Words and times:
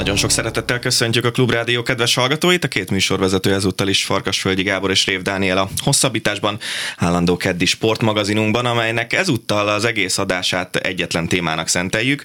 Nagyon 0.00 0.16
sok 0.16 0.30
szeretettel 0.30 0.78
köszöntjük 0.78 1.24
a 1.24 1.30
Klubrádió 1.30 1.82
kedves 1.82 2.14
hallgatóit, 2.14 2.64
a 2.64 2.68
két 2.68 2.90
műsorvezető 2.90 3.52
ezúttal 3.52 3.88
is 3.88 4.04
Farkasföldi 4.04 4.62
Gábor 4.62 4.90
és 4.90 5.06
Rév 5.06 5.22
Dániel 5.22 5.58
a 5.58 5.68
hosszabbításban, 5.76 6.58
állandó 6.96 7.36
keddi 7.36 7.64
sportmagazinunkban, 7.64 8.66
amelynek 8.66 9.12
ezúttal 9.12 9.68
az 9.68 9.84
egész 9.84 10.18
adását 10.18 10.76
egyetlen 10.76 11.28
témának 11.28 11.68
szenteljük, 11.68 12.22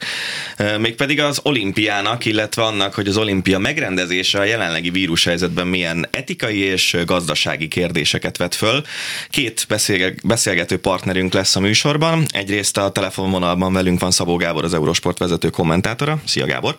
mégpedig 0.79 1.19
az 1.19 1.39
olimpiának, 1.43 2.25
illetve 2.25 2.63
annak, 2.63 2.93
hogy 2.93 3.07
az 3.07 3.17
olimpia 3.17 3.59
megrendezése 3.59 4.39
a 4.39 4.43
jelenlegi 4.43 4.89
vírushelyzetben 4.89 5.67
milyen 5.67 6.07
etikai 6.11 6.57
és 6.57 6.97
gazdasági 7.05 7.67
kérdéseket 7.67 8.37
vet 8.37 8.55
föl. 8.55 8.83
Két 9.29 9.67
beszélgető 10.23 10.77
partnerünk 10.77 11.33
lesz 11.33 11.55
a 11.55 11.59
műsorban. 11.59 12.25
Egyrészt 12.27 12.77
a 12.77 12.91
telefonvonalban 12.91 13.73
velünk 13.73 13.99
van 13.99 14.11
Szabó 14.11 14.35
Gábor, 14.35 14.63
az 14.63 14.73
Eurosport 14.73 15.17
vezető 15.17 15.49
kommentátora. 15.49 16.21
Szia 16.25 16.45
Gábor! 16.45 16.75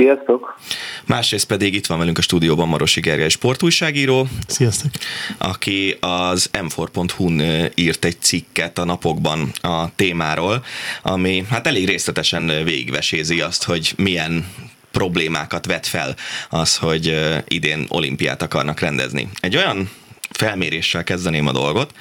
Sziasztok! 0.00 0.58
Másrészt 1.06 1.46
pedig 1.46 1.74
itt 1.74 1.86
van 1.86 1.98
velünk 1.98 2.18
a 2.18 2.22
stúdióban 2.22 2.68
Marosi 2.68 3.00
Gergely 3.00 3.28
sportújságíró. 3.28 4.28
Sziasztok! 4.46 4.90
Aki 5.38 5.96
az 6.00 6.50
m4.hu-n 6.52 7.70
írt 7.74 8.04
egy 8.04 8.20
cikket 8.20 8.78
a 8.78 8.84
napokban 8.84 9.52
a 9.60 9.94
témáról, 9.94 10.64
ami 11.02 11.44
hát 11.50 11.66
elég 11.66 11.86
részletesen 11.86 12.46
végigvesézi 12.46 13.40
azt, 13.40 13.64
hogy 13.64 13.92
milyen 13.96 14.46
problémákat 14.90 15.66
vet 15.66 15.86
fel 15.86 16.14
az, 16.48 16.76
hogy 16.76 17.18
idén 17.48 17.86
olimpiát 17.88 18.42
akarnak 18.42 18.80
rendezni. 18.80 19.28
Egy 19.40 19.56
olyan 19.56 19.90
felméréssel 20.30 21.04
kezdeném 21.04 21.46
a 21.46 21.52
dolgot, 21.52 21.92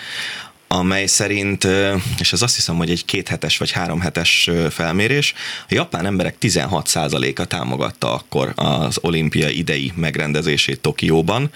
amely 0.71 1.05
szerint, 1.05 1.67
és 2.19 2.33
ez 2.33 2.41
azt 2.41 2.55
hiszem, 2.55 2.75
hogy 2.75 2.89
egy 2.89 3.05
kéthetes 3.05 3.57
vagy 3.57 3.71
háromhetes 3.71 4.49
felmérés, 4.69 5.33
a 5.61 5.73
japán 5.73 6.05
emberek 6.05 6.35
16%-a 6.41 7.45
támogatta 7.45 8.13
akkor 8.13 8.53
az 8.55 8.97
olimpia 9.01 9.49
idei 9.49 9.91
megrendezését 9.95 10.79
Tokióban. 10.79 11.51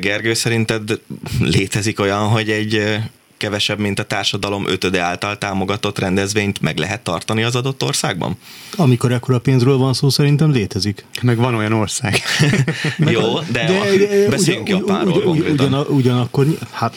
Gergő, 0.00 0.34
szerinted 0.34 1.00
létezik 1.40 2.00
olyan, 2.00 2.28
hogy 2.28 2.50
egy 2.50 2.98
kevesebb, 3.36 3.78
mint 3.78 3.98
a 3.98 4.04
társadalom 4.04 4.68
ötöde 4.68 5.00
által 5.00 5.38
támogatott 5.38 5.98
rendezvényt 5.98 6.60
meg 6.60 6.78
lehet 6.78 7.00
tartani 7.00 7.42
az 7.42 7.56
adott 7.56 7.82
országban? 7.82 8.36
Amikor 8.76 9.12
ekkora 9.12 9.38
pénzről 9.38 9.76
van 9.76 9.92
szó, 9.92 10.08
szerintem 10.08 10.50
létezik. 10.50 11.04
Meg 11.22 11.36
van 11.36 11.54
olyan 11.54 11.72
ország. 11.72 12.22
Jó, 12.98 13.38
de, 13.38 13.64
de, 13.64 14.06
de 14.06 14.28
beszéljünk 14.28 14.66
ugyan, 14.66 14.78
Japánról 14.78 15.12
ugyan, 15.12 15.24
konkrétan. 15.24 15.66
Ugyan, 15.66 15.86
ugyanakkor, 15.86 16.46
hát 16.70 16.94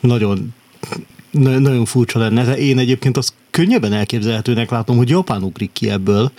nagyon 0.00 0.54
nagyon 1.32 1.84
furcsa 1.84 2.18
lenne, 2.18 2.56
én 2.56 2.78
egyébként 2.78 3.16
azt 3.16 3.32
könnyebben 3.50 3.92
elképzelhetőnek 3.92 4.70
látom, 4.70 4.96
hogy 4.96 5.08
Japán 5.08 5.42
ugrik 5.42 5.72
ki 5.72 5.90
ebből. 5.90 6.32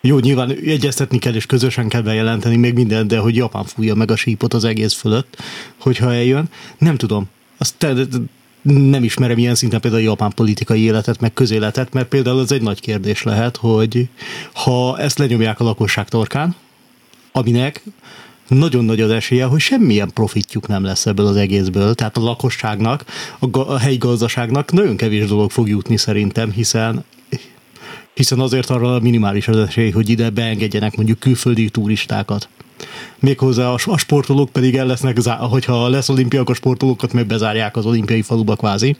Jó, 0.00 0.18
nyilván 0.18 0.50
egyeztetni 0.50 1.18
kell, 1.18 1.34
és 1.34 1.46
közösen 1.46 1.88
kell 1.88 2.00
bejelenteni 2.00 2.56
még 2.56 2.74
mindent, 2.74 3.08
de 3.08 3.18
hogy 3.18 3.36
Japán 3.36 3.64
fújja 3.64 3.94
meg 3.94 4.10
a 4.10 4.16
sípot 4.16 4.54
az 4.54 4.64
egész 4.64 4.94
fölött, 4.94 5.36
hogyha 5.80 6.12
eljön. 6.12 6.48
Nem 6.78 6.96
tudom. 6.96 7.28
Azt 7.58 7.74
te, 7.78 7.94
nem 8.62 9.04
ismerem 9.04 9.38
ilyen 9.38 9.54
szinten 9.54 9.80
például 9.80 10.02
a 10.02 10.06
japán 10.06 10.32
politikai 10.34 10.80
életet, 10.80 11.20
meg 11.20 11.32
közéletet, 11.32 11.92
mert 11.92 12.08
például 12.08 12.38
az 12.38 12.52
egy 12.52 12.62
nagy 12.62 12.80
kérdés 12.80 13.22
lehet, 13.22 13.56
hogy 13.56 14.08
ha 14.52 14.98
ezt 14.98 15.18
lenyomják 15.18 15.60
a 15.60 15.64
lakosság 15.64 16.08
torkán, 16.08 16.54
aminek 17.32 17.82
nagyon 18.48 18.84
nagy 18.84 19.00
az 19.00 19.10
esélye, 19.10 19.44
hogy 19.44 19.60
semmilyen 19.60 20.10
profitjuk 20.12 20.66
nem 20.66 20.84
lesz 20.84 21.06
ebből 21.06 21.26
az 21.26 21.36
egészből. 21.36 21.94
Tehát 21.94 22.16
a 22.16 22.20
lakosságnak, 22.20 23.04
a, 23.38 23.58
a 23.58 23.78
helyi 23.78 23.96
gazdaságnak 23.96 24.72
nagyon 24.72 24.96
kevés 24.96 25.26
dolog 25.26 25.50
fog 25.50 25.68
jutni 25.68 25.96
szerintem, 25.96 26.52
hiszen 26.52 27.04
hiszen 28.16 28.40
azért 28.40 28.70
arra 28.70 29.00
minimális 29.00 29.48
az 29.48 29.56
esély, 29.56 29.90
hogy 29.90 30.08
ide 30.08 30.30
beengedjenek 30.30 30.96
mondjuk 30.96 31.18
külföldi 31.18 31.68
turistákat. 31.68 32.48
Méghozzá 33.18 33.68
a, 33.68 33.78
a 33.84 33.98
sportolók 33.98 34.50
pedig 34.50 34.76
el 34.76 34.86
lesznek, 34.86 35.18
hogyha 35.38 35.88
lesz 35.88 36.08
olimpia, 36.08 36.40
akkor 36.40 36.54
sportolókat 36.54 37.12
meg 37.12 37.26
bezárják 37.26 37.76
az 37.76 37.86
olimpiai 37.86 38.22
faluba 38.22 38.56
kvázi. 38.56 38.96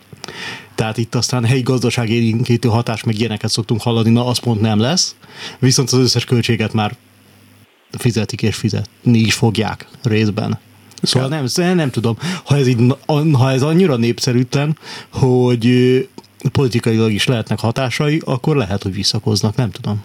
Tehát 0.75 0.99
itt 0.99 1.15
aztán 1.15 1.45
helyi 1.45 1.62
gazdaság 1.62 2.11
érinkétő 2.11 2.69
hatás, 2.69 3.05
meg 3.05 3.19
ilyeneket 3.19 3.51
szoktunk 3.51 3.83
hallani, 3.83 4.11
na 4.11 4.27
az 4.27 4.39
pont 4.39 4.61
nem 4.61 4.79
lesz. 4.79 5.15
Viszont 5.59 5.91
az 5.91 5.99
összes 5.99 6.25
költséget 6.25 6.73
már 6.73 6.97
fizetik 7.91 8.43
és 8.43 8.57
fizetni 8.57 9.19
is 9.19 9.35
fogják 9.35 9.87
részben. 10.03 10.59
Szóval 11.03 11.29
nem, 11.29 11.47
nem, 11.55 11.77
nem 11.77 11.91
tudom, 11.91 12.17
ha 12.45 12.57
ez, 12.57 12.67
így, 12.67 12.95
ha 13.33 13.51
ez 13.51 13.63
annyira 13.63 13.97
népszerűtlen, 13.97 14.79
hogy 15.09 16.09
politikailag 16.53 17.13
is 17.13 17.27
lehetnek 17.27 17.61
hatásai, 17.61 18.23
akkor 18.25 18.57
lehet, 18.57 18.83
hogy 18.83 18.95
visszakoznak, 18.95 19.57
nem 19.57 19.71
tudom. 19.71 20.05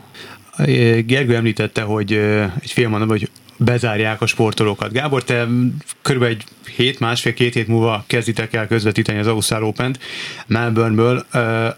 Gergő 1.06 1.36
említette, 1.36 1.82
hogy 1.82 2.14
egy 2.62 2.72
fél 2.72 2.88
mondatban, 2.88 3.18
hogy 3.18 3.30
bezárják 3.64 4.22
a 4.22 4.26
sportolókat. 4.26 4.92
Gábor, 4.92 5.24
te 5.24 5.48
körülbelül 6.02 6.36
egy 6.36 6.44
hét, 6.76 7.00
másfél-két 7.00 7.54
hét 7.54 7.68
múlva 7.68 8.04
kezditek 8.08 8.54
el 8.54 8.68
közvetíteni 8.68 9.20
az 9.20 9.28
Ausztrál 9.28 9.64
Open-t 9.64 10.00
Melbourneből. 10.48 11.26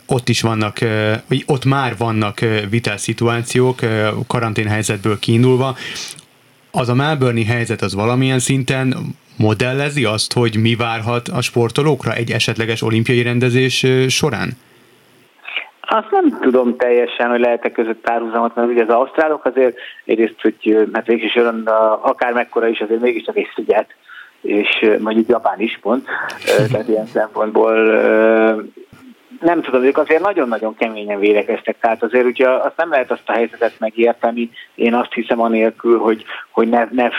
Ott 0.05 0.29
is 0.29 0.41
vannak, 0.41 0.79
vagy 1.27 1.43
ott 1.45 1.65
már 1.65 1.97
vannak 1.97 2.39
vitás 2.69 3.01
szituációk, 3.01 3.79
karantén 4.27 4.67
helyzetből 4.67 5.19
kiindulva. 5.19 5.77
Az 6.71 6.89
a 6.89 6.93
Melbourne 6.93 7.45
helyzet 7.45 7.81
az 7.81 7.93
valamilyen 7.93 8.39
szinten 8.39 9.15
modellezi 9.35 10.03
azt, 10.03 10.33
hogy 10.33 10.55
mi 10.55 10.75
várhat 10.75 11.27
a 11.27 11.41
sportolókra 11.41 12.13
egy 12.13 12.31
esetleges 12.31 12.81
olimpiai 12.81 13.21
rendezés 13.21 13.85
során? 14.07 14.57
Azt 15.93 16.11
nem 16.11 16.39
tudom 16.41 16.77
teljesen, 16.77 17.29
hogy 17.29 17.39
lehet-e 17.39 17.71
között 17.71 18.01
párhuzamot, 18.01 18.55
mert 18.55 18.67
ugye 18.67 18.83
az 18.83 18.89
ausztrálok 18.89 19.45
azért 19.45 19.77
egyrészt, 20.05 20.41
hogy 20.41 20.87
hát 20.93 21.05
végig 21.05 21.23
is 21.23 21.35
jön, 21.35 21.67
akár 22.01 22.33
mekkora 22.33 22.67
is, 22.67 22.79
azért 22.79 23.01
mégiscsak 23.01 23.37
egy 23.37 23.49
sziget, 23.55 23.95
és 24.41 24.85
mondjuk 24.99 25.27
Japán 25.27 25.59
is 25.59 25.79
pont, 25.81 26.07
tehát 26.71 26.87
ilyen 26.87 27.05
szempontból 27.05 27.73
nem 29.41 29.61
tudom, 29.61 29.83
ők 29.83 29.97
azért 29.97 30.21
nagyon-nagyon 30.21 30.75
keményen 30.75 31.19
védekeztek, 31.19 31.75
tehát 31.79 32.03
azért 32.03 32.25
ugye 32.25 32.49
azt 32.49 32.77
nem 32.77 32.89
lehet 32.89 33.11
azt 33.11 33.29
a 33.29 33.33
helyzetet 33.33 33.79
megérteni, 33.79 34.49
én 34.75 34.93
azt 34.93 35.13
hiszem 35.13 35.41
anélkül, 35.41 35.99
hogy, 35.99 36.23
hogy 36.51 36.69
ne, 36.69 36.87
ne 36.91 37.09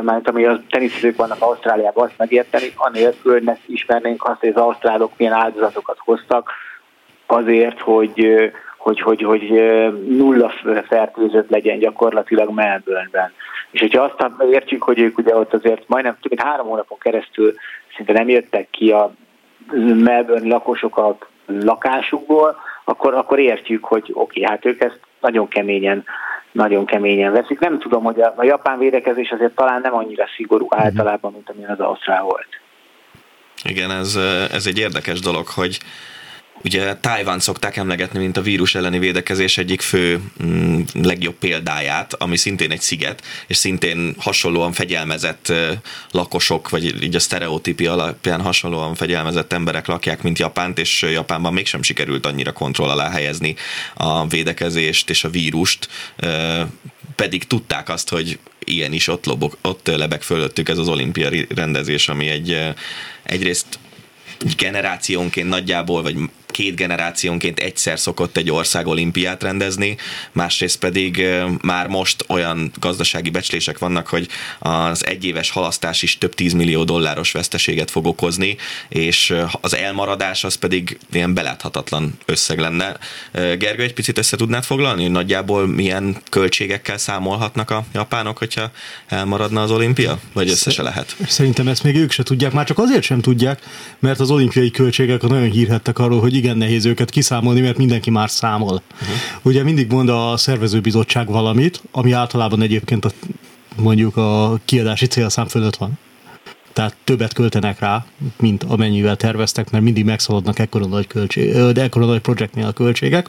mert 0.00 0.28
ami 0.28 0.44
a 0.44 0.60
teniszezők 0.70 1.16
vannak 1.16 1.42
Ausztráliában, 1.42 2.04
azt 2.04 2.18
megérteni, 2.18 2.72
anélkül, 2.76 3.32
hogy 3.32 3.42
ne 3.42 3.56
ismernénk 3.66 4.24
azt, 4.24 4.40
hogy 4.40 4.48
az 4.54 4.62
ausztrálok 4.62 5.12
milyen 5.16 5.32
áldozatokat 5.32 5.98
hoztak, 5.98 6.50
azért, 7.32 7.80
hogy, 7.80 8.50
hogy, 8.76 9.00
hogy, 9.00 9.22
hogy 9.22 9.42
nulla 10.08 10.52
fertőzött 10.88 11.50
legyen 11.50 11.78
gyakorlatilag 11.78 12.50
Melbourneben. 12.50 13.32
És 13.70 13.80
hogyha 13.80 14.02
azt 14.02 14.32
értjük, 14.50 14.82
hogy 14.82 14.98
ők 14.98 15.18
ugye 15.18 15.36
ott 15.36 15.54
azért 15.54 15.82
majdnem 15.86 16.16
több 16.20 16.30
mint 16.30 16.48
három 16.48 16.66
hónapon 16.66 16.98
keresztül 16.98 17.54
szinte 17.96 18.12
nem 18.12 18.28
jöttek 18.28 18.70
ki 18.70 18.90
a 18.90 19.12
Melbourne 19.94 20.48
lakosok 20.48 20.96
a 20.96 21.18
lakásukból, 21.46 22.56
akkor, 22.84 23.14
akkor 23.14 23.38
értjük, 23.38 23.84
hogy 23.84 24.10
oké, 24.12 24.40
okay, 24.40 24.42
hát 24.42 24.64
ők 24.64 24.80
ezt 24.80 25.00
nagyon 25.20 25.48
keményen 25.48 26.04
nagyon 26.52 26.86
keményen 26.86 27.32
veszik. 27.32 27.58
Nem 27.58 27.78
tudom, 27.78 28.02
hogy 28.02 28.20
a, 28.20 28.34
a 28.36 28.44
japán 28.44 28.78
védekezés 28.78 29.30
azért 29.30 29.54
talán 29.54 29.80
nem 29.80 29.94
annyira 29.94 30.26
szigorú 30.36 30.66
mhm. 30.70 30.80
általában, 30.80 31.32
mint 31.32 31.50
amilyen 31.50 31.70
az 31.70 31.80
Ausztrál 31.80 32.22
volt. 32.22 32.60
Igen, 33.64 33.90
ez, 33.90 34.18
ez 34.52 34.66
egy 34.66 34.78
érdekes 34.78 35.20
dolog, 35.20 35.46
hogy 35.46 35.78
Ugye 36.64 36.96
Tájván 36.96 37.40
szokták 37.40 37.76
emlegetni, 37.76 38.18
mint 38.18 38.36
a 38.36 38.42
vírus 38.42 38.74
elleni 38.74 38.98
védekezés 38.98 39.58
egyik 39.58 39.80
fő 39.80 40.20
mm, 40.44 40.80
legjobb 40.94 41.34
példáját, 41.34 42.14
ami 42.14 42.36
szintén 42.36 42.70
egy 42.70 42.80
sziget, 42.80 43.22
és 43.46 43.56
szintén 43.56 44.14
hasonlóan 44.18 44.72
fegyelmezett 44.72 45.52
lakosok, 46.10 46.68
vagy 46.68 47.02
így 47.02 47.14
a 47.14 47.20
sztereotípi 47.20 47.86
alapján 47.86 48.40
hasonlóan 48.40 48.94
fegyelmezett 48.94 49.52
emberek 49.52 49.86
lakják, 49.86 50.22
mint 50.22 50.38
Japánt, 50.38 50.78
és 50.78 51.02
Japánban 51.02 51.52
mégsem 51.52 51.82
sikerült 51.82 52.26
annyira 52.26 52.52
kontroll 52.52 52.88
alá 52.88 53.10
helyezni 53.10 53.56
a 53.94 54.26
védekezést 54.26 55.10
és 55.10 55.24
a 55.24 55.30
vírust, 55.30 55.88
pedig 57.16 57.46
tudták 57.46 57.88
azt, 57.88 58.08
hogy 58.08 58.38
ilyen 58.64 58.92
is 58.92 59.08
ott, 59.08 59.24
lobog, 59.24 59.56
ott 59.62 59.86
lebeg 59.86 60.22
fölöttük 60.22 60.68
ez 60.68 60.78
az 60.78 60.88
olimpiai 60.88 61.46
rendezés, 61.54 62.08
ami 62.08 62.28
egy 62.28 62.58
egyrészt 63.22 63.78
generációnként 64.56 65.48
nagyjából, 65.48 66.02
vagy 66.02 66.16
két 66.52 66.76
generációnként 66.76 67.60
egyszer 67.60 67.98
szokott 67.98 68.36
egy 68.36 68.50
ország 68.50 68.86
olimpiát 68.86 69.42
rendezni, 69.42 69.96
másrészt 70.32 70.78
pedig 70.78 71.26
már 71.62 71.86
most 71.86 72.24
olyan 72.28 72.72
gazdasági 72.80 73.30
becslések 73.30 73.78
vannak, 73.78 74.06
hogy 74.06 74.28
az 74.58 75.06
egyéves 75.06 75.50
halasztás 75.50 76.02
is 76.02 76.18
több 76.18 76.34
tízmillió 76.34 76.84
dolláros 76.84 77.32
veszteséget 77.32 77.90
fog 77.90 78.06
okozni, 78.06 78.56
és 78.88 79.34
az 79.60 79.76
elmaradás 79.76 80.44
az 80.44 80.54
pedig 80.54 80.98
ilyen 81.12 81.34
beláthatatlan 81.34 82.18
összeg 82.24 82.58
lenne. 82.58 82.96
Gergő, 83.32 83.82
egy 83.82 83.94
picit 83.94 84.18
össze 84.18 84.36
tudnád 84.36 84.64
foglalni, 84.64 85.02
hogy 85.02 85.10
nagyjából 85.10 85.66
milyen 85.66 86.16
költségekkel 86.30 86.98
számolhatnak 86.98 87.70
a 87.70 87.84
japánok, 87.92 88.38
hogyha 88.38 88.70
elmaradna 89.06 89.62
az 89.62 89.70
olimpia? 89.70 90.18
Vagy 90.32 90.50
össze 90.50 90.70
se 90.70 90.82
lehet? 90.82 91.16
Szerintem 91.26 91.68
ezt 91.68 91.82
még 91.82 91.96
ők 91.96 92.10
se 92.10 92.22
tudják, 92.22 92.52
már 92.52 92.66
csak 92.66 92.78
azért 92.78 93.02
sem 93.02 93.20
tudják, 93.20 93.60
mert 93.98 94.20
az 94.20 94.30
olimpiai 94.30 94.70
költségek 94.70 95.22
nagyon 95.22 95.50
hírhettek 95.50 95.98
arról, 95.98 96.20
hogy 96.20 96.34
igen 96.42 96.56
nehéz 96.56 96.84
őket 96.84 97.10
kiszámolni, 97.10 97.60
mert 97.60 97.76
mindenki 97.76 98.10
már 98.10 98.30
számol. 98.30 98.82
Uh-huh. 98.92 99.16
Ugye 99.42 99.62
mindig 99.62 99.92
mond 99.92 100.08
a 100.08 100.36
szervezőbizottság 100.36 101.26
valamit, 101.26 101.82
ami 101.90 102.12
általában 102.12 102.62
egyébként 102.62 103.04
a, 103.04 103.10
mondjuk 103.76 104.16
a 104.16 104.58
kiadási 104.64 105.06
célszám 105.06 105.46
fölött 105.46 105.76
van. 105.76 105.98
Tehát 106.72 106.96
többet 107.04 107.32
költenek 107.32 107.78
rá, 107.78 108.04
mint 108.40 108.62
amennyivel 108.62 109.16
terveztek, 109.16 109.70
mert 109.70 109.84
mindig 109.84 110.04
megszaladnak 110.04 110.58
ekkora 110.58 110.86
nagy, 110.86 111.06
költség, 111.06 111.52
de 111.52 111.82
ekkora 111.82 112.06
nagy 112.06 112.20
projektnél 112.20 112.66
a 112.66 112.72
költségek. 112.72 113.28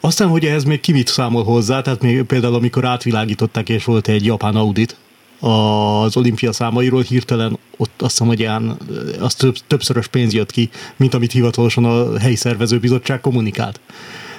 Aztán, 0.00 0.28
hogy 0.28 0.44
ehhez 0.44 0.64
még 0.64 0.80
ki 0.80 0.92
mit 0.92 1.08
számol 1.08 1.44
hozzá, 1.44 1.80
tehát 1.80 2.02
még 2.02 2.22
például 2.22 2.54
amikor 2.54 2.84
átvilágították, 2.84 3.68
és 3.68 3.84
volt 3.84 4.08
egy 4.08 4.24
japán 4.24 4.56
audit, 4.56 4.96
az 5.40 6.16
olimpia 6.16 6.52
számairól. 6.52 7.02
Hirtelen 7.02 7.58
ott 7.76 8.02
azt 8.02 8.10
hiszem, 8.10 8.26
hogy 8.26 8.40
ilyen, 8.40 8.76
az 9.20 9.34
több, 9.34 9.56
többszörös 9.66 10.06
pénz 10.06 10.32
jött 10.32 10.50
ki, 10.50 10.70
mint 10.96 11.14
amit 11.14 11.32
hivatalosan 11.32 11.84
a 11.84 12.18
helyi 12.18 12.36
szervezőbizottság 12.36 13.20
kommunikált 13.20 13.80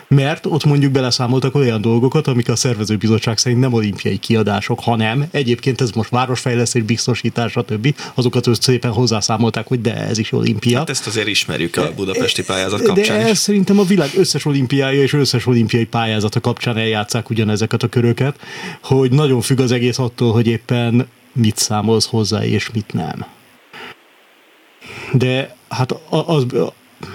mert 0.08 0.46
ott 0.46 0.66
mondjuk 0.66 0.92
beleszámoltak 0.92 1.56
olyan 1.56 1.82
dolgokat, 1.82 2.28
amik 2.28 2.50
a 2.50 2.56
szervezőbizottság 2.56 3.38
szerint 3.38 3.62
nem 3.62 3.74
olimpiai 3.74 4.18
kiadások, 4.18 4.80
hanem 4.80 5.28
egyébként 5.32 5.82
ez 5.82 5.92
most 5.92 6.10
városfejlesztés, 6.10 6.84
biztosítás, 6.84 7.52
stb. 7.52 7.96
Azokat 8.14 8.48
őt 8.48 8.62
szépen 8.62 8.92
hozzászámolták, 8.92 9.68
hogy 9.68 9.82
de 9.82 9.96
ez 9.96 10.18
is 10.18 10.32
olimpia. 10.32 10.78
Hát 10.78 10.90
ezt 10.90 11.08
azért 11.08 11.28
ismerjük 11.28 11.76
a 11.76 11.94
budapesti 11.96 12.44
pályázat 12.44 12.82
kapcsán 12.82 13.18
De 13.18 13.28
ez 13.28 13.38
szerintem 13.38 13.80
a 13.80 13.84
világ 13.84 14.10
összes 14.16 14.46
olimpiája 14.46 15.02
és 15.02 15.14
összes 15.14 15.46
olimpiai 15.46 15.86
pályázata 15.86 16.40
kapcsán 16.40 16.78
eljátszák 16.78 17.30
ugyanezeket 17.30 17.84
a 17.84 17.88
köröket, 17.88 18.40
hogy 18.82 19.12
nagyon 19.12 19.42
függ 19.42 19.60
az 19.60 19.72
egész 19.72 20.00
attól, 20.00 20.32
hogy 20.32 20.48
éppen 20.48 21.08
mit 21.34 21.58
számolsz 21.58 22.06
hozzá 22.06 22.44
és 22.44 22.72
mit 22.72 22.94
nem. 22.94 23.26
De 25.12 25.56
hát 25.70 25.96
az, 26.10 26.46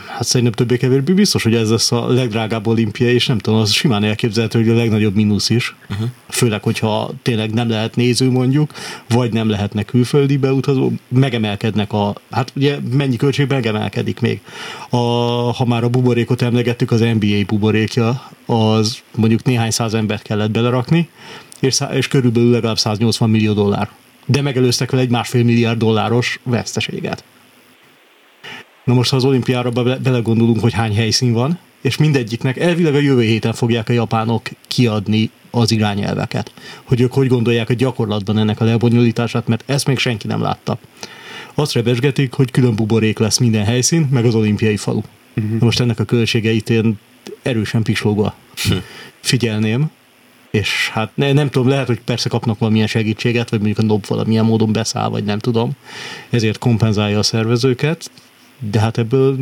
hát 0.09 0.25
szerintem 0.25 0.53
többé-kevésbé 0.53 1.13
biztos, 1.13 1.43
hogy 1.43 1.55
ez 1.55 1.71
lesz 1.71 1.93
a 1.93 2.07
legdrágább 2.07 2.67
olimpia, 2.67 3.11
és 3.11 3.27
nem 3.27 3.39
tudom, 3.39 3.61
az 3.61 3.73
simán 3.73 4.05
elképzelhető, 4.05 4.59
hogy 4.59 4.69
a 4.69 4.75
legnagyobb 4.75 5.15
mínusz 5.15 5.51
is. 5.51 5.75
Uh-huh. 5.91 6.09
Főleg, 6.29 6.63
hogyha 6.63 7.11
tényleg 7.23 7.53
nem 7.53 7.69
lehet 7.69 7.97
néző 7.97 8.31
mondjuk, 8.31 8.73
vagy 9.09 9.33
nem 9.33 9.49
lehetnek 9.49 9.85
külföldi 9.85 10.37
beutazó, 10.37 10.91
megemelkednek 11.09 11.93
a, 11.93 12.15
hát 12.31 12.53
ugye 12.57 12.79
mennyi 12.93 13.17
költség 13.17 13.49
megemelkedik 13.49 14.21
még. 14.21 14.41
A, 14.91 14.97
ha 15.53 15.65
már 15.65 15.85
a 15.85 15.89
buborékot 15.89 16.43
emlegettük, 16.43 16.91
az 16.91 17.01
NBA 17.01 17.45
buborékja, 17.47 18.31
az 18.47 18.99
mondjuk 19.17 19.43
néhány 19.43 19.71
száz 19.71 19.95
embert 19.95 20.23
kellett 20.23 20.51
belerakni, 20.51 21.09
és, 21.61 21.81
és 21.93 22.09
körülbelül 22.09 22.51
legalább 22.51 22.79
180 22.79 23.31
millió 23.31 23.53
dollár. 23.53 23.89
De 24.27 24.43
megelőztek 24.43 24.91
vele 24.91 25.03
egy 25.03 25.11
másfél 25.11 25.45
milliárd 25.45 25.79
dolláros 25.79 26.41
veszteséget. 26.43 27.25
Na 28.85 28.95
most, 28.95 29.11
ha 29.11 29.17
az 29.17 29.25
olimpiára 29.25 29.71
be- 29.71 29.97
belegondolunk, 29.97 30.61
hogy 30.61 30.73
hány 30.73 30.95
helyszín 30.95 31.33
van, 31.33 31.59
és 31.81 31.97
mindegyiknek 31.97 32.59
elvileg 32.59 32.95
a 32.95 32.99
jövő 32.99 33.23
héten 33.23 33.53
fogják 33.53 33.89
a 33.89 33.93
japánok 33.93 34.49
kiadni 34.69 35.31
az 35.51 35.71
irányelveket, 35.71 36.53
hogy 36.83 37.01
ők 37.01 37.13
hogy 37.13 37.27
gondolják 37.27 37.71
a 37.71 37.75
gyakorlatban 37.75 38.39
ennek 38.39 38.61
a 38.61 38.65
lebonyolítását, 38.65 39.47
mert 39.47 39.65
ezt 39.67 39.87
még 39.87 39.99
senki 39.99 40.27
nem 40.27 40.41
látta. 40.41 40.79
Azt 41.55 41.73
rebesgetik, 41.73 42.33
hogy 42.33 42.51
külön 42.51 42.75
buborék 42.75 43.19
lesz 43.19 43.39
minden 43.39 43.65
helyszín, 43.65 44.09
meg 44.11 44.25
az 44.25 44.35
olimpiai 44.35 44.77
falu. 44.77 45.01
Uh-huh. 45.37 45.59
Na 45.59 45.65
most 45.65 45.81
ennek 45.81 45.99
a 46.01 46.05
költségeit 46.05 46.71
én 46.71 46.99
erősen 47.43 47.83
pislogva 47.83 48.35
uh-huh. 48.65 48.83
figyelném, 49.21 49.91
és 50.51 50.91
hát 50.93 51.11
ne, 51.15 51.33
nem 51.33 51.51
tudom, 51.51 51.69
lehet, 51.69 51.87
hogy 51.87 52.01
persze 52.01 52.29
kapnak 52.29 52.59
valamilyen 52.59 52.87
segítséget, 52.87 53.51
vagy 53.51 53.59
mondjuk 53.59 53.79
a 53.79 53.83
NOB 53.83 54.07
valamilyen 54.07 54.45
módon 54.45 54.73
beszáll, 54.73 55.09
vagy 55.09 55.25
nem 55.25 55.39
tudom, 55.39 55.71
ezért 56.31 56.59
kompenzálja 56.59 57.19
a 57.19 57.23
szervezőket, 57.23 58.11
de 58.71 58.81
hát 58.81 58.99
ebből 58.99 59.37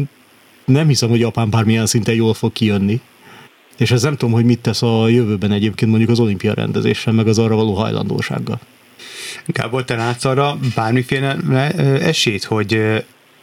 nem 0.64 0.86
hiszem, 0.86 1.08
hogy 1.08 1.20
Japán 1.20 1.50
bármilyen 1.50 1.86
szinten 1.86 2.14
jól 2.14 2.34
fog 2.34 2.52
kijönni. 2.52 3.00
És 3.78 3.90
ez 3.90 4.02
nem 4.02 4.16
tudom, 4.16 4.34
hogy 4.34 4.44
mit 4.44 4.60
tesz 4.60 4.82
a 4.82 5.08
jövőben 5.08 5.52
egyébként 5.52 5.90
mondjuk 5.90 6.10
az 6.10 6.20
olimpia 6.20 6.54
rendezéssel, 6.54 7.12
meg 7.12 7.26
az 7.26 7.38
arra 7.38 7.54
való 7.54 7.74
hajlandósággal. 7.74 8.58
Gábor, 9.46 9.84
te 9.84 9.96
látsz 9.96 10.24
arra 10.24 10.56
bármiféle 10.74 11.36
esélyt, 12.02 12.44
hogy 12.44 13.02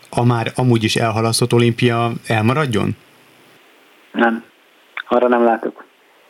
a 0.10 0.26
már 0.26 0.52
amúgy 0.56 0.84
is 0.84 0.96
elhalasztott 0.96 1.54
olimpia 1.54 2.12
elmaradjon? 2.28 2.96
Nem. 4.12 4.44
Arra 5.08 5.28
nem 5.28 5.44
látok. 5.44 5.86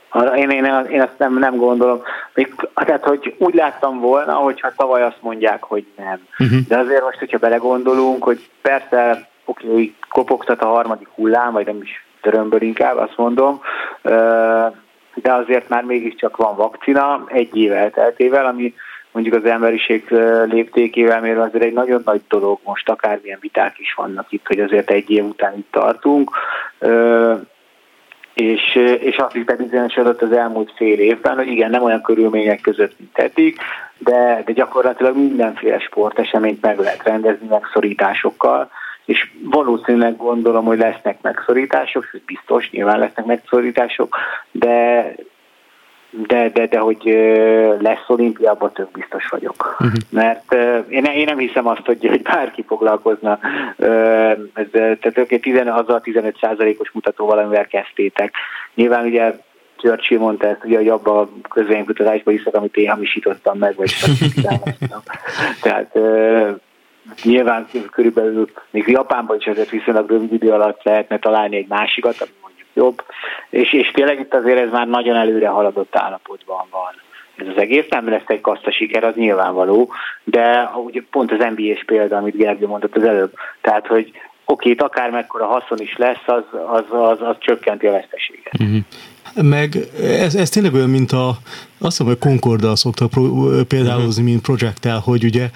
Arra 0.09 0.37
én, 0.37 0.49
én, 0.49 0.65
én 0.89 1.01
ezt 1.01 1.17
nem, 1.17 1.39
nem 1.39 1.55
gondolom. 1.55 2.01
Még, 2.33 2.55
tehát, 2.73 3.03
hogy 3.03 3.35
úgy 3.37 3.53
láttam 3.53 3.99
volna, 3.99 4.33
hogyha 4.33 4.73
tavaly 4.75 5.03
azt 5.03 5.21
mondják, 5.21 5.63
hogy 5.63 5.85
nem. 5.97 6.19
Uh-huh. 6.39 6.59
De 6.67 6.77
azért 6.77 7.03
most, 7.03 7.17
hogyha 7.17 7.37
belegondolunk, 7.37 8.23
hogy 8.23 8.49
persze 8.61 9.29
oké, 9.47 9.67
okay, 9.67 9.95
kopogtat 10.09 10.61
a 10.61 10.67
harmadik 10.67 11.07
hullám, 11.07 11.53
vagy 11.53 11.65
nem 11.65 11.81
is 11.81 12.05
törömből 12.21 12.61
inkább, 12.61 12.97
azt 12.97 13.17
mondom, 13.17 13.61
de 15.13 15.33
azért 15.33 15.69
már 15.69 15.83
mégiscsak 15.83 16.37
van 16.37 16.55
vakcina, 16.55 17.23
egy 17.27 17.55
év 17.55 17.71
elteltével, 17.71 18.45
ami 18.45 18.73
mondjuk 19.11 19.35
az 19.35 19.45
emberiség 19.45 20.09
léptékével 20.45 21.21
mérve 21.21 21.41
azért 21.41 21.63
egy 21.63 21.73
nagyon 21.73 22.01
nagy 22.05 22.21
dolog 22.29 22.59
most, 22.63 22.89
akármilyen 22.89 23.39
viták 23.41 23.79
is 23.79 23.93
vannak 23.93 24.31
itt, 24.31 24.47
hogy 24.47 24.59
azért 24.59 24.89
egy 24.89 25.09
év 25.09 25.25
után 25.25 25.57
itt 25.57 25.71
tartunk, 25.71 26.31
és, 28.33 28.75
és 28.99 29.17
azt 29.17 29.35
is 29.35 29.43
bebizonyosodott 29.43 30.21
az 30.21 30.31
elmúlt 30.31 30.73
fél 30.75 30.99
évben, 30.99 31.35
hogy 31.35 31.47
igen, 31.47 31.69
nem 31.69 31.83
olyan 31.83 32.01
körülmények 32.01 32.61
között, 32.61 32.99
mint 32.99 33.17
eddig, 33.17 33.57
de, 33.97 34.41
de 34.45 34.51
gyakorlatilag 34.51 35.15
mindenféle 35.15 35.79
sporteseményt 35.79 36.61
meg 36.61 36.79
lehet 36.79 37.03
rendezni 37.03 37.47
megszorításokkal, 37.47 38.69
és 39.07 39.31
valószínűleg 39.43 40.17
gondolom, 40.17 40.65
hogy 40.65 40.77
lesznek 40.77 41.21
megszorítások, 41.21 42.03
sőt 42.03 42.25
biztos, 42.25 42.69
nyilván 42.69 42.99
lesznek 42.99 43.25
megszorítások, 43.25 44.17
de 44.51 45.15
de, 46.09 46.49
de, 46.49 46.67
de 46.67 46.79
hogy 46.79 47.03
lesz 47.79 48.03
olimpiában 48.07 48.71
tök 48.73 48.91
biztos 48.91 49.27
vagyok. 49.29 49.75
Uh-huh. 49.79 49.99
Mert 50.09 50.53
én, 50.89 51.03
én 51.03 51.25
nem 51.25 51.37
hiszem 51.37 51.67
azt, 51.67 51.85
hogy, 51.85 52.07
hogy 52.07 52.21
bárki 52.21 52.63
foglalkozna. 52.67 53.39
Ez, 54.53 54.67
tehát 54.71 55.17
ők 55.17 55.39
10, 55.39 55.55
az 55.65 55.89
a 55.89 55.99
15 55.99 56.37
százalékos 56.41 56.91
mutatóval, 56.91 57.37
amivel 57.37 57.67
kezdtétek. 57.67 58.33
Nyilván 58.75 59.05
ugye 59.05 59.33
Churchill 59.77 60.19
mondta 60.19 60.47
ezt, 60.47 60.63
ugye, 60.63 60.77
hogy 60.77 60.89
abban 60.89 61.17
a 61.17 61.49
közvénykutatásban 61.49 62.33
hiszek, 62.33 62.55
amit 62.55 62.75
én 62.75 62.89
hamisítottam 62.89 63.57
meg, 63.57 63.75
vagy 63.75 63.95
Tehát 65.61 65.97
nyilván 67.23 67.67
körülbelül 67.91 68.49
még 68.69 68.87
Japánban 68.87 69.37
is 69.37 69.45
ezért 69.45 69.69
viszonylag 69.69 70.09
rövid 70.09 70.33
idő 70.33 70.51
alatt 70.51 70.83
lehetne 70.83 71.19
találni 71.19 71.55
egy 71.55 71.67
másikat, 71.67 72.21
ami 72.21 72.31
mondjuk 72.41 72.67
jobb, 72.73 73.03
és, 73.49 73.73
és 73.73 73.91
tényleg 73.91 74.19
itt 74.19 74.33
azért 74.33 74.59
ez 74.59 74.71
már 74.71 74.87
nagyon 74.87 75.15
előre 75.15 75.47
haladott 75.47 75.95
állapotban 75.95 76.67
van. 76.71 76.93
Ez 77.37 77.47
az 77.47 77.61
egész 77.61 77.85
nem 77.89 78.09
lesz 78.09 78.27
egy 78.27 78.41
kaszta 78.41 78.71
siker, 78.71 79.03
az 79.03 79.15
nyilvánvaló, 79.15 79.93
de 80.23 80.71
ugye 80.85 81.01
pont 81.11 81.31
az 81.31 81.45
NBA-s 81.55 81.83
példa, 81.85 82.17
amit 82.17 82.37
Gergő 82.37 82.67
mondott 82.67 82.95
az 82.95 83.03
előbb, 83.03 83.33
tehát, 83.61 83.87
hogy 83.87 84.11
oké, 84.45 84.75
akár 84.77 85.09
mekkora 85.09 85.45
haszon 85.45 85.79
is 85.79 85.97
lesz, 85.97 86.23
az, 86.25 86.43
az, 86.71 86.83
az, 86.89 87.21
az 87.21 87.35
csökkenti 87.39 87.87
a 87.87 87.91
veszteséget. 87.91 88.53
Uh-huh. 88.59 89.49
Meg 89.49 89.75
ez, 90.01 90.35
ez 90.35 90.49
tényleg 90.49 90.73
olyan, 90.73 90.89
mint 90.89 91.11
a, 91.11 91.27
azt 91.27 91.97
hiszem, 91.97 92.05
hogy 92.05 92.17
Concorddal 92.17 92.75
szoktak 92.75 93.09
például, 93.67 94.07
uh-huh. 94.07 94.23
mint 94.23 94.41
projekttel, 94.41 94.99
hogy 94.99 95.23
ugye 95.23 95.49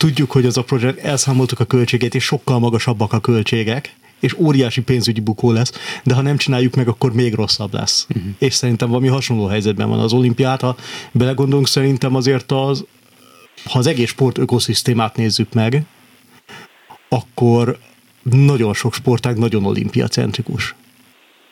tudjuk, 0.00 0.30
hogy 0.30 0.46
az 0.46 0.56
a 0.56 0.62
projekt, 0.62 0.98
elszámoltuk 0.98 1.60
a 1.60 1.64
költségét, 1.64 2.14
és 2.14 2.24
sokkal 2.24 2.58
magasabbak 2.58 3.12
a 3.12 3.20
költségek, 3.20 3.94
és 4.20 4.38
óriási 4.38 4.80
pénzügyi 4.80 5.20
bukó 5.20 5.52
lesz, 5.52 5.72
de 6.04 6.14
ha 6.14 6.22
nem 6.22 6.36
csináljuk 6.36 6.74
meg, 6.74 6.88
akkor 6.88 7.12
még 7.12 7.34
rosszabb 7.34 7.74
lesz. 7.74 8.06
Uh-huh. 8.08 8.32
És 8.38 8.54
szerintem 8.54 8.88
valami 8.88 9.08
hasonló 9.08 9.46
helyzetben 9.46 9.88
van 9.88 9.98
az 9.98 10.12
olimpiát. 10.12 10.60
Ha 10.60 10.76
belegondolunk, 11.12 11.68
szerintem 11.68 12.14
azért 12.14 12.52
az, 12.52 12.84
ha 13.64 13.78
az 13.78 13.86
egész 13.86 14.08
sport 14.08 14.38
ökoszisztémát 14.38 15.16
nézzük 15.16 15.52
meg, 15.52 15.84
akkor 17.08 17.78
nagyon 18.22 18.74
sok 18.74 18.94
sportág 18.94 19.36
nagyon 19.36 19.64
olimpiacentrikus. 19.64 20.74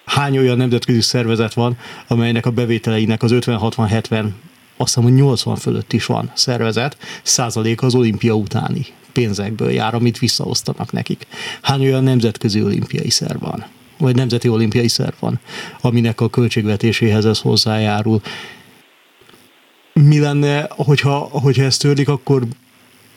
Hány 0.05 0.39
olyan 0.39 0.57
nemzetközi 0.57 1.01
szervezet 1.01 1.55
van, 1.55 1.79
amelynek 2.07 2.47
a 2.47 2.51
bevételeinek 2.51 3.23
az 3.23 3.31
50-60-70 3.35 4.29
azt 4.81 4.95
hiszem, 4.95 5.03
hogy 5.03 5.19
80 5.19 5.57
fölött 5.57 5.93
is 5.93 6.07
van 6.07 6.31
szervezet, 6.35 6.97
százalék 7.23 7.83
az 7.83 7.95
olimpia 7.95 8.35
utáni 8.35 8.87
pénzekből 9.13 9.71
jár, 9.71 9.95
amit 9.95 10.19
visszaosztanak 10.19 10.93
nekik. 10.93 11.27
Hány 11.63 11.81
olyan 11.81 12.03
nemzetközi 12.03 12.63
olimpiai 12.63 13.11
szerv 13.11 13.41
van? 13.41 13.65
vagy 13.99 14.15
nemzeti 14.15 14.49
olimpiai 14.49 14.89
szerv 14.89 15.15
van, 15.19 15.41
aminek 15.81 16.21
a 16.21 16.29
költségvetéséhez 16.29 17.25
ez 17.25 17.39
hozzájárul. 17.39 18.21
Mi 19.93 20.19
lenne, 20.19 20.67
hogyha, 20.69 21.19
hogyha 21.19 21.63
ez 21.63 21.77
törlik, 21.77 22.09
akkor 22.09 22.43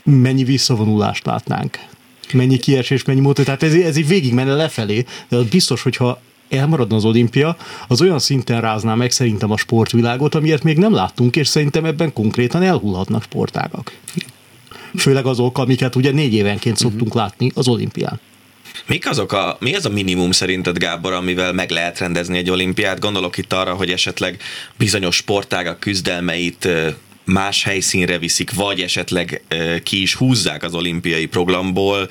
mennyi 0.04 0.44
visszavonulást 0.44 1.26
látnánk? 1.26 1.80
Mennyi 2.34 2.58
kiesés, 2.58 3.04
mennyi 3.04 3.20
mód, 3.20 3.36
tehát 3.36 3.64
ez, 3.64 3.74
ez 3.74 3.98
így 3.98 4.08
végig 4.08 4.34
menne 4.34 4.54
lefelé, 4.54 5.06
de 5.30 5.36
az 5.38 5.46
biztos, 5.46 5.82
hogyha 5.82 6.22
elmaradna 6.52 6.96
az 6.96 7.06
olimpia, 7.06 7.58
az 7.88 8.02
olyan 8.02 8.20
szinten 8.20 8.62
rázná 8.62 8.96
meg 8.96 9.12
szerintem 9.12 9.52
a 9.52 9.58
sportvilágot, 9.58 10.36
amiért 10.36 10.64
még 10.64 10.78
nem 10.78 10.94
láttunk, 10.94 11.36
és 11.36 11.48
szerintem 11.48 11.86
ebben 11.86 12.14
konkrétan 12.14 12.62
elhullhatnak 12.62 13.24
sportágak. 13.24 13.92
Főleg 14.98 15.26
azok, 15.26 15.58
amiket 15.58 15.96
ugye 15.96 16.12
négy 16.12 16.34
évenként 16.34 16.78
szoktunk 16.78 17.02
uh-huh. 17.02 17.22
látni 17.22 17.52
az 17.56 17.68
olimpián. 17.68 18.20
Mik 18.88 19.10
azok 19.10 19.32
a, 19.32 19.58
mi 19.60 19.76
az 19.76 19.86
a 19.86 19.90
minimum 19.90 20.32
szerinted, 20.32 20.78
Gábor, 20.78 21.14
amivel 21.14 21.54
meg 21.54 21.70
lehet 21.70 22.00
rendezni 22.00 22.38
egy 22.38 22.50
olimpiát? 22.50 23.00
Gondolok 23.00 23.38
itt 23.38 23.54
arra, 23.54 23.74
hogy 23.74 23.90
esetleg 23.90 24.42
bizonyos 24.78 25.16
sportágak 25.16 25.80
küzdelmeit 25.80 26.68
más 27.24 27.64
helyszínre 27.64 28.18
viszik, 28.18 28.54
vagy 28.54 28.80
esetleg 28.80 29.44
ki 29.84 30.02
is 30.02 30.16
húzzák 30.16 30.64
az 30.64 30.76
olimpiai 30.76 31.26
programból, 31.26 32.08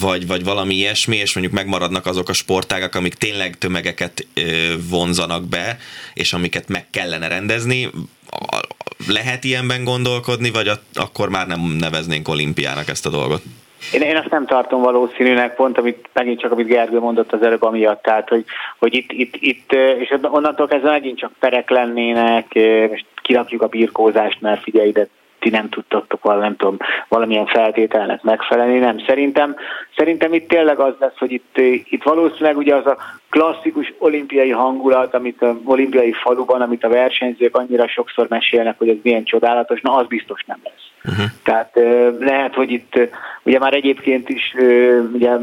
vagy, 0.00 0.26
vagy 0.26 0.44
valami 0.44 0.74
ilyesmi, 0.74 1.16
és 1.16 1.34
mondjuk 1.34 1.54
megmaradnak 1.56 2.06
azok 2.06 2.28
a 2.28 2.32
sportágak, 2.32 2.94
amik 2.94 3.14
tényleg 3.14 3.58
tömegeket 3.58 4.26
vonzanak 4.90 5.48
be, 5.48 5.78
és 6.14 6.32
amiket 6.32 6.68
meg 6.68 6.86
kellene 6.90 7.28
rendezni. 7.28 7.90
Lehet 9.06 9.44
ilyenben 9.44 9.84
gondolkodni, 9.84 10.50
vagy 10.50 10.70
akkor 10.94 11.28
már 11.28 11.46
nem 11.46 11.60
neveznénk 11.60 12.28
olimpiának 12.28 12.88
ezt 12.88 13.06
a 13.06 13.10
dolgot? 13.10 13.42
Én, 13.92 14.00
én 14.00 14.16
azt 14.16 14.30
nem 14.30 14.46
tartom 14.46 14.82
valószínűnek, 14.82 15.54
pont 15.54 15.78
amit 15.78 16.08
megint 16.12 16.40
csak 16.40 16.52
amit 16.52 16.66
Gergő 16.66 16.98
mondott 16.98 17.32
az 17.32 17.42
előbb 17.42 17.62
amiatt, 17.62 18.02
tehát 18.02 18.28
hogy, 18.28 18.44
hogy 18.78 18.94
itt, 18.94 19.12
itt, 19.12 19.34
itt, 19.38 19.72
és 19.72 20.14
onnantól 20.22 20.66
kezdve 20.66 20.90
megint 20.90 21.18
csak 21.18 21.32
perek 21.38 21.70
lennének, 21.70 22.54
most 22.90 23.04
kirakjuk 23.28 23.62
a 23.62 23.66
birkózást, 23.66 24.40
mert 24.40 24.62
figyelj 24.62 24.88
ide, 24.88 25.06
ti 25.38 25.50
nem 25.50 25.68
tudtatok 25.68 26.22
valami, 26.22 26.42
nem 26.42 26.56
tudom, 26.56 26.76
valamilyen 27.08 27.46
feltételnek 27.46 28.22
megfelelni, 28.22 28.78
nem. 28.78 28.98
Szerintem, 29.06 29.56
szerintem 29.96 30.32
itt 30.32 30.48
tényleg 30.48 30.78
az 30.78 30.94
lesz, 30.98 31.18
hogy 31.18 31.32
itt, 31.32 31.56
itt 31.90 32.02
valószínűleg 32.02 32.56
ugye 32.56 32.74
az 32.74 32.86
a 32.86 32.96
klasszikus 33.30 33.92
olimpiai 33.98 34.50
hangulat, 34.50 35.14
amit 35.14 35.42
a 35.42 35.56
olimpiai 35.64 36.12
faluban, 36.12 36.60
amit 36.60 36.84
a 36.84 36.88
versenyzők 36.88 37.56
annyira 37.56 37.88
sokszor 37.88 38.26
mesélnek, 38.28 38.78
hogy 38.78 38.88
ez 38.88 38.96
milyen 39.02 39.24
csodálatos, 39.24 39.80
na 39.80 39.94
az 39.94 40.06
biztos 40.06 40.44
nem 40.46 40.58
lesz. 40.64 41.12
Uh-huh. 41.12 41.30
Tehát 41.42 41.70
lehet, 42.18 42.54
hogy 42.54 42.70
itt 42.70 42.98
ugye 43.42 43.58
már 43.58 43.74
egyébként 43.74 44.28
is 44.28 44.54
ugye 45.12 45.36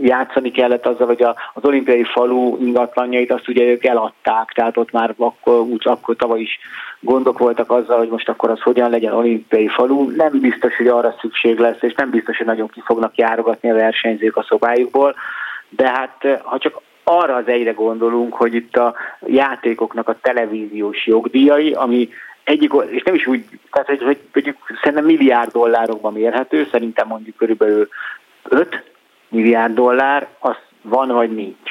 játszani 0.00 0.50
kellett 0.50 0.86
azzal, 0.86 1.06
hogy 1.06 1.22
az 1.54 1.64
olimpiai 1.64 2.04
falu 2.04 2.56
ingatlanjait 2.60 3.32
azt 3.32 3.48
ugye 3.48 3.64
ők 3.64 3.84
eladták, 3.84 4.52
tehát 4.54 4.76
ott 4.76 4.90
már 4.90 5.14
akkor, 5.16 5.60
úgy, 5.60 5.82
akkor 5.84 6.16
tavaly 6.16 6.40
is 6.40 6.58
gondok 7.00 7.38
voltak 7.38 7.70
azzal, 7.70 7.98
hogy 7.98 8.08
most 8.08 8.28
akkor 8.28 8.50
az 8.50 8.60
hogyan 8.60 8.90
legyen 8.90 9.12
olimpiai 9.12 9.68
falu. 9.68 10.10
Nem 10.10 10.40
biztos, 10.40 10.76
hogy 10.76 10.88
arra 10.88 11.16
szükség 11.20 11.58
lesz, 11.58 11.82
és 11.82 11.94
nem 11.94 12.10
biztos, 12.10 12.36
hogy 12.36 12.46
nagyon 12.46 12.68
ki 12.68 12.82
fognak 12.84 13.16
járogatni 13.16 13.70
a 13.70 13.74
versenyzők 13.74 14.36
a 14.36 14.46
szobájukból, 14.48 15.14
de 15.68 15.88
hát 15.88 16.40
ha 16.42 16.58
csak 16.58 16.80
arra 17.04 17.34
az 17.34 17.48
egyre 17.48 17.72
gondolunk, 17.72 18.34
hogy 18.34 18.54
itt 18.54 18.76
a 18.76 18.94
játékoknak 19.26 20.08
a 20.08 20.18
televíziós 20.20 21.06
jogdíjai, 21.06 21.72
ami 21.72 22.08
egyik, 22.44 22.72
és 22.90 23.02
nem 23.02 23.14
is 23.14 23.26
úgy, 23.26 23.44
tehát 23.72 23.88
hogy, 23.88 24.02
hogy, 24.02 24.20
hogy 24.32 24.76
szerintem 24.82 25.04
milliárd 25.04 25.52
dollárokban 25.52 26.12
mérhető, 26.12 26.68
szerintem 26.70 27.06
mondjuk 27.06 27.36
körülbelül 27.36 27.88
5 28.48 28.82
milliárd 29.28 29.74
dollár, 29.74 30.28
az 30.38 30.56
van 30.82 31.08
vagy 31.08 31.34
nincs. 31.34 31.65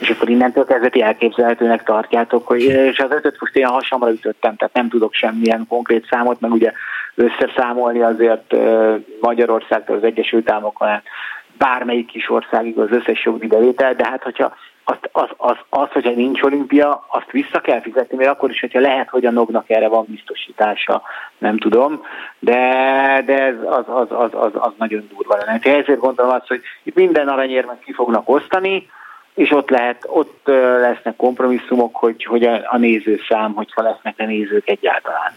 És 0.00 0.10
akkor 0.10 0.28
innentől 0.28 0.64
kezdve 0.64 1.04
elképzelhetőnek 1.04 1.82
tartjátok, 1.82 2.46
hogy 2.46 2.60
és 2.60 2.98
az 2.98 3.10
ötöt 3.10 3.40
most 3.40 3.56
én 3.56 3.66
hasamra 3.66 4.10
ütöttem, 4.10 4.56
tehát 4.56 4.74
nem 4.74 4.88
tudok 4.88 5.14
semmilyen 5.14 5.66
konkrét 5.68 6.06
számot, 6.10 6.40
meg 6.40 6.52
ugye 6.52 6.72
összeszámolni 7.14 8.00
azért 8.00 8.54
Magyarországtól 9.20 9.96
az 9.96 10.04
Egyesült 10.04 10.50
Államokon 10.50 10.88
bármelyik 11.58 12.06
kis 12.06 12.30
országig 12.30 12.78
az 12.78 12.90
összes 12.90 13.24
jogdíjbevétel, 13.24 13.94
de 13.94 14.06
hát 14.06 14.22
hogyha 14.22 14.54
az, 14.84 14.96
az, 15.12 15.28
az, 15.36 15.56
az, 15.68 15.88
hogyha 15.92 16.10
nincs 16.10 16.42
olimpia, 16.42 17.04
azt 17.08 17.30
vissza 17.30 17.60
kell 17.60 17.80
fizetni, 17.80 18.16
mert 18.16 18.30
akkor 18.30 18.50
is, 18.50 18.60
hogyha 18.60 18.80
lehet, 18.80 19.08
hogy 19.08 19.26
a 19.26 19.30
nognak 19.30 19.70
erre 19.70 19.88
van 19.88 20.04
biztosítása, 20.08 21.02
nem 21.38 21.58
tudom, 21.58 22.02
de, 22.38 22.60
de 23.26 23.42
ez 23.42 23.54
az, 23.64 23.84
az, 23.86 24.06
az, 24.10 24.30
az, 24.32 24.52
az 24.54 24.72
nagyon 24.76 25.08
durva 25.14 25.36
lenne. 25.36 25.58
Ezért 25.62 25.98
gondolom 25.98 26.32
azt, 26.32 26.48
hogy 26.48 26.62
itt 26.82 26.94
minden 26.94 27.28
aranyérmet 27.28 27.82
ki 27.84 27.92
fognak 27.92 28.28
osztani, 28.28 28.88
és 29.34 29.50
ott 29.50 29.70
lehet, 29.70 30.04
ott 30.06 30.40
lesznek 30.80 31.16
kompromisszumok, 31.16 31.94
hogy, 31.96 32.24
hogy 32.24 32.42
a, 32.42 32.54
a 32.70 32.78
nézőszám, 32.78 33.52
hogyha 33.52 33.82
lesznek 33.82 34.14
a 34.18 34.24
nézők 34.24 34.68
egyáltalán. 34.68 35.32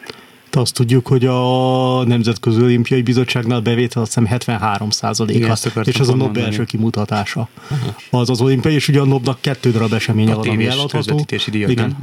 Azt 0.51 0.73
tudjuk, 0.73 1.07
hogy 1.07 1.25
a 1.25 2.03
Nemzetközi 2.03 2.61
Olimpiai 2.61 3.01
Bizottságnál 3.01 3.59
bevétel 3.59 4.01
azt 4.01 4.13
hiszem 4.13 4.25
73 4.25 4.89
százaléka, 4.89 5.53
és 5.83 5.99
az 5.99 6.09
a 6.09 6.15
NOB 6.15 6.33
belső 6.33 6.63
kimutatása. 6.63 7.47
Uh-huh. 7.71 8.21
Az 8.21 8.29
az 8.29 8.41
olimpiai, 8.41 8.73
és 8.73 8.87
ugye 8.87 8.99
a 8.99 9.05
NOB-nak 9.05 9.41
kettő 9.41 9.71
darab 9.71 9.93
eseménye 9.93 10.33
van, 10.33 10.47
ami 10.47 10.67
eladható. 10.67 11.25
Igen. 11.45 11.95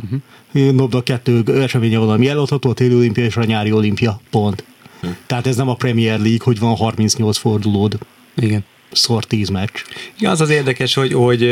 Uh-huh. 0.52 0.72
NOB-nak 0.72 1.04
kettő 1.04 1.42
eseménye 1.62 1.98
van, 1.98 2.10
ami 2.10 2.28
eladható, 2.28 2.70
a 2.70 2.74
téli 2.74 2.94
olimpia 2.94 3.24
és 3.24 3.36
a 3.36 3.44
nyári 3.44 3.72
olimpia, 3.72 4.20
pont. 4.30 4.64
Uh-huh. 4.96 5.16
Tehát 5.26 5.46
ez 5.46 5.56
nem 5.56 5.68
a 5.68 5.74
Premier 5.74 6.18
League, 6.18 6.44
hogy 6.44 6.58
van 6.58 6.74
38 6.74 7.36
fordulód. 7.36 7.98
Igen 8.36 8.64
szor 8.94 9.24
tíz 9.24 9.48
meccs. 9.48 9.82
Ja, 10.18 10.30
az 10.30 10.40
az 10.40 10.50
érdekes, 10.50 10.94
hogy, 10.94 11.12
hogy 11.12 11.42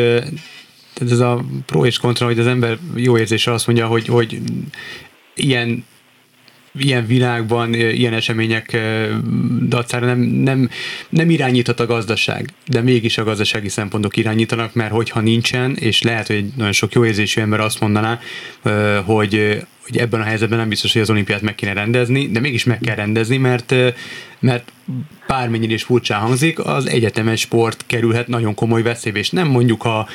ez 1.00 1.20
a 1.20 1.44
pro 1.66 1.86
és 1.86 1.98
kontra, 1.98 2.26
hogy 2.26 2.38
az 2.38 2.46
ember 2.46 2.78
jó 2.94 3.18
érzésre 3.18 3.52
azt 3.52 3.66
mondja, 3.66 3.86
hogy, 3.86 4.06
hogy 4.06 4.40
ilyen 5.34 5.84
ilyen 6.78 7.06
világban, 7.06 7.74
ilyen 7.74 8.12
események 8.12 8.78
dacára 9.68 10.06
nem, 10.06 10.18
nem, 10.18 10.70
nem 11.08 11.30
irányíthat 11.30 11.80
a 11.80 11.86
gazdaság, 11.86 12.48
de 12.66 12.80
mégis 12.80 13.18
a 13.18 13.24
gazdasági 13.24 13.68
szempontok 13.68 14.16
irányítanak, 14.16 14.74
mert 14.74 14.92
hogyha 14.92 15.20
nincsen, 15.20 15.76
és 15.76 16.02
lehet, 16.02 16.26
hogy 16.26 16.44
nagyon 16.56 16.72
sok 16.72 16.92
jó 16.92 17.04
érzésű 17.04 17.40
ember 17.40 17.60
azt 17.60 17.80
mondaná, 17.80 18.20
hogy, 19.04 19.62
hogy 19.82 19.96
ebben 19.98 20.20
a 20.20 20.24
helyzetben 20.24 20.58
nem 20.58 20.68
biztos, 20.68 20.92
hogy 20.92 21.02
az 21.02 21.10
olimpiát 21.10 21.40
meg 21.40 21.54
kéne 21.54 21.72
rendezni, 21.72 22.28
de 22.28 22.40
mégis 22.40 22.64
meg 22.64 22.78
kell 22.78 22.94
rendezni, 22.94 23.36
mert, 23.36 23.74
mert 24.38 24.72
bármennyire 25.26 25.72
is 25.72 25.82
furcsán 25.82 26.20
hangzik, 26.20 26.58
az 26.58 26.88
egyetemes 26.88 27.40
sport 27.40 27.84
kerülhet 27.86 28.28
nagyon 28.28 28.54
komoly 28.54 28.82
veszélybe, 28.82 29.18
és 29.18 29.30
nem 29.30 29.48
mondjuk 29.48 29.84
a 29.84 30.08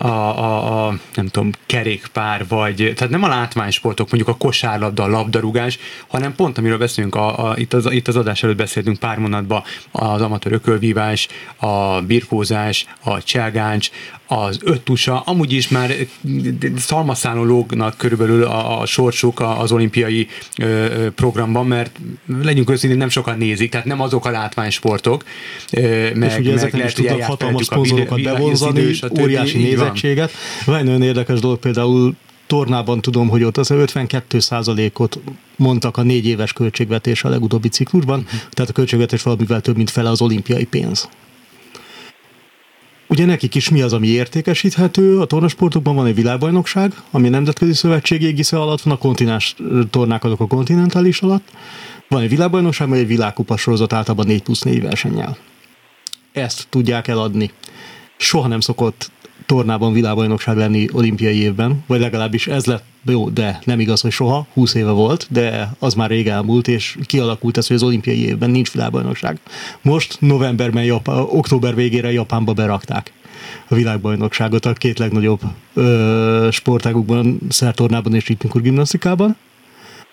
a, 0.00 0.08
a, 0.08 0.86
a 0.86 0.98
nem 1.14 1.26
tudom, 1.26 1.52
kerékpár, 1.66 2.44
vagy, 2.48 2.92
tehát 2.96 3.10
nem 3.10 3.22
a 3.22 3.28
látványsportok, 3.28 4.10
mondjuk 4.10 4.36
a 4.36 4.38
kosárlabda, 4.38 5.02
a 5.02 5.08
labdarúgás, 5.08 5.78
hanem 6.06 6.34
pont 6.34 6.58
amiről 6.58 6.78
beszélünk, 6.78 7.14
a, 7.14 7.48
a, 7.48 7.54
itt, 7.56 7.72
az, 7.72 7.92
itt 7.92 8.08
az 8.08 8.16
adás 8.16 8.42
előtt 8.42 8.56
beszéltünk 8.56 8.98
pár 8.98 9.18
mondatban, 9.18 9.62
az 9.90 10.22
amatőr 10.22 10.52
ökölvívás, 10.52 11.28
a 11.56 12.00
birkózás, 12.00 12.86
a 13.00 13.22
cselgáncs, 13.22 13.90
az 14.26 14.58
öttusa, 14.64 15.20
amúgy 15.20 15.52
is 15.52 15.68
már 15.68 15.94
szalmaszálon 16.76 17.94
körülbelül 17.96 18.42
a, 18.44 18.80
a 18.80 18.86
sorsuk 18.86 19.40
az 19.40 19.72
olimpiai 19.72 20.28
ö, 20.58 21.06
programban, 21.14 21.66
mert 21.66 22.00
legyünk 22.42 22.70
őszintén, 22.70 22.98
nem 22.98 23.08
sokan 23.08 23.38
nézik, 23.38 23.70
tehát 23.70 23.86
nem 23.86 24.00
azok 24.00 24.26
a 24.26 24.30
látványsportok, 24.30 25.24
ö, 25.72 26.10
meg, 26.14 26.30
és 26.30 26.38
ugye 26.38 26.52
ezek 26.52 26.72
meg 26.72 26.80
lehet, 26.80 26.98
is 26.98 27.04
tudnak 27.04 27.22
hatalmas 27.22 27.64
szponzorokat 27.64 28.22
bevonzani, 28.22 28.90
óriási 29.20 29.58
nézettséget. 29.92 30.32
Van 30.64 30.84
nagyon 30.84 31.02
érdekes 31.02 31.40
dolog, 31.40 31.58
például 31.58 32.14
tornában 32.46 33.00
tudom, 33.00 33.28
hogy 33.28 33.42
ott 33.42 33.56
az 33.56 33.70
52 33.70 34.38
ot 34.94 35.18
mondtak 35.56 35.96
a 35.96 36.02
négy 36.02 36.26
éves 36.26 36.52
költségvetés 36.52 37.24
a 37.24 37.28
legutóbbi 37.28 37.68
ciklusban, 37.68 38.18
uh-huh. 38.18 38.40
tehát 38.50 38.70
a 38.70 38.74
költségvetés 38.74 39.22
valamivel 39.22 39.60
több, 39.60 39.76
mint 39.76 39.90
fele 39.90 40.10
az 40.10 40.20
olimpiai 40.20 40.64
pénz. 40.64 41.08
Ugye 43.10 43.24
nekik 43.24 43.54
is 43.54 43.68
mi 43.68 43.82
az, 43.82 43.92
ami 43.92 44.06
értékesíthető? 44.06 45.20
A 45.20 45.24
tornasportokban 45.24 45.94
van 45.94 46.06
egy 46.06 46.14
világbajnokság, 46.14 46.94
ami 47.10 47.26
a 47.26 47.30
Nemzetközi 47.30 47.72
Szövetség 47.72 48.22
égisze 48.22 48.60
alatt 48.60 48.80
van, 48.80 48.94
a 48.94 48.98
kontinens 48.98 49.56
tornák 49.90 50.24
azok 50.24 50.40
a 50.40 50.46
kontinentális 50.46 51.20
alatt. 51.20 51.48
Van 52.08 52.22
egy 52.22 52.28
világbajnokság, 52.28 52.88
vagy 52.88 52.98
egy 52.98 53.06
világkupa 53.06 53.56
sorozat 53.56 53.92
általában 53.92 54.26
4 54.26 54.42
plusz 54.42 54.62
4 54.62 54.82
versennyel. 54.82 55.36
Ezt 56.32 56.66
tudják 56.68 57.08
eladni. 57.08 57.50
Soha 58.16 58.48
nem 58.48 58.60
szokott 58.60 59.10
tornában 59.50 59.92
világbajnokság 59.92 60.56
lenni 60.56 60.86
olimpiai 60.92 61.36
évben, 61.36 61.84
vagy 61.86 62.00
legalábbis 62.00 62.46
ez 62.46 62.64
lett 62.64 62.84
jó, 63.04 63.28
de 63.28 63.58
nem 63.64 63.80
igaz, 63.80 64.00
hogy 64.00 64.10
soha, 64.10 64.46
20 64.52 64.74
éve 64.74 64.90
volt, 64.90 65.26
de 65.30 65.70
az 65.78 65.94
már 65.94 66.10
rég 66.10 66.26
elmúlt, 66.26 66.68
és 66.68 66.98
kialakult 67.06 67.56
ez, 67.56 67.66
hogy 67.66 67.76
az 67.76 67.82
olimpiai 67.82 68.24
évben 68.24 68.50
nincs 68.50 68.72
világbajnokság. 68.72 69.40
Most 69.82 70.16
novemberben, 70.20 70.84
Japán, 70.84 71.18
október 71.18 71.74
végére 71.74 72.12
Japánba 72.12 72.52
berakták 72.52 73.12
a 73.68 73.74
világbajnokságot 73.74 74.66
a 74.66 74.72
két 74.72 74.98
legnagyobb 74.98 75.40
ö, 75.74 76.48
sportágukban, 76.50 77.38
szertornában 77.48 78.14
és 78.14 78.26
ritmikus 78.26 78.62
gimnasztikában 78.62 79.36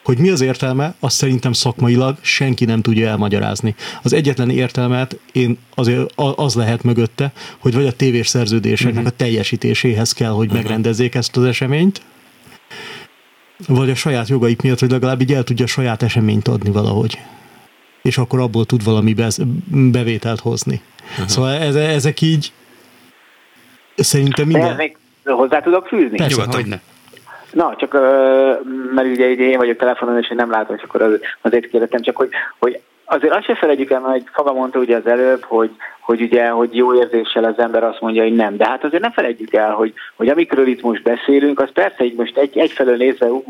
Hogy 0.08 0.18
mi 0.18 0.30
az 0.30 0.42
értelme, 0.42 0.94
azt 1.00 1.16
szerintem 1.16 1.52
szakmailag 1.52 2.18
senki 2.22 2.66
nem 2.66 2.82
tudja 2.82 3.08
elmagyarázni. 3.08 3.76
Az 4.04 4.14
egyetlen 4.14 4.50
értelmet 4.50 5.20
én 5.32 5.58
azért 5.76 6.14
az 6.16 6.56
lehet 6.56 6.84
mögötte, 6.84 7.32
hogy 7.58 7.74
vagy 7.74 7.86
a 7.86 7.92
tévés 7.92 8.28
szerződéseknek 8.28 9.04
uh-huh. 9.04 9.14
a 9.14 9.16
teljesítéséhez 9.18 10.12
kell, 10.14 10.30
hogy 10.30 10.46
uh-huh. 10.46 10.62
megrendezzék 10.62 11.16
ezt 11.16 11.38
az 11.38 11.44
eseményt, 11.44 12.02
vagy 13.68 13.90
a 13.90 13.96
saját 13.96 14.28
jogaik 14.28 14.62
miatt, 14.62 14.80
hogy 14.80 14.92
legalább 14.92 15.22
így 15.22 15.34
el 15.34 15.44
tudja 15.44 15.66
a 15.66 15.68
saját 15.68 16.04
eseményt 16.04 16.48
adni 16.48 16.72
valahogy. 16.72 17.20
És 18.02 18.18
akkor 18.18 18.40
abból 18.40 18.66
tud 18.66 18.84
valami 18.84 19.16
bevételt 19.68 20.40
hozni. 20.40 20.82
Uh-huh. 21.12 21.28
Szóval 21.28 21.52
ez, 21.52 21.76
ezek 21.76 22.22
így 22.22 22.52
szerintem 23.96 24.48
minden... 24.48 24.76
még 24.76 24.98
hozzá 25.24 25.60
tudok 25.60 25.88
fűzni? 25.88 26.18
Persze, 26.18 26.46
hogy 26.50 26.66
ne. 26.66 26.80
Na, 27.58 27.76
csak 27.76 27.94
mert 28.94 29.08
ugye 29.08 29.30
én 29.30 29.58
vagyok 29.58 29.78
telefonon, 29.78 30.18
és 30.18 30.30
én 30.30 30.36
nem 30.36 30.50
látom, 30.50 30.76
és 30.76 30.84
akkor 30.84 31.20
azért 31.42 31.70
kérdeztem, 31.70 32.02
csak 32.02 32.16
hogy, 32.16 32.30
hogy 32.60 32.82
azért 33.06 33.34
azt 33.34 33.46
se 33.46 33.56
felejtjük 33.56 33.92
el, 33.92 34.00
hogy 34.00 34.24
Faga 34.32 34.54
mondta 34.54 34.80
ugye 34.80 34.96
az 34.96 35.06
előbb, 35.08 35.44
hogy, 35.44 35.72
hogy 36.08 36.22
ugye, 36.22 36.50
hogy 36.50 36.76
jó 36.76 36.96
érzéssel 36.96 37.44
az 37.44 37.60
ember 37.60 37.84
azt 37.84 38.02
mondja, 38.02 38.24
hogy 38.24 38.36
nem. 38.36 38.58
De 38.58 38.66
hát 38.66 38.84
azért 38.84 39.04
ne 39.04 39.12
felejtjük 39.12 39.54
el, 39.54 39.72
hogy, 39.72 39.94
hogy 40.16 40.28
amikről 40.28 40.68
itt 40.68 40.82
most 40.82 41.04
beszélünk, 41.04 41.60
az 41.60 41.72
persze 41.72 42.04
így 42.04 42.16
most 42.16 42.38
egy, 42.38 42.58
egyfelől 42.58 42.96
nézve 42.96 43.32
ú, 43.32 43.44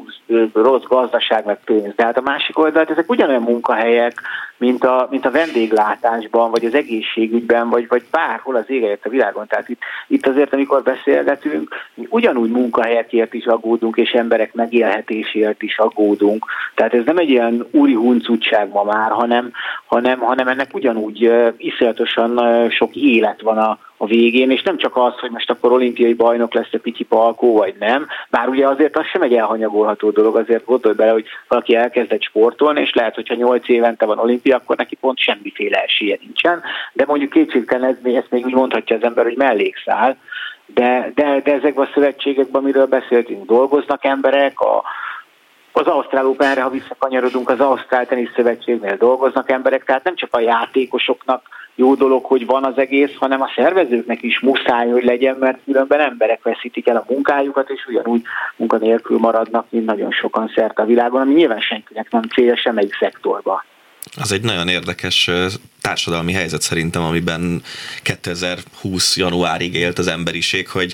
rossz 0.54 0.84
gazdaság 0.84 1.46
meg 1.46 1.60
pénz, 1.66 1.96
de 1.96 2.04
hát 2.04 2.18
a 2.18 2.22
másik 2.22 2.60
oldalt 2.60 2.90
ezek 2.90 3.10
ugyanolyan 3.10 3.42
munkahelyek, 3.42 4.22
mint 4.58 4.84
a, 4.84 5.08
mint 5.12 5.26
a 5.26 5.32
vendéglátásban, 5.32 6.52
vagy 6.52 6.66
az 6.66 6.74
egészségügyben, 6.74 7.70
vagy, 7.70 7.88
vagy 7.88 8.04
bárhol 8.12 8.56
az 8.56 8.66
égeit 8.68 9.06
a 9.06 9.10
világon. 9.10 9.48
Tehát 9.48 9.70
itt, 9.70 9.82
itt 10.08 10.28
azért, 10.28 10.54
amikor 10.54 10.84
beszélgetünk, 10.84 11.76
mi 11.94 12.08
ugyanúgy 12.10 12.50
munkahelyekért 12.50 13.34
is 13.34 13.46
aggódunk, 13.46 13.98
és 13.98 14.12
emberek 14.12 14.54
megélhetéséért 14.54 15.62
is 15.62 15.78
aggódunk. 15.78 16.46
Tehát 16.76 16.94
ez 16.94 17.06
nem 17.06 17.18
egy 17.18 17.30
ilyen 17.30 17.68
úri 17.72 17.94
huncutság 17.94 18.70
ma 18.70 18.84
már, 18.84 19.12
hanem, 19.12 19.52
hanem, 19.86 20.20
hanem 20.20 20.48
ennek 20.48 20.74
ugyanúgy 20.74 21.32
iszonyatosan 21.58 22.47
sok 22.70 22.96
élet 22.96 23.42
van 23.42 23.58
a, 23.58 23.80
a 23.98 24.06
végén, 24.06 24.52
és 24.52 24.62
nem 24.62 24.78
csak 24.78 24.98
az, 24.98 25.20
hogy 25.20 25.32
most 25.32 25.50
akkor 25.50 25.72
olimpiai 25.72 26.14
bajnok 26.14 26.54
lesz 26.54 26.74
a 26.74 26.78
Pityi 26.82 27.04
Palkó, 27.04 27.58
vagy 27.58 27.76
nem, 27.80 28.08
bár 28.30 28.48
ugye 28.48 28.68
azért 28.68 28.98
az 28.98 29.06
sem 29.06 29.22
egy 29.22 29.34
elhanyagolható 29.34 30.10
dolog, 30.10 30.36
azért 30.36 30.66
gondolj 30.66 30.96
bele, 30.96 31.12
hogy 31.12 31.26
valaki 31.48 31.76
elkezdett 31.76 32.22
sportolni, 32.22 32.82
és 32.82 32.94
lehet, 32.94 33.16
hogyha 33.16 33.36
8 33.36 33.70
évente 33.70 34.06
van 34.06 34.20
olimpia, 34.20 34.56
akkor 34.56 34.76
neki 34.76 34.96
pont 34.96 35.20
semmiféle 35.20 35.84
esélye 35.84 36.18
nincsen, 36.22 36.62
de 36.94 37.04
mondjuk 37.08 37.30
kétségtelen 37.30 37.90
ez, 38.04 38.14
ezt 38.14 38.32
még 38.32 38.46
úgy 38.46 38.54
mondhatja 38.54 38.96
az 38.96 39.04
ember, 39.04 39.24
hogy 39.24 39.38
mellékszál, 39.38 40.18
de, 40.66 41.12
de, 41.16 41.42
de 41.44 41.54
ezekben 41.54 41.86
a 41.86 41.90
szövetségekben, 41.94 42.62
amiről 42.62 42.86
beszéltünk, 42.86 43.46
dolgoznak 43.46 44.06
emberek, 44.06 44.60
a, 44.60 44.84
az 45.72 45.88
Ausztrál 45.88 46.28
Openre, 46.28 46.62
ha 46.62 46.70
visszakanyarodunk, 46.70 47.50
az 47.50 47.60
Ausztrál 47.60 48.06
Tenisz 48.06 48.34
Szövetségnél 48.36 48.98
dolgoznak 48.98 49.52
emberek, 49.52 49.84
tehát 49.84 50.04
nem 50.04 50.16
csak 50.16 50.36
a 50.36 50.40
játékosoknak 50.40 51.42
jó 51.80 51.96
dolog, 51.96 52.26
hogy 52.26 52.46
van 52.46 52.64
az 52.64 52.78
egész, 52.78 53.16
hanem 53.16 53.42
a 53.42 53.52
szervezőknek 53.56 54.24
is 54.24 54.40
muszáj, 54.40 54.90
hogy 54.90 55.04
legyen, 55.04 55.36
mert 55.40 55.60
különben 55.66 56.00
emberek 56.00 56.44
veszítik 56.44 56.88
el 56.88 56.96
a 56.96 57.06
munkájukat, 57.10 57.70
és 57.70 57.86
ugyanúgy 57.88 58.22
munkanélkül 58.56 59.18
maradnak, 59.18 59.66
mint 59.70 59.86
nagyon 59.86 60.12
sokan 60.12 60.52
szerte 60.56 60.82
a 60.82 60.86
világon, 60.86 61.22
ami 61.22 61.34
nyilván 61.34 61.60
senkinek 61.60 62.12
nem 62.12 62.22
célja 62.22 62.58
semmelyik 62.58 62.98
szektorba. 63.00 63.64
Az 64.16 64.32
egy 64.32 64.42
nagyon 64.42 64.68
érdekes 64.68 65.30
társadalmi 65.82 66.34
helyzet 66.34 66.62
szerintem, 66.62 67.02
amiben 67.02 67.62
2020 68.04 69.18
januárig 69.18 69.74
élt 69.74 69.98
az 69.98 70.08
emberiség, 70.08 70.70
hogy 70.70 70.94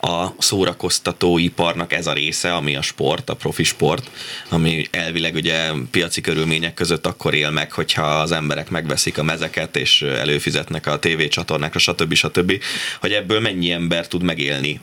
a 0.00 0.34
szórakoztatóiparnak 0.38 1.92
ez 1.92 2.06
a 2.06 2.12
része, 2.12 2.54
ami 2.54 2.76
a 2.76 2.82
sport, 2.82 3.30
a 3.30 3.34
profi 3.34 3.62
sport, 3.62 4.10
ami 4.48 4.86
elvileg 4.90 5.34
ugye 5.34 5.70
piaci 5.90 6.20
körülmények 6.20 6.74
között 6.74 7.06
akkor 7.06 7.34
él 7.34 7.50
meg, 7.50 7.72
hogyha 7.72 8.02
az 8.02 8.32
emberek 8.32 8.70
megveszik 8.70 9.18
a 9.18 9.22
mezeket 9.22 9.76
és 9.76 10.02
előfizetnek 10.02 10.86
a 10.86 10.98
tévécsatornákra, 10.98 11.78
stb. 11.78 12.14
stb. 12.14 12.62
hogy 13.00 13.12
ebből 13.12 13.40
mennyi 13.40 13.70
ember 13.70 14.06
tud 14.06 14.22
megélni 14.22 14.80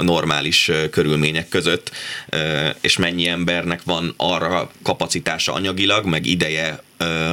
normális 0.00 0.70
körülmények 0.90 1.48
között, 1.48 1.90
és 2.80 2.96
mennyi 2.96 3.26
embernek 3.28 3.82
van 3.84 4.14
arra 4.16 4.70
kapacitása 4.82 5.52
anyagilag, 5.52 6.06
meg 6.06 6.26
ideje 6.26 6.82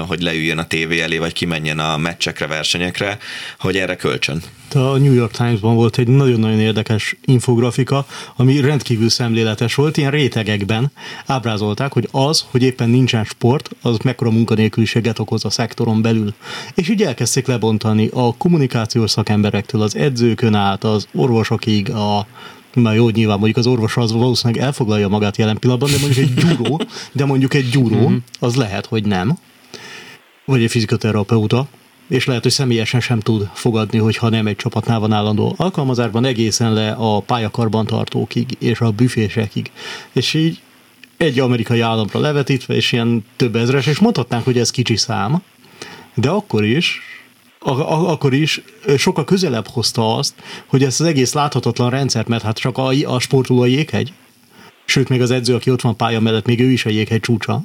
hogy 0.08 0.22
leüljön 0.22 0.58
a 0.58 0.68
tévé 0.68 1.00
elé, 1.00 1.18
vagy 1.18 1.34
kimenjen 1.34 1.80
a 1.80 1.98
meccsekre, 1.98 2.48
versenyekre, 2.48 3.18
hogy 3.60 3.78
erre 3.78 3.96
kölcsön. 3.96 4.42
A 4.74 4.98
New 4.98 5.14
York 5.14 5.32
Times-ban 5.32 5.76
volt 5.76 5.98
egy 5.98 6.08
nagyon-nagyon 6.08 6.60
érdekes 6.60 7.16
infografika, 7.26 8.06
ami 8.36 8.60
rendkívül 8.60 9.10
szemléletes 9.10 9.76
volt, 9.76 9.98
ilyen 9.98 10.12
rétegekben 10.12 10.92
ábrázolták, 11.26 11.94
hogy 11.94 12.08
az, 12.12 12.46
hogy 12.52 12.64
éppen 12.64 12.90
nincsen 12.90 13.24
sport, 13.24 13.70
az 13.82 13.98
mekkora 14.04 14.32
munkanélküliséget 14.32 15.20
okoz 15.20 15.46
a 15.46 15.50
szektoron 15.50 16.02
belül. 16.02 16.34
És 16.74 16.90
így 16.90 17.02
elkezdték 17.02 17.48
lebontani 17.48 18.10
a 18.14 18.38
kommunikációs 18.38 19.12
szakemberektől, 19.12 19.82
az 19.82 19.96
edzőkön 19.96 20.54
át, 20.54 20.84
az 20.84 21.08
orvosokig, 21.14 21.90
a 21.90 22.28
már 22.74 22.96
jó, 22.96 23.10
nyilván 23.10 23.38
mondjuk 23.38 23.58
az 23.58 23.68
orvos 23.68 23.98
az 23.98 24.12
valószínűleg 24.12 24.64
elfoglalja 24.64 25.08
magát 25.08 25.38
jelen 25.38 25.58
pillanatban, 25.60 25.92
de 25.92 25.98
mondjuk 26.00 26.26
egy 26.26 26.34
gyúró, 26.34 26.82
de 27.12 27.26
mondjuk 27.26 27.54
egy 27.54 27.70
gyúró, 27.70 28.08
mhm. 28.08 28.16
az 28.40 28.56
lehet, 28.56 28.86
hogy 28.86 29.06
nem 29.06 29.38
vagy 30.48 30.64
egy 30.64 30.72
fizikoterapeuta, 30.72 31.68
és 32.08 32.26
lehet, 32.26 32.44
hogy 32.44 32.52
személyesen 32.52 33.00
sem 33.00 33.20
tud 33.20 33.50
fogadni, 33.54 33.98
hogyha 33.98 34.30
nem 34.30 34.48
egy 34.48 34.56
csapatnál 34.56 35.00
van 35.00 35.12
állandó 35.12 35.54
alkalmazásban, 35.58 36.26
egészen 36.26 36.74
le 36.74 36.92
a 36.92 37.20
pályakarbantartókig 37.20 38.56
és 38.60 38.80
a 38.80 38.92
büfésekig. 38.92 39.72
És 40.12 40.34
így 40.34 40.62
egy 41.18 41.40
amerikai 41.40 41.80
államra 41.80 42.20
levetítve, 42.20 42.76
és 42.76 42.92
ilyen 42.92 43.26
több 43.36 43.56
ezres, 43.56 43.86
és 43.88 44.00
mondhatnánk, 44.00 44.44
hogy 44.44 44.58
ez 44.58 44.72
kicsi 44.72 44.96
szám, 44.96 45.42
de 46.14 46.30
akkor 46.30 46.64
is, 46.64 47.02
akkor 47.60 48.34
is 48.34 48.62
sokkal 48.98 49.24
közelebb 49.24 49.68
hozta 49.68 50.16
azt, 50.16 50.34
hogy 50.66 50.84
ezt 50.84 51.00
az 51.00 51.06
egész 51.06 51.34
láthatatlan 51.34 51.90
rendszert, 51.90 52.28
mert 52.28 52.44
hát 52.44 52.58
csak 52.58 52.78
a, 52.78 52.88
a 52.88 53.20
sportoló 53.20 53.62
a 53.62 53.66
jéghegy, 53.66 54.14
sőt, 54.86 55.10
még 55.10 55.22
az 55.22 55.32
edző, 55.32 55.56
aki 55.56 55.72
ott 55.72 55.82
van 55.82 55.96
pálya 55.96 56.20
mellett, 56.20 56.46
még 56.46 56.60
ő 56.60 56.72
is 56.72 56.86
a 56.86 56.90
jéghegy 56.90 57.20
csúcsa, 57.20 57.64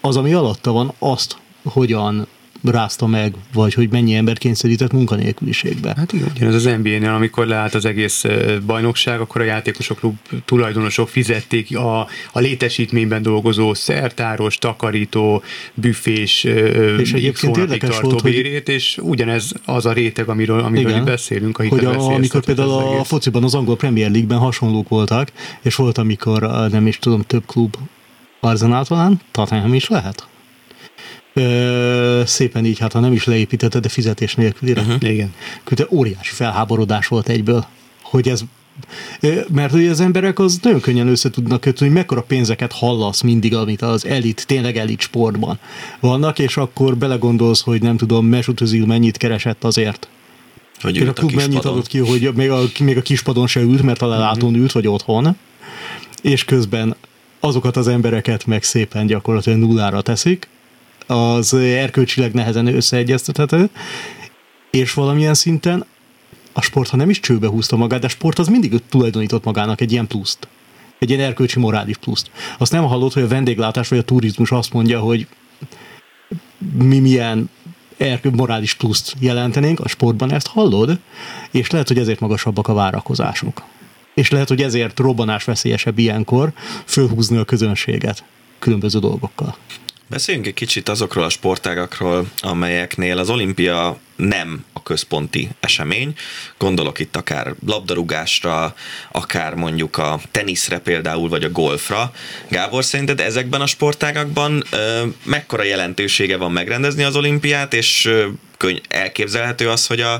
az, 0.00 0.16
ami 0.16 0.32
alatta 0.32 0.72
van, 0.72 0.92
azt 0.98 1.36
hogyan 1.62 2.26
rázta 2.70 3.06
meg, 3.06 3.34
vagy 3.52 3.74
hogy 3.74 3.88
mennyi 3.90 4.14
ember 4.14 4.38
kényszerített 4.38 4.92
munkanélküliségbe. 4.92 5.94
Hát 5.96 6.12
igen, 6.12 6.48
ez 6.48 6.54
az 6.54 6.64
NBA-nél, 6.64 7.10
amikor 7.10 7.46
leállt 7.46 7.74
az 7.74 7.84
egész 7.84 8.24
bajnokság, 8.66 9.20
akkor 9.20 9.40
a 9.40 9.44
játékosok 9.44 9.98
klub 9.98 10.16
tulajdonosok 10.44 11.08
fizették 11.08 11.76
a, 11.76 12.00
a 12.32 12.38
létesítményben 12.38 13.22
dolgozó 13.22 13.74
szertáros, 13.74 14.58
takarító, 14.58 15.42
büfés, 15.74 16.44
és 16.98 17.12
egyébként 17.12 17.56
érdekes 17.56 18.00
volt, 18.00 18.22
bérét, 18.22 18.66
hogy... 18.66 18.74
és 18.74 18.98
ugyanez 19.00 19.52
az 19.64 19.86
a 19.86 19.92
réteg, 19.92 20.28
amiről, 20.28 20.60
amiről 20.60 20.90
igen, 20.90 21.04
beszélünk, 21.04 21.58
a 21.58 21.68
hogy 21.68 21.84
a, 21.84 22.00
amikor 22.00 22.44
például 22.44 22.70
a, 22.70 23.00
a 23.00 23.04
fociban 23.04 23.44
az 23.44 23.54
angol 23.54 23.76
Premier 23.76 24.10
League-ben 24.10 24.38
hasonlók 24.38 24.88
voltak, 24.88 25.32
és 25.62 25.74
volt, 25.74 25.98
amikor 25.98 26.40
nem 26.70 26.86
is 26.86 26.98
tudom, 26.98 27.20
több 27.20 27.46
klub 27.46 27.76
Arzenál 28.40 28.84
talán, 28.84 29.20
Tottenham 29.30 29.74
is 29.74 29.88
lehet? 29.88 30.26
Ö, 31.32 32.22
szépen 32.26 32.64
így, 32.64 32.78
hát 32.78 32.92
ha 32.92 33.00
nem 33.00 33.12
is 33.12 33.24
leépítette, 33.24 33.80
de 33.80 33.88
fizetés 33.88 34.34
nélkülire. 34.34 34.80
Uh-huh. 34.80 35.10
Igen. 35.10 35.34
Küldte 35.64 35.86
óriási 35.90 36.34
felháborodás 36.34 37.06
volt 37.06 37.28
egyből, 37.28 37.66
hogy 38.02 38.28
ez 38.28 38.44
mert 39.52 39.72
ugye 39.72 39.90
az 39.90 40.00
emberek 40.00 40.38
az 40.38 40.58
nagyon 40.62 40.80
könnyen 40.80 41.08
össze 41.08 41.30
tudnak 41.30 41.60
kötni, 41.60 41.86
hogy 41.86 41.94
mekkora 41.94 42.22
pénzeket 42.22 42.72
hallasz 42.72 43.20
mindig, 43.20 43.54
amit 43.54 43.82
az 43.82 44.06
elit, 44.06 44.46
tényleg 44.46 44.76
elit 44.76 45.00
sportban 45.00 45.58
vannak, 46.00 46.38
és 46.38 46.56
akkor 46.56 46.96
belegondolsz, 46.96 47.60
hogy 47.60 47.82
nem 47.82 47.96
tudom, 47.96 48.26
Mesut 48.26 48.60
Özil 48.60 48.86
mennyit 48.86 49.16
keresett 49.16 49.64
azért. 49.64 50.08
Hogy 50.80 50.98
ült 50.98 51.08
a, 51.08 51.12
klub 51.12 51.32
mennyit 51.32 51.64
adott 51.64 51.86
ki, 51.86 51.98
hogy 51.98 52.30
még 52.34 52.50
a, 52.50 52.62
még 52.80 52.96
a 52.96 53.02
kispadon 53.02 53.46
se 53.46 53.60
ült, 53.60 53.82
mert 53.82 54.02
a 54.02 54.06
lelátón 54.06 54.54
ült, 54.54 54.72
vagy 54.72 54.86
otthon, 54.86 55.36
és 56.22 56.44
közben 56.44 56.94
azokat 57.40 57.76
az 57.76 57.88
embereket 57.88 58.46
meg 58.46 58.62
szépen 58.62 59.06
gyakorlatilag 59.06 59.58
nullára 59.58 60.02
teszik, 60.02 60.48
az 61.06 61.54
erkölcsileg 61.54 62.32
nehezen 62.32 62.66
összeegyeztethető, 62.66 63.68
és 64.70 64.94
valamilyen 64.94 65.34
szinten 65.34 65.84
a 66.52 66.60
sport, 66.60 66.88
ha 66.88 66.96
nem 66.96 67.10
is 67.10 67.20
csőbe 67.20 67.46
húzta 67.46 67.76
magát, 67.76 68.00
de 68.00 68.06
a 68.06 68.10
sport 68.10 68.38
az 68.38 68.48
mindig 68.48 68.82
tulajdonított 68.88 69.44
magának 69.44 69.80
egy 69.80 69.92
ilyen 69.92 70.06
pluszt. 70.06 70.48
Egy 70.98 71.10
ilyen 71.10 71.22
erkölcsi 71.22 71.58
morális 71.58 71.96
pluszt. 71.96 72.30
Azt 72.58 72.72
nem 72.72 72.84
hallott, 72.84 73.12
hogy 73.12 73.22
a 73.22 73.28
vendéglátás 73.28 73.88
vagy 73.88 73.98
a 73.98 74.02
turizmus 74.02 74.50
azt 74.50 74.72
mondja, 74.72 75.00
hogy 75.00 75.26
mi 76.74 76.98
milyen 76.98 77.50
erkő, 77.96 78.30
morális 78.30 78.74
pluszt 78.74 79.14
jelentenénk, 79.18 79.80
a 79.80 79.88
sportban 79.88 80.32
ezt 80.32 80.46
hallod, 80.46 80.98
és 81.50 81.70
lehet, 81.70 81.88
hogy 81.88 81.98
ezért 81.98 82.20
magasabbak 82.20 82.68
a 82.68 82.74
várakozások. 82.74 83.62
És 84.14 84.30
lehet, 84.30 84.48
hogy 84.48 84.62
ezért 84.62 84.98
robbanás 84.98 85.44
veszélyesebb 85.44 85.98
ilyenkor 85.98 86.52
fölhúzni 86.84 87.36
a 87.36 87.44
közönséget 87.44 88.24
különböző 88.58 88.98
dolgokkal. 88.98 89.56
Beszéljünk 90.12 90.46
egy 90.46 90.54
kicsit 90.54 90.88
azokról 90.88 91.24
a 91.24 91.28
sportágakról, 91.28 92.26
amelyeknél 92.40 93.18
az 93.18 93.30
olimpia 93.30 93.98
nem 94.16 94.64
a 94.72 94.82
központi 94.82 95.48
esemény. 95.60 96.14
Gondolok 96.58 96.98
itt 96.98 97.16
akár 97.16 97.54
labdarúgásra, 97.66 98.74
akár 99.12 99.54
mondjuk 99.54 99.98
a 99.98 100.20
teniszre 100.30 100.78
például, 100.78 101.28
vagy 101.28 101.44
a 101.44 101.50
golfra. 101.50 102.12
Gábor, 102.48 102.84
szerinted 102.84 103.20
ezekben 103.20 103.60
a 103.60 103.66
sportágakban 103.66 104.64
mekkora 105.24 105.62
jelentősége 105.62 106.36
van 106.36 106.52
megrendezni 106.52 107.02
az 107.02 107.16
olimpiát, 107.16 107.74
és 107.74 108.10
elképzelhető 108.88 109.68
az, 109.68 109.86
hogy 109.86 110.00
a, 110.00 110.14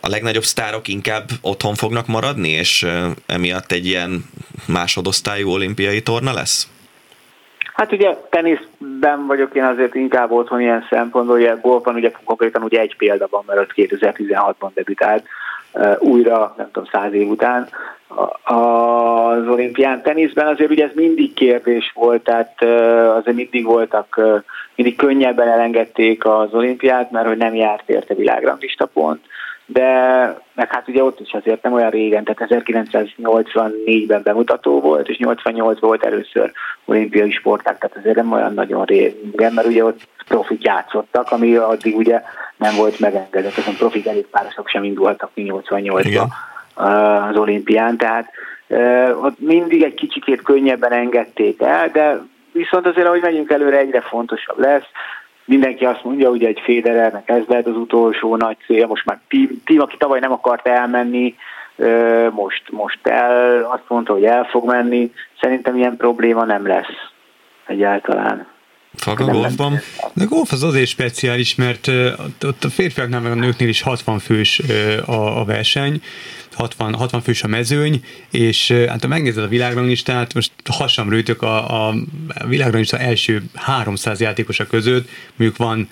a 0.00 0.08
legnagyobb 0.08 0.44
sztárok 0.44 0.88
inkább 0.88 1.30
otthon 1.40 1.74
fognak 1.74 2.06
maradni, 2.06 2.48
és 2.48 2.86
emiatt 3.26 3.72
egy 3.72 3.86
ilyen 3.86 4.24
másodosztályú 4.66 5.50
olimpiai 5.50 6.02
torna 6.02 6.32
lesz? 6.32 6.71
Hát 7.74 7.92
ugye 7.92 8.16
teniszben 8.30 9.26
vagyok 9.26 9.54
én 9.54 9.64
azért 9.64 9.94
inkább 9.94 10.30
otthon 10.30 10.60
ilyen 10.60 10.86
szempontból, 10.90 11.36
ugye 11.36 11.54
golfban 11.62 11.94
ugye 11.94 12.10
konkrétan 12.24 12.62
ugye 12.62 12.80
egy 12.80 12.96
példa 12.96 13.26
van, 13.30 13.42
mert 13.46 13.60
ott 13.60 13.72
2016-ban 13.76 14.70
debütált 14.74 15.24
újra, 15.98 16.54
nem 16.56 16.70
tudom, 16.72 16.88
száz 16.92 17.12
év 17.12 17.28
után 17.28 17.68
az 18.44 19.48
olimpián. 19.48 20.02
Teniszben 20.02 20.46
azért 20.46 20.70
ugye 20.70 20.84
ez 20.84 20.94
mindig 20.94 21.34
kérdés 21.34 21.92
volt, 21.94 22.22
tehát 22.22 22.62
azért 23.16 23.36
mindig 23.36 23.64
voltak, 23.64 24.20
mindig 24.74 24.96
könnyebben 24.96 25.48
elengedték 25.48 26.24
az 26.24 26.54
olimpiát, 26.54 27.10
mert 27.10 27.26
hogy 27.26 27.36
nem 27.36 27.54
járt 27.54 27.88
érte 27.88 28.14
világranglista 28.14 28.86
pont 28.86 29.20
de 29.72 29.90
meg 30.54 30.72
hát 30.72 30.88
ugye 30.88 31.02
ott 31.02 31.20
is 31.20 31.32
azért 31.32 31.62
nem 31.62 31.72
olyan 31.72 31.90
régen, 31.90 32.24
tehát 32.24 32.64
1984-ben 32.66 34.22
bemutató 34.22 34.80
volt, 34.80 35.08
és 35.08 35.18
88 35.18 35.80
volt 35.80 36.04
először 36.04 36.52
olimpiai 36.84 37.30
sporták, 37.30 37.78
tehát 37.78 37.96
azért 37.96 38.16
nem 38.16 38.32
olyan 38.32 38.54
nagyon 38.54 38.84
régen, 38.84 39.52
mert 39.52 39.66
ugye 39.66 39.84
ott 39.84 40.00
profik 40.28 40.62
játszottak, 40.62 41.30
ami 41.30 41.56
addig 41.56 41.96
ugye 41.96 42.22
nem 42.56 42.76
volt 42.76 43.00
megengedett, 43.00 43.56
azon 43.56 43.76
profik 43.76 44.26
párosok 44.30 44.68
sem 44.68 44.84
indultak 44.84 45.30
88-ban 45.36 46.26
az 47.30 47.36
olimpián, 47.36 47.96
tehát 47.96 48.30
ott 49.22 49.38
mindig 49.38 49.82
egy 49.82 49.94
kicsikét 49.94 50.42
könnyebben 50.42 50.92
engedték 50.92 51.62
el, 51.62 51.88
de 51.88 52.20
viszont 52.52 52.86
azért, 52.86 53.06
ahogy 53.06 53.20
megyünk 53.20 53.50
előre, 53.50 53.78
egyre 53.78 54.00
fontosabb 54.00 54.58
lesz, 54.58 54.86
mindenki 55.44 55.84
azt 55.84 56.04
mondja, 56.04 56.28
hogy 56.28 56.44
egy 56.44 56.60
Federernek 56.64 57.28
ez 57.28 57.42
lehet 57.46 57.66
az 57.66 57.76
utolsó 57.76 58.36
nagy 58.36 58.56
cél, 58.66 58.86
most 58.86 59.04
már 59.04 59.18
tím, 59.28 59.62
tím 59.64 59.80
aki 59.80 59.96
tavaly 59.96 60.20
nem 60.20 60.32
akart 60.32 60.66
elmenni, 60.66 61.34
most, 62.30 62.62
most 62.70 63.06
el, 63.06 63.64
azt 63.64 63.88
mondta, 63.88 64.12
hogy 64.12 64.24
el 64.24 64.44
fog 64.44 64.66
menni. 64.66 65.12
Szerintem 65.40 65.76
ilyen 65.76 65.96
probléma 65.96 66.44
nem 66.44 66.66
lesz 66.66 67.10
egyáltalán. 67.66 68.46
Fag 69.02 69.20
a 69.20 69.24
golfban? 69.24 69.80
De 70.12 70.24
golf 70.24 70.52
az 70.52 70.62
azért 70.62 70.88
speciális, 70.88 71.54
mert 71.54 71.90
ott 72.42 72.64
a 72.64 72.70
férfiaknál 72.70 73.20
meg 73.20 73.32
a 73.32 73.34
nőknél 73.34 73.68
is 73.68 73.80
60 73.80 74.18
fős 74.18 74.58
a, 75.04 75.40
a 75.40 75.44
verseny, 75.44 76.02
60, 76.52 76.94
60 76.94 77.22
fős 77.22 77.42
a 77.42 77.46
mezőny, 77.46 78.04
és 78.30 78.70
hát 78.70 79.00
ha 79.00 79.08
megnézed 79.08 79.44
a 79.44 79.48
világranglistát, 79.48 80.34
most 80.34 80.52
hasamrőtök 80.70 81.42
a, 81.42 81.88
a 81.88 81.94
világranglista 82.46 82.98
első 82.98 83.42
300 83.54 84.20
játékosa 84.20 84.66
között, 84.66 85.08
mondjuk 85.36 85.58
van 85.58 85.88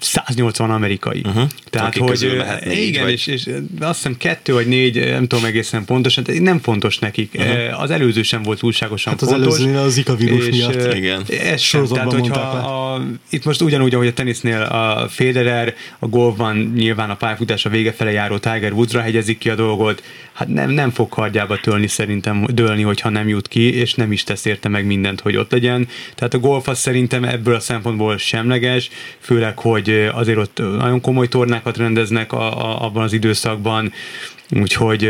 180 0.00 0.70
amerikai. 0.70 1.22
Uh-huh. 1.24 1.48
Tehát, 1.70 1.88
Akik 1.88 2.02
hogy 2.02 2.42
négy, 2.64 2.86
igen, 2.86 3.02
vagy... 3.02 3.12
és, 3.12 3.26
és 3.26 3.48
azt 3.80 3.96
hiszem 3.96 4.16
kettő 4.16 4.52
vagy 4.52 4.66
négy, 4.66 5.08
nem 5.08 5.26
tudom 5.26 5.44
egészen 5.44 5.84
pontosan, 5.84 6.24
nem 6.40 6.58
fontos 6.58 6.98
nekik. 6.98 7.34
Uh-huh. 7.38 7.80
Az 7.82 7.90
előző 7.90 8.22
sem 8.22 8.42
volt 8.42 8.58
túlságosan 8.58 9.12
hát 9.12 9.22
az 9.22 9.28
fontos. 9.28 9.58
előző 9.58 9.78
az 9.78 9.92
Zika 9.92 10.14
vírus 10.14 10.46
és, 10.46 10.56
miatt. 10.56 10.94
Igen. 10.94 11.22
Ez 11.40 11.60
sem, 11.60 11.86
tehát 11.86 12.12
hogyha 12.12 12.40
a, 12.40 13.02
itt 13.30 13.44
most 13.44 13.60
ugyanúgy, 13.60 13.94
ahogy 13.94 14.06
a 14.06 14.12
tenisznél 14.12 14.62
a 14.62 15.08
Federer, 15.08 15.74
a 15.98 16.06
golfban 16.06 16.72
nyilván 16.76 17.10
a 17.10 17.16
pályafutása 17.16 17.68
vége 17.68 17.92
fele 17.92 18.10
járó 18.10 18.38
Tiger 18.38 18.72
Woodsra 18.72 19.00
hegyezik 19.00 19.38
ki 19.38 19.50
a 19.50 19.54
dolgot, 19.54 20.02
hát 20.32 20.48
nem, 20.48 20.70
nem 20.70 20.90
fog 20.90 21.08
kardjába 21.08 21.60
tölni 21.60 21.86
szerintem, 21.86 22.46
dőlni, 22.48 22.82
hogyha 22.82 23.08
nem 23.08 23.28
jut 23.28 23.48
ki, 23.48 23.74
és 23.74 23.94
nem 23.94 24.12
is 24.12 24.24
tesz 24.24 24.44
érte 24.44 24.68
meg 24.68 24.86
mindent, 24.86 25.20
hogy 25.20 25.36
ott 25.36 25.50
legyen. 25.50 25.88
Tehát 26.14 26.34
a 26.34 26.38
golf 26.38 26.68
az 26.68 26.78
szerintem 26.78 27.24
ebből 27.24 27.54
a 27.54 27.60
szempontból 27.60 28.18
semleges, 28.18 28.90
főleg, 29.18 29.58
hogy 29.64 30.10
azért 30.12 30.38
ott 30.38 30.58
nagyon 30.58 31.00
komoly 31.00 31.28
tornákat 31.28 31.76
rendeznek 31.76 32.32
a, 32.32 32.64
a, 32.64 32.84
abban 32.84 33.02
az 33.02 33.12
időszakban, 33.12 33.92
Úgyhogy 34.60 35.02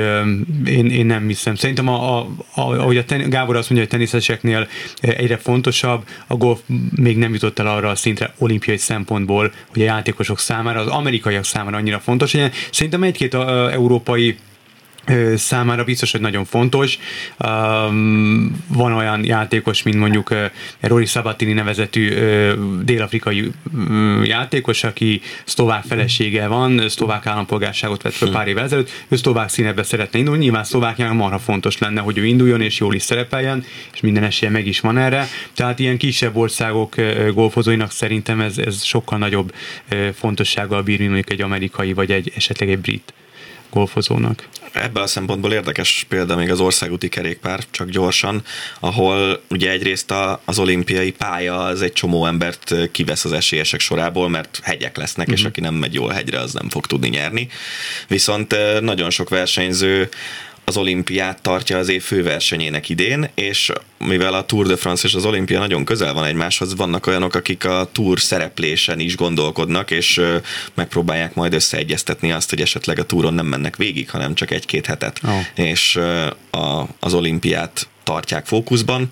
én, 0.65 0.87
én 0.87 1.07
nem 1.07 1.27
hiszem. 1.27 1.55
Szerintem, 1.55 1.89
a, 1.89 2.19
a, 2.19 2.29
a, 2.55 2.61
ahogy 2.61 2.97
a 2.97 3.05
ten, 3.05 3.31
Gábor 3.31 3.57
azt 3.57 3.71
mondja, 3.71 3.89
hogy 3.89 3.99
teniszeseknél 3.99 4.69
egyre 5.01 5.37
fontosabb, 5.37 6.09
a 6.27 6.35
golf 6.35 6.61
még 6.97 7.17
nem 7.17 7.33
jutott 7.33 7.59
el 7.59 7.67
arra 7.67 7.89
a 7.89 7.95
szintre 7.95 8.35
olimpiai 8.39 8.77
szempontból, 8.77 9.53
hogy 9.69 9.83
a 9.83 9.85
játékosok 9.85 10.39
számára, 10.39 10.81
az 10.81 10.87
amerikaiak 10.87 11.45
számára 11.45 11.77
annyira 11.77 11.99
fontos. 11.99 12.33
Hogy 12.33 12.51
szerintem 12.71 13.03
egy-két 13.03 13.35
európai 13.35 14.37
számára 15.37 15.85
biztos, 15.85 16.11
hogy 16.11 16.21
nagyon 16.21 16.45
fontos. 16.45 16.99
Van 18.67 18.93
olyan 18.93 19.25
játékos, 19.25 19.83
mint 19.83 19.97
mondjuk 19.97 20.35
Rory 20.81 21.05
Sabatini 21.05 21.53
nevezetű 21.53 22.15
dél-afrikai 22.83 23.51
játékos, 24.25 24.85
aki 24.85 25.21
szlovák 25.45 25.85
felesége 25.85 26.47
van, 26.47 26.89
szlovák 26.89 27.27
állampolgárságot 27.27 28.03
vett 28.03 28.13
fel 28.13 28.29
pár 28.29 28.49
évvel 28.49 28.65
ezelőtt, 28.65 28.91
ő 29.09 29.17
szlovák 29.17 29.49
színebe 29.49 29.83
szeretne 29.83 30.19
indulni. 30.19 30.43
Nyilván 30.43 30.65
Szlovákiának 30.65 31.17
marha 31.17 31.39
fontos 31.39 31.79
lenne, 31.79 32.01
hogy 32.01 32.19
ő 32.19 32.25
induljon 32.25 32.61
és 32.61 32.79
jól 32.79 32.95
is 32.95 33.03
szerepeljen, 33.03 33.65
és 33.93 34.01
minden 34.01 34.23
esélye 34.23 34.51
meg 34.51 34.67
is 34.67 34.81
van 34.81 34.99
erre. 34.99 35.27
Tehát 35.55 35.79
ilyen 35.79 35.97
kisebb 35.97 36.37
országok 36.37 36.95
golfozóinak 37.33 37.91
szerintem 37.91 38.41
ez, 38.41 38.59
ez 38.59 38.83
sokkal 38.83 39.19
nagyobb 39.19 39.55
fontossággal 40.15 40.83
bír, 40.83 40.99
mint 40.99 41.11
mondjuk 41.11 41.33
egy 41.33 41.43
amerikai 41.43 41.93
vagy 41.93 42.11
egy 42.11 42.33
esetleg 42.37 42.71
egy 42.71 42.79
brit 42.79 43.13
golfozónak. 43.75 44.49
Ebből 44.73 45.03
a 45.03 45.07
szempontból 45.07 45.53
érdekes 45.53 46.07
példa 46.09 46.37
még 46.37 46.51
az 46.51 46.61
országúti 46.61 47.09
kerékpár, 47.09 47.61
csak 47.71 47.89
gyorsan, 47.89 48.43
ahol 48.81 49.43
ugye 49.51 49.71
egyrészt 49.71 50.11
a, 50.11 50.41
az 50.45 50.59
olimpiai 50.59 51.13
pálya 51.13 51.65
az 51.65 51.83
egy 51.83 51.93
csomó 51.93 52.27
embert 52.27 52.75
kivesz 52.93 53.25
az 53.25 53.33
esélyesek 53.33 53.81
sorából, 53.81 54.29
mert 54.29 54.61
hegyek 54.63 54.97
lesznek, 54.97 55.27
uh-huh. 55.27 55.35
és 55.35 55.41
mhm. 55.41 55.49
aki 55.49 55.61
nem 55.61 55.75
megy 55.75 55.95
jól 55.95 56.11
hegyre, 56.11 56.41
az 56.41 56.53
nem 56.53 56.69
fog 56.69 56.87
tudni 56.87 57.09
nyerni. 57.09 57.49
Viszont 58.09 58.57
nagyon 58.81 59.11
sok 59.11 59.29
versenyző 59.29 60.09
az 60.65 60.77
olimpiát 60.77 61.43
tartja 61.43 61.79
az 61.79 61.89
év 61.89 62.03
főversenyének 62.03 62.89
idén, 62.89 63.31
és 63.35 63.73
mivel 63.99 64.35
a 64.35 64.45
Tour 64.45 64.67
de 64.67 64.77
France 64.77 65.07
és 65.07 65.15
az 65.15 65.25
olimpia 65.25 65.59
nagyon 65.59 65.85
közel 65.85 66.13
van 66.13 66.25
egymáshoz, 66.25 66.77
vannak 66.77 67.07
olyanok, 67.07 67.35
akik 67.35 67.65
a 67.65 67.89
Tour 67.93 68.21
szereplésen 68.21 69.01
is 69.01 69.17
gondolkodnak, 69.17 69.91
és 69.91 70.21
megpróbálják 70.75 71.35
majd 71.35 71.55
összeegyeztetni 71.55 72.33
azt, 72.33 72.51
hogy 72.51 72.61
esetleg 72.61 72.99
a 72.99 73.05
túron 73.05 73.35
nem 73.35 73.47
mennek 73.47 73.77
végig, 73.77 74.11
hanem 74.11 74.35
csak 74.35 74.51
egy-két 74.51 74.87
hetet, 74.87 75.21
oh. 75.25 75.65
és 75.67 75.97
a, 76.51 76.87
az 77.01 77.15
olimpiát 77.15 77.89
tartják 78.05 78.47
fókuszban. 78.47 79.09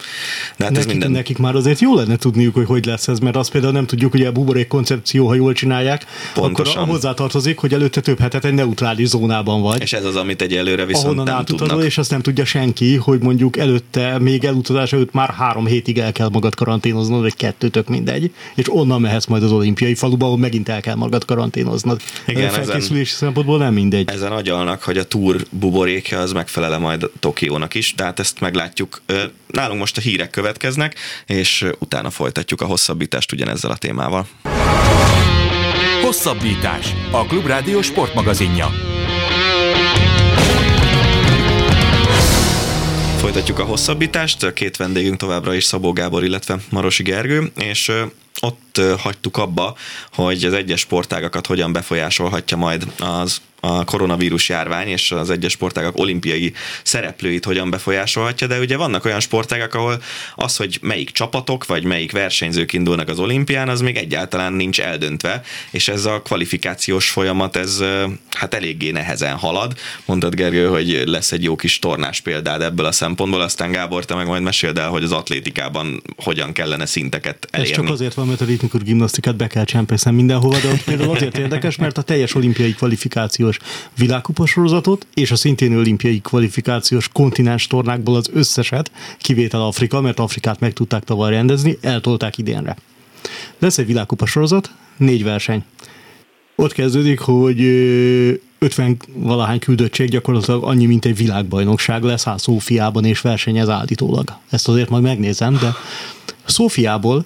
De 0.56 0.64
hát 0.64 0.72
nekik, 0.72 0.78
ez 0.78 0.86
minden... 0.86 1.10
nekik 1.10 1.38
már 1.38 1.54
azért 1.54 1.80
jó 1.80 1.94
lenne 1.94 2.16
tudniuk, 2.16 2.54
hogy 2.54 2.66
hogy 2.66 2.84
lesz 2.84 3.08
ez, 3.08 3.18
mert 3.18 3.36
azt 3.36 3.50
például 3.50 3.72
nem 3.72 3.86
tudjuk, 3.86 4.10
hogy 4.10 4.24
a 4.24 4.32
buborék 4.32 4.66
koncepció, 4.66 5.26
ha 5.26 5.34
jól 5.34 5.52
csinálják, 5.52 6.06
Pontosan. 6.34 6.76
akkor 6.76 6.94
hozzátartozik, 6.94 7.58
hogy 7.58 7.72
előtte 7.74 8.00
több 8.00 8.18
hetet 8.18 8.44
egy 8.44 8.54
neutrális 8.54 9.08
zónában 9.08 9.62
vagy. 9.62 9.82
És 9.82 9.92
ez 9.92 10.04
az, 10.04 10.16
amit 10.16 10.42
egy 10.42 10.54
előre 10.54 10.84
viszont 10.84 11.04
ahonnan 11.04 11.24
nem 11.24 11.34
átutazol, 11.34 11.68
tudnak. 11.68 11.86
És 11.86 11.98
azt 11.98 12.10
nem 12.10 12.20
tudja 12.20 12.44
senki, 12.44 12.96
hogy 12.96 13.20
mondjuk 13.20 13.56
előtte, 13.56 14.18
még 14.18 14.44
elutazás 14.44 14.92
előtt 14.92 15.12
már 15.12 15.30
három 15.30 15.66
hétig 15.66 15.98
el 15.98 16.12
kell 16.12 16.28
magad 16.28 16.54
karanténoznod, 16.54 17.20
vagy 17.20 17.34
kettő, 17.34 17.68
tök 17.68 17.88
mindegy, 17.88 18.34
és 18.54 18.64
onnan 18.68 19.00
mehetsz 19.00 19.26
majd 19.26 19.42
az 19.42 19.52
olimpiai 19.52 19.94
faluba, 19.94 20.24
ahol 20.24 20.38
megint 20.38 20.68
el 20.68 20.80
kell 20.80 20.94
magad 20.94 21.24
karanténoznod. 21.24 22.00
Igen, 22.26 22.48
a 22.48 22.50
felkészülés 22.50 23.08
ezen, 23.08 23.18
szempontból 23.18 23.58
nem 23.58 23.72
mindegy. 23.72 24.10
Ezen 24.10 24.32
agyalnak, 24.32 24.82
hogy 24.82 24.98
a 24.98 25.04
túr 25.04 25.46
buborékja 25.50 26.20
az 26.20 26.32
megfelele 26.32 26.78
majd 26.78 27.10
Tokiónak 27.20 27.74
is, 27.74 27.94
tehát 27.94 28.18
ezt 28.18 28.40
meglátjuk 28.40 28.81
folytatjuk. 28.82 29.32
Nálunk 29.46 29.78
most 29.78 29.96
a 29.96 30.00
hírek 30.00 30.30
következnek, 30.30 30.96
és 31.26 31.66
utána 31.78 32.10
folytatjuk 32.10 32.60
a 32.60 32.66
hosszabbítást 32.66 33.32
ugyanezzel 33.32 33.70
a 33.70 33.76
témával. 33.76 34.26
Hosszabbítás. 36.02 36.94
A 37.10 37.26
Klubrádió 37.26 37.82
sportmagazinja. 37.82 38.70
Folytatjuk 43.16 43.58
a 43.58 43.64
hosszabbítást. 43.64 44.52
Két 44.52 44.76
vendégünk 44.76 45.16
továbbra 45.16 45.54
is 45.54 45.64
Szabó 45.64 45.92
Gábor, 45.92 46.24
illetve 46.24 46.58
Marosi 46.70 47.02
Gergő, 47.02 47.52
és 47.56 47.92
ott 48.40 48.80
hagytuk 48.98 49.36
abba, 49.36 49.76
hogy 50.12 50.44
az 50.44 50.52
egyes 50.52 50.80
sportágakat 50.80 51.46
hogyan 51.46 51.72
befolyásolhatja 51.72 52.56
majd 52.56 52.92
az 52.98 53.40
a 53.64 53.84
koronavírus 53.84 54.48
járvány 54.48 54.88
és 54.88 55.10
az 55.10 55.30
egyes 55.30 55.52
sportágak 55.52 55.98
olimpiai 55.98 56.52
szereplőit 56.82 57.44
hogyan 57.44 57.70
befolyásolhatja, 57.70 58.46
de 58.46 58.58
ugye 58.58 58.76
vannak 58.76 59.04
olyan 59.04 59.20
sportágak, 59.20 59.74
ahol 59.74 60.02
az, 60.34 60.56
hogy 60.56 60.78
melyik 60.80 61.10
csapatok 61.10 61.66
vagy 61.66 61.84
melyik 61.84 62.12
versenyzők 62.12 62.72
indulnak 62.72 63.08
az 63.08 63.18
olimpián, 63.18 63.68
az 63.68 63.80
még 63.80 63.96
egyáltalán 63.96 64.52
nincs 64.52 64.80
eldöntve, 64.80 65.42
és 65.70 65.88
ez 65.88 66.04
a 66.04 66.22
kvalifikációs 66.22 67.10
folyamat, 67.10 67.56
ez 67.56 67.82
hát 68.30 68.54
eléggé 68.54 68.90
nehezen 68.90 69.36
halad. 69.36 69.78
Mondtad 70.04 70.34
Gergő, 70.34 70.66
hogy 70.66 71.02
lesz 71.06 71.32
egy 71.32 71.42
jó 71.42 71.56
kis 71.56 71.78
tornás 71.78 72.20
példád 72.20 72.62
ebből 72.62 72.86
a 72.86 72.92
szempontból, 72.92 73.40
aztán 73.40 73.70
Gábor, 73.72 74.04
te 74.04 74.14
meg 74.14 74.26
majd 74.26 74.42
meséld 74.42 74.78
el, 74.78 74.88
hogy 74.88 75.02
az 75.02 75.12
atlétikában 75.12 76.02
hogyan 76.16 76.52
kellene 76.52 76.86
szinteket 76.86 77.48
elérni. 77.50 77.72
Ez 77.72 77.78
csak 77.78 77.88
azért 77.88 78.14
alkalmat 78.22 78.48
a 78.48 78.50
ritmikus 78.50 78.82
gimnasztikát 78.82 79.36
be 79.36 79.46
kell 79.46 79.64
csempészni 79.64 80.10
mindenhova, 80.10 80.58
de 80.58 80.68
ott 80.68 80.82
például 80.84 81.10
azért 81.10 81.38
érdekes, 81.38 81.76
mert 81.76 81.98
a 81.98 82.02
teljes 82.02 82.34
olimpiai 82.34 82.72
kvalifikációs 82.72 83.58
világkupasorozatot 83.96 85.06
és 85.14 85.30
a 85.30 85.36
szintén 85.36 85.76
olimpiai 85.76 86.20
kvalifikációs 86.20 87.08
kontinens 87.08 87.66
tornákból 87.66 88.16
az 88.16 88.30
összeset, 88.32 88.90
kivétel 89.18 89.62
Afrika, 89.62 90.00
mert 90.00 90.18
Afrikát 90.18 90.60
meg 90.60 90.72
tudták 90.72 91.04
tavaly 91.04 91.30
rendezni, 91.30 91.78
eltolták 91.80 92.38
idénre. 92.38 92.76
Lesz 93.58 93.78
egy 93.78 93.86
világkupasorozat, 93.86 94.70
négy 94.96 95.24
verseny. 95.24 95.64
Ott 96.56 96.72
kezdődik, 96.72 97.20
hogy 97.20 97.60
50 98.58 98.96
valahány 99.14 99.58
küldöttség 99.58 100.08
gyakorlatilag 100.08 100.64
annyi, 100.64 100.86
mint 100.86 101.04
egy 101.04 101.16
világbajnokság 101.16 102.02
lesz 102.02 102.24
hát 102.24 102.40
Szófiában 102.40 103.04
és 103.04 103.20
versenyez 103.20 103.68
állítólag. 103.68 104.36
Ezt 104.50 104.68
azért 104.68 104.90
majd 104.90 105.02
megnézem, 105.02 105.58
de 105.60 105.74
Szófiából 106.44 107.24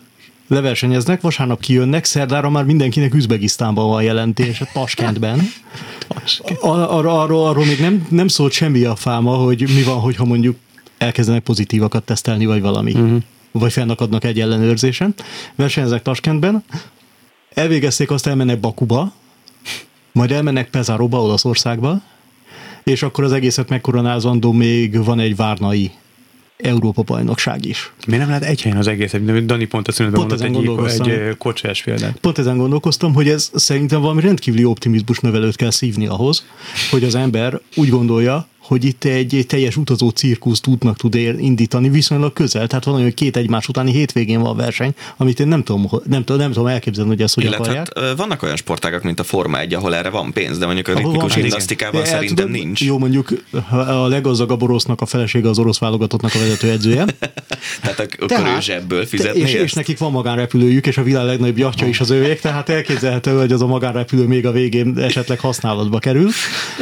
leversenyeznek, 0.49 1.21
vasárnap 1.21 1.61
kijönnek, 1.61 2.05
szerdára 2.05 2.51
már 2.51 2.65
mindenkinek 2.65 3.15
Üzbegisztánban 3.15 3.89
van 3.89 4.03
jelentés, 4.03 4.63
Taskentben. 4.73 5.41
Arról, 6.61 7.19
arról, 7.19 7.47
arról 7.47 7.65
még 7.65 7.81
nem, 7.81 8.07
nem 8.11 8.29
szólt 8.29 8.53
semmi 8.53 8.85
a 8.85 8.97
fáma, 8.97 9.35
hogy 9.35 9.61
mi 9.75 9.83
van, 9.83 10.01
hogyha 10.01 10.25
mondjuk 10.25 10.57
elkezdenek 10.99 11.43
pozitívakat 11.43 12.03
tesztelni, 12.05 12.47
vagy 12.47 12.61
valami. 12.61 12.93
Uh-huh. 12.93 13.23
Vagy 13.53 13.73
fennakadnak 13.73 14.25
egy 14.25 14.41
ellenőrzésen. 14.41 15.15
Versenyeznek 15.55 16.03
Taskentben, 16.03 16.65
elvégezték, 17.55 18.11
azt 18.11 18.27
elmennek 18.27 18.61
Bakuba, 18.61 19.13
majd 20.13 20.33
elmennek 20.33 20.71
Pezáróba, 20.71 21.23
Olaszországba, 21.23 22.03
és 22.85 23.03
akkor 23.03 23.25
az 23.25 23.33
egészet 23.33 23.69
megkoronázandó 23.69 24.53
még 24.53 25.05
van 25.05 25.21
egy 25.21 25.37
várnai 25.37 25.91
Európa 26.57 27.03
bajnokság 27.03 27.65
is. 27.65 27.93
Miért 28.07 28.21
nem 28.21 28.31
lehet 28.31 28.45
egy 28.45 28.63
helyen 28.63 28.79
az 28.79 28.87
egész? 28.87 29.15
Dani 29.45 29.65
pont 29.65 29.89
azt 29.89 29.99
mondta, 29.99 30.19
pont 30.19 30.41
egy, 30.41 31.09
egy 31.09 31.37
kocsás 31.37 31.83
példát. 31.83 32.19
Pont 32.19 32.39
ezen 32.39 32.57
gondolkoztam, 32.57 33.15
hogy 33.15 33.29
ez 33.29 33.51
szerintem 33.55 34.01
valami 34.01 34.21
rendkívüli 34.21 34.65
optimizmus 34.65 35.19
növelőt 35.19 35.57
kell 35.57 35.71
szívni 35.71 36.07
ahhoz, 36.07 36.47
hogy 36.91 37.05
az 37.05 37.15
ember 37.15 37.61
úgy 37.75 37.89
gondolja, 37.89 38.47
hogy 38.67 38.85
itt 38.85 39.05
egy, 39.05 39.45
teljes 39.49 39.77
utazó 39.77 40.09
cirkuszt 40.09 40.67
útnak 40.67 40.97
tud 40.97 41.15
indítani 41.15 41.89
viszonylag 41.89 42.33
közel, 42.33 42.67
tehát 42.67 42.85
van 42.85 43.03
hogy 43.03 43.15
két 43.15 43.37
egymás 43.37 43.69
utáni 43.69 43.93
hétvégén 43.93 44.41
van 44.41 44.57
verseny, 44.57 44.95
amit 45.17 45.41
én 45.41 45.49
nem 45.49 45.63
tudom, 45.63 45.89
nem, 46.05 46.25
tudom, 46.25 46.41
nem 46.41 46.53
tudom 46.53 46.67
elképzelni, 46.67 47.11
hogy 47.11 47.23
ezt 47.23 47.35
hogy 47.35 47.45
Illetve 47.45 47.65
akarják. 47.65 47.99
Hát, 47.99 48.17
vannak 48.17 48.43
olyan 48.43 48.57
sportágak, 48.57 49.03
mint 49.03 49.21
a 49.21 49.25
Forma 49.25 49.59
1, 49.59 49.75
ahol 49.75 49.95
erre 49.95 50.11
van 50.11 50.33
pénz, 50.33 50.59
de 50.59 50.65
mondjuk 50.65 50.89
a 50.89 50.95
ritmikus 50.95 51.35
gimnasztikában 51.35 52.05
szerintem 52.05 52.47
tudom, 52.47 52.51
nincs. 52.51 52.83
Jó, 52.85 52.99
mondjuk 52.99 53.29
a 53.71 54.07
leggazdagabb 54.07 54.63
orosznak 54.63 55.01
a 55.01 55.07
felesége 55.07 55.49
az 55.49 55.59
orosz 55.59 55.79
válogatottnak 55.79 56.35
a 56.35 56.39
vezetőedzője. 56.39 57.05
tehát 57.83 58.01
akkor 58.01 58.29
tehát, 58.29 58.57
ő 58.57 58.61
zsebből 58.61 59.07
fizetni 59.07 59.41
és, 59.41 59.53
és, 59.53 59.73
nekik 59.73 59.99
van 59.99 60.11
magánrepülőjük, 60.11 60.87
és 60.87 60.99
a 60.99 61.03
világ 61.03 61.27
legnagyobb 61.27 61.59
jachtja 61.59 61.87
is 61.87 62.01
az 62.01 62.11
övék, 62.11 62.41
tehát 62.41 62.69
elképzelhető, 62.69 63.39
hogy 63.39 63.53
az 63.53 63.63
a 63.63 63.67
magánrepülő 63.67 64.27
még 64.27 64.47
a 64.47 64.53
végén 64.53 64.99
esetleg 64.99 65.41
használatba 65.41 65.99
kerül. 65.99 66.31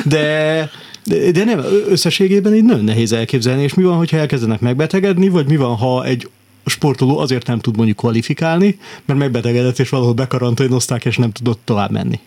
De 0.05 0.71
de, 1.05 1.31
de 1.31 1.45
nem, 1.45 1.59
összességében 1.89 2.55
így 2.55 2.65
nagyon 2.65 2.85
nehéz 2.85 3.13
elképzelni, 3.13 3.63
és 3.63 3.75
mi 3.75 3.83
van, 3.83 3.97
hogyha 3.97 4.17
elkezdenek 4.17 4.61
megbetegedni, 4.61 5.29
vagy 5.29 5.47
mi 5.47 5.57
van, 5.57 5.77
ha 5.77 6.05
egy 6.05 6.29
sportoló 6.67 7.19
azért 7.19 7.47
nem 7.47 7.59
tud 7.59 7.77
mondjuk 7.77 7.97
kvalifikálni, 7.97 8.79
mert 9.05 9.19
megbetegedett, 9.19 9.79
és 9.79 9.89
valahol 9.89 10.15
bekaranténozták, 10.15 11.05
és 11.05 11.17
nem 11.17 11.31
tudott 11.31 11.61
tovább 11.65 11.91
menni. 11.91 12.19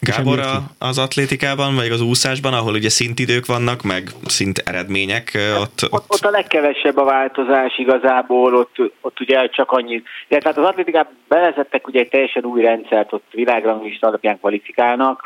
Gábor 0.00 0.38
a, 0.38 0.62
az 0.78 0.98
atlétikában, 0.98 1.74
vagy 1.74 1.90
az 1.90 2.00
úszásban, 2.00 2.52
ahol 2.52 2.72
ugye 2.72 2.88
szintidők 2.88 3.46
vannak, 3.46 3.82
meg 3.82 4.10
szint 4.26 4.58
eredmények, 4.58 5.38
ott, 5.60 5.82
ott... 5.82 5.92
ott, 5.92 6.04
ott 6.08 6.24
a 6.24 6.30
legkevesebb 6.30 6.96
a 6.96 7.04
változás 7.04 7.78
igazából, 7.78 8.54
ott, 8.54 8.76
ott 9.00 9.20
ugye 9.20 9.48
csak 9.48 9.70
annyi, 9.70 10.02
de 10.28 10.38
tehát 10.38 10.58
az 10.58 10.64
atlétikában 10.64 11.12
bevezettek 11.28 11.86
ugye 11.86 12.00
egy 12.00 12.08
teljesen 12.08 12.44
új 12.44 12.62
rendszert, 12.62 13.12
ott 13.12 13.26
világranglista 13.30 14.06
alapján 14.06 14.38
kvalifikálnak, 14.38 15.22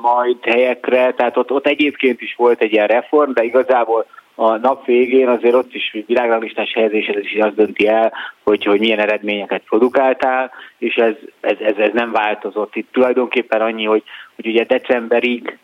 majd 0.00 0.36
helyekre, 0.42 1.12
tehát 1.14 1.36
ott, 1.36 1.50
ott 1.50 1.66
egyébként 1.66 2.20
is 2.20 2.34
volt 2.36 2.60
egy 2.60 2.72
ilyen 2.72 2.86
reform, 2.86 3.32
de 3.32 3.42
igazából 3.42 4.06
a 4.34 4.56
nap 4.56 4.86
végén 4.86 5.28
azért 5.28 5.54
ott 5.54 5.74
is 5.74 5.96
világranglistás 6.06 6.72
helyezésed 6.72 7.18
is 7.18 7.34
azt 7.40 7.54
dönti 7.54 7.88
el, 7.88 8.12
hogy, 8.42 8.64
hogy 8.64 8.80
milyen 8.80 8.98
eredményeket 8.98 9.62
produkáltál, 9.68 10.50
és 10.78 10.94
ez, 10.94 11.14
ez, 11.40 11.56
ez, 11.60 11.76
ez 11.76 11.90
nem 11.92 12.12
változott. 12.12 12.76
Itt 12.76 12.88
tulajdonképpen 12.92 13.60
annyi, 13.60 13.84
hogy, 13.84 14.02
hogy 14.34 14.46
ugye 14.46 14.64
decemberig 14.64 15.58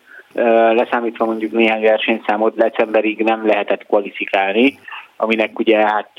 leszámítva 0.73 1.25
mondjuk 1.25 1.53
néhány 1.53 1.83
versenyszámot 1.83 2.55
decemberig 2.55 3.23
nem 3.23 3.47
lehetett 3.47 3.87
kvalifikálni, 3.87 4.79
aminek 5.17 5.59
ugye 5.59 5.77
hát 5.77 6.11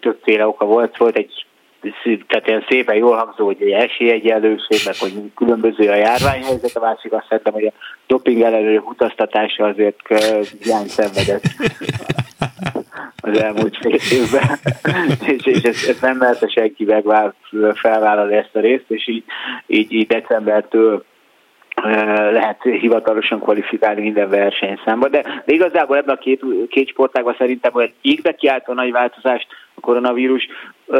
többféle 0.00 0.46
oka 0.46 0.64
volt, 0.64 0.96
volt 0.96 1.16
egy 1.16 1.43
tehát 2.26 2.46
ilyen 2.46 2.64
szépen 2.68 2.96
jól 2.96 3.16
hangzó, 3.16 3.44
hogy 3.44 3.56
egy 3.60 3.70
esélyegyenlőség, 3.70 4.78
meg 4.84 4.94
hogy 4.98 5.12
különböző 5.36 5.90
a 5.90 5.94
járványhelyzet, 5.94 6.76
a 6.76 6.80
másik 6.80 7.12
azt 7.12 7.26
hiszem, 7.28 7.52
hogy 7.52 7.66
a 7.66 7.72
doping 8.06 8.40
ellenőrő 8.40 8.78
utaztatása 8.78 9.64
azért 9.64 9.96
hiány 10.62 10.86
szenvedett 10.86 11.42
az 13.16 13.40
elmúlt 13.42 13.76
fél 13.76 14.18
évben, 14.18 14.58
és, 15.36 15.46
és 15.46 15.62
ezt, 15.62 15.88
ezt 15.88 16.00
nem 16.00 16.16
merte 16.16 16.48
senki 16.48 16.84
megvál, 16.84 17.34
felvállalni 17.74 18.36
ezt 18.36 18.56
a 18.56 18.60
részt, 18.60 18.84
és 18.88 19.08
így, 19.08 19.24
így, 19.66 19.92
így 19.92 20.06
decembertől 20.06 21.04
lehet 22.32 22.62
hivatalosan 22.62 23.40
kvalifikálni 23.40 24.00
minden 24.00 24.28
versenyszámba, 24.28 25.08
de, 25.08 25.42
de 25.46 25.52
igazából 25.52 25.96
ebben 25.96 26.14
a 26.14 26.18
két, 26.18 26.42
két 26.68 26.88
sportágban 26.88 27.34
szerintem 27.38 27.74
olyan 27.74 27.92
égbe 28.00 28.34
kiáltó 28.34 28.72
nagy 28.72 28.92
változást 28.92 29.46
koronavírus 29.84 30.48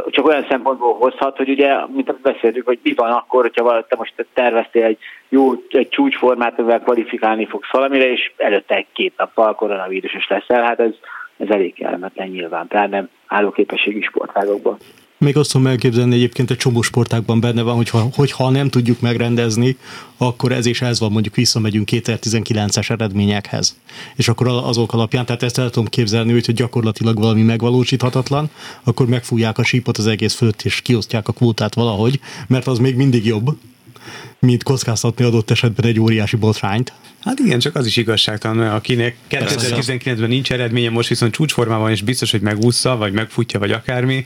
csak 0.06 0.26
olyan 0.26 0.46
szempontból 0.48 0.94
hozhat, 0.94 1.36
hogy 1.36 1.48
ugye, 1.48 1.86
mint 1.86 2.08
amit 2.08 2.22
beszéltük, 2.22 2.66
hogy 2.66 2.78
mi 2.82 2.94
van 2.94 3.10
akkor, 3.10 3.42
hogyha 3.42 3.86
te 3.86 3.96
most 3.96 4.26
terveztél 4.34 4.84
egy 4.84 4.98
jó 5.28 5.52
egy 5.68 5.88
csúcsformát, 5.88 6.58
amivel 6.58 6.80
kvalifikálni 6.80 7.46
fogsz 7.46 7.70
valamire, 7.70 8.10
és 8.10 8.32
előtte 8.36 8.86
két 8.92 9.12
nappal 9.16 9.54
koronavírusos 9.54 10.28
leszel, 10.28 10.62
hát 10.62 10.80
ez, 10.80 10.92
ez 11.36 11.48
elég 11.48 11.74
kellemetlen 11.74 12.28
nyilván, 12.28 12.66
pláne 12.66 13.08
állóképességi 13.26 14.02
sportágokban. 14.02 14.76
Még 15.24 15.36
azt 15.36 15.50
tudom 15.52 15.66
elképzelni, 15.66 16.14
egyébként 16.14 16.50
egy 16.50 16.56
csomó 16.56 16.82
sportákban 16.82 17.40
benne 17.40 17.62
van, 17.62 17.76
hogyha, 17.76 18.08
hogyha 18.14 18.50
nem 18.50 18.68
tudjuk 18.68 19.00
megrendezni, 19.00 19.76
akkor 20.16 20.52
ez 20.52 20.66
és 20.66 20.80
ez 20.80 20.98
van, 20.98 21.12
mondjuk 21.12 21.34
visszamegyünk 21.34 21.88
2019-es 21.92 22.90
eredményekhez. 22.90 23.76
És 24.14 24.28
akkor 24.28 24.46
azok 24.46 24.92
alapján, 24.92 25.24
tehát 25.26 25.42
ezt 25.42 25.58
el 25.58 25.70
tudom 25.70 25.88
képzelni, 25.88 26.32
hogy 26.32 26.52
gyakorlatilag 26.52 27.18
valami 27.18 27.42
megvalósíthatatlan, 27.42 28.50
akkor 28.82 29.06
megfújják 29.06 29.58
a 29.58 29.64
sípot 29.64 29.98
az 29.98 30.06
egész 30.06 30.34
fölött, 30.34 30.62
és 30.62 30.80
kiosztják 30.80 31.28
a 31.28 31.32
kvótát 31.32 31.74
valahogy, 31.74 32.20
mert 32.46 32.66
az 32.66 32.78
még 32.78 32.96
mindig 32.96 33.26
jobb, 33.26 33.56
mint 34.38 34.62
kockáztatni 34.62 35.24
adott 35.24 35.50
esetben 35.50 35.86
egy 35.86 36.00
óriási 36.00 36.36
botrányt. 36.36 36.92
Hát 37.20 37.38
igen, 37.38 37.58
csak 37.58 37.74
az 37.74 37.86
is 37.86 37.96
igazságtalan, 37.96 38.68
akinek 38.68 39.16
2019-ben 39.30 40.28
nincs 40.28 40.52
eredménye, 40.52 40.90
most 40.90 41.08
viszont 41.08 41.32
csúcsformában 41.32 41.90
és 41.90 42.02
biztos, 42.02 42.30
hogy 42.30 42.40
megúszza, 42.40 42.96
vagy 42.96 43.12
megfutja, 43.12 43.58
vagy 43.58 43.70
akármi, 43.70 44.24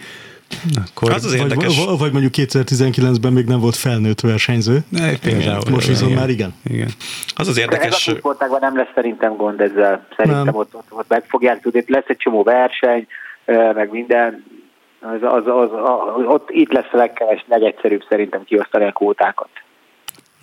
akkor 0.87 1.13
az 1.13 1.25
az 1.25 1.35
érdekes. 1.35 1.85
Vagy, 1.85 1.99
vagy 1.99 2.13
mondjuk 2.13 2.33
2019-ben 2.37 3.33
még 3.33 3.47
nem 3.47 3.61
volt 3.61 3.77
felnőtt 3.77 4.21
versenyző. 4.21 4.79
Ne, 4.89 5.19
például. 5.19 5.63
Most 5.71 5.87
viszont 5.87 6.15
már 6.15 6.29
igen. 6.29 6.55
igen. 6.65 6.89
Az 7.35 7.49
az 7.49 7.59
érdekes. 7.59 8.09
Ez 8.09 8.51
a 8.51 8.59
nem 8.61 8.77
lesz 8.77 8.91
szerintem 8.95 9.37
gond 9.37 9.61
ezzel. 9.61 10.07
Szerintem 10.17 10.55
ott, 10.55 10.75
ott, 10.75 10.87
ott 10.89 11.09
meg 11.09 11.25
fogják 11.29 11.61
tudni. 11.61 11.85
Lesz 11.87 12.05
egy 12.07 12.17
csomó 12.17 12.43
verseny, 12.43 13.07
meg 13.75 13.91
minden. 13.91 14.45
Az, 15.01 15.23
az, 15.23 15.47
az, 15.47 15.71
az, 16.17 16.25
ott 16.25 16.51
itt 16.51 16.73
lesz 16.73 16.93
a 16.93 16.97
legkeves, 16.97 17.45
legegyszerűbb 17.49 18.05
szerintem 18.09 18.45
kiosztani 18.45 18.85
a 18.85 18.93
kvótákat. 18.93 19.49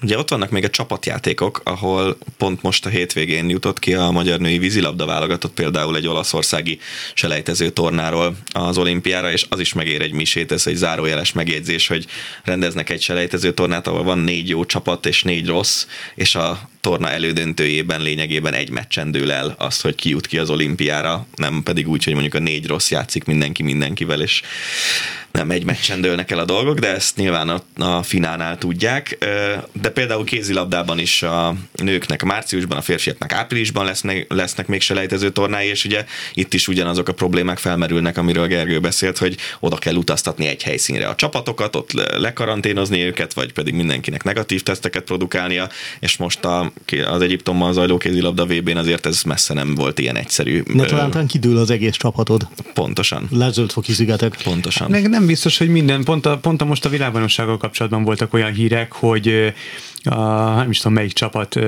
Ugye 0.02 0.18
ott 0.18 0.30
vannak 0.30 0.50
még 0.50 0.64
a 0.64 0.70
csapatjátékok, 0.70 1.62
ahol 1.64 2.18
pont 2.38 2.62
most 2.62 2.86
a 2.86 2.90
hétvégén 2.90 3.50
jutott 3.50 3.80
ki 3.80 3.94
a 3.94 4.12
magyar 4.12 4.40
női 4.40 4.58
vízilabda 4.58 5.06
válogatott 5.06 5.54
például 5.54 5.96
egy 5.96 6.08
olaszországi 6.08 6.80
selejtező 7.14 7.70
tornáról 7.70 8.38
az 8.52 8.78
olimpiára, 8.78 9.32
és 9.32 9.46
az 9.50 9.60
is 9.60 9.74
megér 9.74 10.02
egy 10.02 10.14
misét, 10.14 10.52
ez 10.52 10.68
egy 10.68 10.76
zárójeles 10.76 11.32
megjegyzés, 11.32 11.88
hogy 11.88 12.06
rendeznek 12.44 12.90
egy 12.90 13.02
selejtező 13.02 13.54
tornát, 13.54 13.88
ahol 13.88 14.04
van 14.04 14.18
négy 14.18 14.50
jó 14.50 14.66
csapat 14.66 15.06
és 15.06 15.24
négy 15.24 15.48
rossz, 15.48 15.86
és 16.16 16.36
a 16.36 16.70
torna 16.86 17.12
elődöntőjében 17.12 18.02
lényegében 18.02 18.54
egy 18.54 18.70
meccsen 18.70 19.12
dől 19.12 19.32
el 19.32 19.56
azt, 19.58 19.82
hogy 19.82 19.96
ki 19.96 20.10
jut 20.10 20.28
ki 20.28 20.38
az 20.38 20.50
olimpiára, 20.50 21.26
nem 21.36 21.64
pedig 21.64 21.88
úgy, 21.88 22.04
hogy 22.04 22.14
mondjuk 22.14 22.34
a 22.34 22.40
négy 22.40 22.68
rossz 22.68 22.92
játszik 22.92 23.24
mindenki 23.24 23.64
mindenkivel, 23.64 24.22
és 24.22 24.42
nem 25.36 25.52
egy 25.52 25.66
meccsen 25.66 26.02
dőlnek 26.02 26.32
el 26.32 26.40
a 26.40 26.46
dolgok, 26.46 26.80
de 26.80 26.94
ezt 26.94 27.16
nyilván 27.16 27.50
a, 27.50 27.84
a 27.84 28.04
finálnál 28.04 28.58
tudják. 28.58 29.18
De 29.82 29.90
például 29.90 30.24
kézilabdában 30.24 31.00
is 31.00 31.24
a 31.24 31.56
nőknek 31.74 32.24
márciusban, 32.24 32.78
a 32.78 32.82
férfiaknak 32.82 33.32
áprilisban 33.34 33.86
lesznek, 33.86 34.26
lesznek 34.30 34.68
még 34.68 34.82
selejtező 34.82 35.30
tornái, 35.30 35.68
és 35.68 35.86
ugye 35.86 36.06
itt 36.34 36.54
is 36.54 36.68
ugyanazok 36.68 37.08
a 37.08 37.14
problémák 37.14 37.58
felmerülnek, 37.58 38.18
amiről 38.18 38.48
Gergő 38.48 38.80
beszélt, 38.80 39.18
hogy 39.18 39.36
oda 39.60 39.76
kell 39.76 39.96
utaztatni 39.96 40.48
egy 40.48 40.64
helyszínre 40.64 41.08
a 41.08 41.16
csapatokat, 41.16 41.76
ott 41.76 41.92
lekaranténozni 42.18 43.02
őket, 43.02 43.34
vagy 43.34 43.54
pedig 43.54 43.74
mindenkinek 43.74 44.24
negatív 44.24 44.64
teszteket 44.64 45.04
produkálnia, 45.04 45.70
és 46.00 46.18
most 46.18 46.46
a, 46.46 46.72
az 47.06 47.22
Egyiptommal 47.22 47.74
zajló 47.74 47.98
kézilabda 47.98 48.46
VB-n 48.46 48.78
azért 48.78 49.06
ez 49.06 49.24
messze 49.24 49.54
nem 49.54 49.76
volt 49.76 50.00
ilyen 50.00 50.18
egyszerű. 50.18 50.64
Ne 50.74 50.86
talán 50.86 51.28
kidől 51.28 51.58
az 51.58 51.70
egész 51.70 51.96
csapatod. 51.96 52.48
Pontosan. 52.74 53.28
Lezöld 53.32 53.72
foki 53.72 53.94
szigetek. 53.94 54.38
Pontosan. 54.44 54.90
Meg 54.90 55.10
nem 55.10 55.26
nem 55.26 55.34
biztos, 55.34 55.58
hogy 55.58 55.70
minden, 55.70 56.04
pont 56.04 56.26
a, 56.26 56.38
pont 56.38 56.62
a 56.62 56.66
most 56.66 56.86
a 56.86 56.90
világbajnoksággal 56.90 57.58
kapcsolatban 57.58 58.04
voltak 58.04 58.34
olyan 58.34 58.54
hírek, 58.54 58.92
hogy 58.92 59.54
a, 60.06 60.54
nem 60.56 60.70
is 60.70 60.78
tudom 60.78 60.94
melyik 60.94 61.14
csapat 61.14 61.60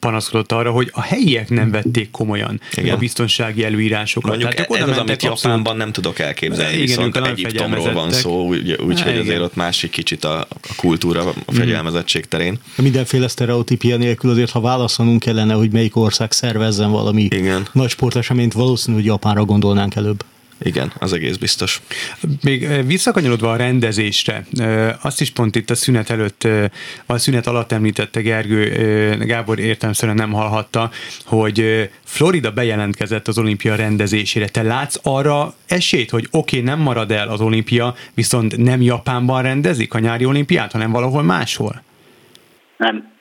panaszkodott 0.00 0.52
arra, 0.52 0.70
hogy 0.70 0.90
a 0.92 1.02
helyiek 1.02 1.48
nem 1.48 1.70
vették 1.70 2.10
komolyan 2.10 2.60
Igen. 2.74 2.94
a 2.94 2.98
biztonsági 2.98 3.64
előírásokat. 3.64 4.30
Mondjuk 4.30 4.54
Tehát, 4.54 4.72
ez 4.72 4.88
az, 4.88 4.98
amit 4.98 5.10
abszolút... 5.10 5.42
Japánban 5.42 5.76
nem 5.76 5.92
tudok 5.92 6.18
elképzelni, 6.18 6.72
Igen, 6.72 6.86
viszont 6.86 7.16
Egyiptomról 7.16 7.92
van 7.92 8.12
szó, 8.12 8.46
úgyhogy 8.46 8.78
úgy, 8.78 8.86
úgy, 8.86 9.18
azért 9.18 9.40
ott 9.40 9.54
másik 9.54 9.90
kicsit 9.90 10.24
a, 10.24 10.40
a 10.40 10.74
kultúra, 10.76 11.20
a 11.20 11.32
mhm. 11.46 11.56
fegyelmezettség 11.56 12.26
terén. 12.26 12.58
Mindenféle 12.76 13.28
sztereotípia 13.28 13.96
nélkül 13.96 14.30
azért, 14.30 14.50
ha 14.50 14.60
válaszolnunk 14.60 15.20
kellene, 15.20 15.54
hogy 15.54 15.72
melyik 15.72 15.96
ország 15.96 16.32
szervezzen 16.32 16.90
valami 16.90 17.22
Igen. 17.22 17.66
nagy 17.72 17.88
sporteseményt, 17.88 18.52
valószínű, 18.52 18.96
hogy 18.96 19.04
Japánra 19.04 19.44
gondolnánk 19.44 19.94
előbb. 19.94 20.24
Igen, 20.62 20.92
az 20.98 21.12
egész 21.12 21.36
biztos. 21.36 21.80
Még 22.42 22.86
visszakanyarodva 22.86 23.50
a 23.50 23.56
rendezésre, 23.56 24.46
azt 25.02 25.20
is 25.20 25.30
pont 25.30 25.56
itt 25.56 25.70
a 25.70 25.74
szünet 25.74 26.10
előtt, 26.10 26.48
a 27.06 27.18
szünet 27.18 27.46
alatt 27.46 27.72
említette 27.72 28.20
Gergő, 28.20 29.16
Gábor 29.18 29.58
értelmszerűen 29.58 30.16
nem 30.16 30.32
hallhatta, 30.32 30.90
hogy 31.24 31.90
Florida 32.04 32.50
bejelentkezett 32.50 33.28
az 33.28 33.38
olimpia 33.38 33.74
rendezésére. 33.74 34.48
Te 34.48 34.62
látsz 34.62 34.98
arra 35.02 35.54
esélyt, 35.66 36.10
hogy 36.10 36.26
oké, 36.30 36.58
okay, 36.58 36.68
nem 36.68 36.80
marad 36.80 37.10
el 37.10 37.28
az 37.28 37.40
olimpia, 37.40 37.94
viszont 38.14 38.56
nem 38.56 38.82
Japánban 38.82 39.42
rendezik 39.42 39.94
a 39.94 39.98
nyári 39.98 40.24
olimpiát, 40.24 40.72
hanem 40.72 40.90
valahol 40.90 41.22
máshol? 41.22 41.82
Nem. 42.76 43.12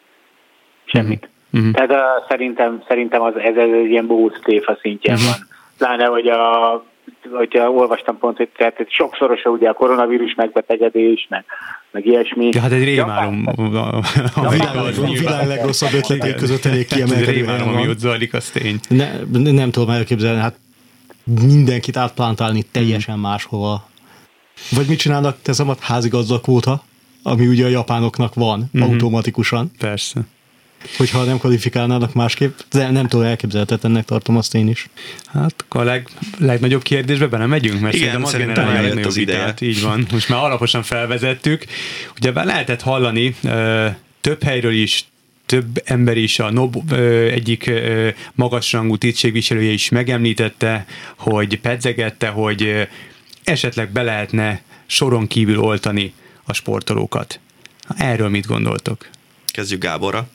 Semmit. 0.85 1.29
Uh-huh. 1.51 1.71
Tehát 1.71 1.91
uh, 1.91 2.27
szerintem, 2.29 2.83
szerintem 2.87 3.21
az, 3.21 3.33
ez, 3.35 3.55
ez 3.55 3.69
egy 3.83 3.89
ilyen 3.89 4.07
bóztéfa 4.07 4.77
szintjén 4.81 5.15
uh-huh. 5.15 5.29
van. 5.29 5.47
Pláne, 5.77 6.05
hogy 6.05 6.27
a 6.27 6.85
hogyha 7.31 7.69
olvastam 7.69 8.17
pont, 8.17 8.37
hogy 8.37 8.49
tehát 8.57 8.85
sokszorosa 8.87 9.49
ugye 9.49 9.69
a 9.69 9.73
koronavírus 9.73 10.33
megbetegedés, 10.35 11.27
meg, 11.29 11.45
meg 11.91 12.05
ilyesmi. 12.05 12.49
Ja, 12.51 12.61
hát 12.61 12.71
egy 12.71 12.83
rémálom. 12.83 13.45
A, 14.35 14.49
világ 14.49 15.47
legrosszabb 15.47 15.93
ötletek 15.93 16.35
között 16.35 16.65
elég 16.65 16.87
kiemelkedő. 16.87 17.31
Rémálom, 17.31 17.67
ami 17.67 17.87
ott 17.87 17.99
zajlik, 17.99 18.33
az 18.33 18.49
tény. 18.49 18.79
Ne, 18.89 19.11
nem 19.51 19.71
tudom 19.71 19.89
elképzelni, 19.89 20.39
hát 20.39 20.55
mindenkit 21.47 21.97
átplántálni 21.97 22.63
teljesen 22.71 23.19
máshova. 23.19 23.87
Vagy 24.71 24.87
mit 24.87 24.99
csinálnak, 24.99 25.41
teszem 25.41 25.69
a 25.69 25.75
házigazdakvóta, 25.79 26.83
ami 27.23 27.47
ugye 27.47 27.65
a 27.65 27.69
japánoknak 27.69 28.33
van 28.33 28.69
mm-hmm. 28.77 28.91
automatikusan. 28.91 29.71
Persze 29.79 30.21
hogyha 30.97 31.23
nem 31.23 31.37
kvalifikálnának 31.37 32.13
másképp, 32.13 32.59
de 32.71 32.89
nem 32.89 33.07
tudom, 33.07 33.25
elképzelhetetlennek 33.25 34.05
tartom 34.05 34.37
azt 34.37 34.55
én 34.55 34.67
is. 34.67 34.89
Hát 35.33 35.53
akkor 35.57 35.81
a 35.81 35.83
leg, 35.83 36.07
legnagyobb 36.37 36.81
kérdésbe 36.81 37.27
bele 37.27 37.45
megyünk, 37.45 37.79
mert 37.79 37.95
Igen, 37.95 38.25
szerintem 38.25 38.67
az 38.67 38.73
eljött 38.73 39.05
az 39.05 39.17
ideje. 39.17 39.53
Így 39.59 39.81
van, 39.81 40.07
most 40.11 40.29
már 40.29 40.43
alaposan 40.43 40.83
felvezettük. 40.83 41.65
Ugye 42.17 42.31
lehetett 42.43 42.81
hallani 42.81 43.35
több 44.21 44.43
helyről 44.43 44.73
is, 44.73 45.05
több 45.45 45.81
ember 45.85 46.17
is, 46.17 46.39
a 46.39 46.51
Nob 46.51 46.91
ö, 46.91 47.27
egyik 47.27 47.67
ö, 47.67 48.09
magasrangú 48.33 48.97
tisztségviselője 48.97 49.71
is 49.71 49.89
megemlítette, 49.89 50.85
hogy 51.17 51.59
pedzegette, 51.59 52.27
hogy 52.27 52.63
ö, 52.63 52.81
esetleg 53.43 53.91
be 53.91 54.01
lehetne 54.01 54.61
soron 54.85 55.27
kívül 55.27 55.59
oltani 55.59 56.13
a 56.43 56.53
sportolókat. 56.53 57.39
Erről 57.97 58.29
mit 58.29 58.45
gondoltok? 58.45 59.09
Kezdjük 59.45 59.81
Gáborra. 59.81 60.27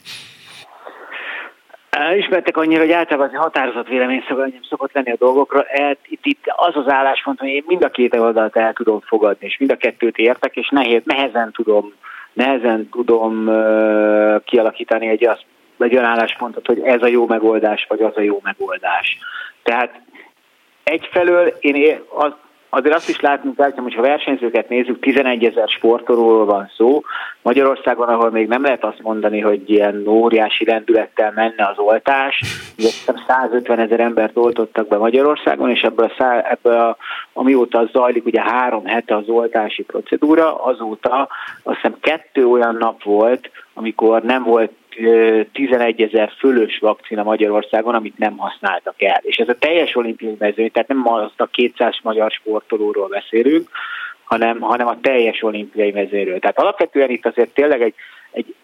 Ismertek 2.16 2.57
annyira, 2.57 2.81
hogy 2.81 2.92
általában 2.92 3.29
az 3.35 3.40
határozott 3.40 3.88
vélemény 3.88 4.24
szokott 4.68 4.92
lenni 4.92 5.11
a 5.11 5.16
dolgokra. 5.18 5.64
Itt, 6.07 6.27
itt 6.27 6.44
az 6.46 6.77
az 6.77 6.88
álláspont, 6.88 7.38
hogy 7.38 7.48
én 7.48 7.64
mind 7.66 7.85
a 7.85 7.90
két 7.90 8.14
oldalt 8.14 8.57
el 8.57 8.72
tudom 8.72 9.01
fogadni, 9.01 9.46
és 9.46 9.59
mind 9.59 9.70
a 9.70 9.77
kettőt 9.77 10.16
értek, 10.16 10.57
és 10.57 10.68
nehéz, 10.68 11.03
nehezen 11.05 11.53
tudom, 11.53 11.92
nehezen 12.33 12.88
tudom 12.88 13.46
uh, 13.46 14.44
kialakítani 14.44 15.09
egy, 15.09 15.27
az, 15.27 15.38
egy 15.79 15.92
olyan 15.92 16.05
álláspontot, 16.05 16.66
hogy 16.66 16.81
ez 16.81 17.03
a 17.03 17.07
jó 17.07 17.27
megoldás, 17.27 17.87
vagy 17.88 18.01
az 18.01 18.16
a 18.16 18.20
jó 18.20 18.40
megoldás. 18.42 19.18
Tehát 19.62 20.01
egyfelől 20.83 21.46
én 21.61 22.01
az, 22.09 22.33
azért 22.70 22.94
azt 22.94 23.09
is 23.09 23.20
látnunk 23.20 23.57
kell, 23.57 23.72
hogy 23.76 23.94
ha 23.94 24.02
versenyzőket 24.02 24.68
nézzük, 24.68 25.00
11 25.00 25.44
ezer 25.44 25.68
sportolóról 25.68 26.44
van 26.44 26.70
szó. 26.76 27.02
Magyarországon, 27.42 28.09
ahol 28.09 28.31
még 28.31 28.48
nem 28.48 28.62
lehet 28.62 28.85
azt 28.85 29.02
mondani, 29.02 29.40
hogy 29.40 29.70
ilyen 29.70 30.07
óriási 30.07 30.64
rendülettel 30.64 31.33
menne 31.35 31.68
az 31.68 31.78
oltás, 31.78 32.42
ugye 32.78 32.88
150 33.26 33.78
ezer 33.78 34.00
embert 34.00 34.37
oltottak 34.37 34.88
be 34.88 34.96
Magyarországon, 34.96 35.70
és 35.70 35.83
ebből, 35.83 36.07
a, 36.07 36.14
szá, 36.18 36.40
ebből 36.40 36.78
a, 36.78 36.96
amióta 37.33 37.88
zajlik 37.92 38.26
ugye 38.26 38.40
három 38.42 38.85
hete 38.85 39.16
az 39.16 39.28
oltási 39.28 39.83
procedúra, 39.83 40.64
azóta 40.64 41.28
azt 41.62 41.76
hiszem 41.76 41.96
kettő 42.00 42.46
olyan 42.46 42.74
nap 42.74 43.02
volt, 43.02 43.50
amikor 43.74 44.22
nem 44.22 44.42
volt 44.42 44.72
11 45.52 46.02
ezer 46.02 46.32
fölös 46.38 46.78
vakcina 46.78 47.22
Magyarországon, 47.22 47.94
amit 47.94 48.18
nem 48.18 48.37
használtak 48.37 49.02
el. 49.02 49.20
És 49.22 49.37
ez 49.37 49.48
a 49.48 49.58
teljes 49.58 49.96
olimpiai 49.96 50.37
mezőny, 50.38 50.70
tehát 50.70 50.88
nem 50.88 51.08
az 51.08 51.30
a 51.37 51.46
200 51.46 51.98
magyar 52.02 52.30
sportolóról 52.30 53.08
beszélünk, 53.08 53.68
hanem, 54.24 54.61
hanem 54.61 54.87
a 54.87 55.00
teljes 55.00 55.42
olimpiai 55.42 55.90
mezőről. 55.90 56.38
Tehát 56.38 56.58
alapvetően 56.58 57.11
itt 57.11 57.26
azért 57.26 57.54
tényleg 57.54 57.82
egy, 57.82 57.94
egy 58.30 58.54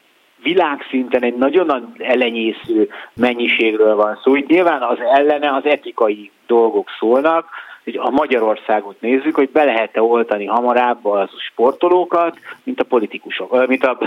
világszinten 0.42 1.22
egy 1.22 1.36
nagyon 1.36 1.94
elenyésző 1.98 2.88
mennyiségről 3.14 3.94
van 3.94 4.18
szó. 4.22 4.36
Itt 4.36 4.48
nyilván 4.48 4.82
az 4.82 4.98
ellene 5.00 5.54
az 5.54 5.64
etikai 5.64 6.30
dolgok 6.46 6.88
szólnak, 6.98 7.48
hogy 7.84 7.96
a 7.96 8.10
Magyarországot 8.10 9.00
nézzük, 9.00 9.34
hogy 9.34 9.50
be 9.50 9.64
lehet-e 9.64 10.02
oltani 10.02 10.46
hamarabb 10.46 11.06
az 11.06 11.28
sportolókat, 11.50 12.38
mint 12.62 12.80
a 12.80 12.84
politikusok, 12.84 13.66
mint 13.66 13.84
a... 13.84 13.98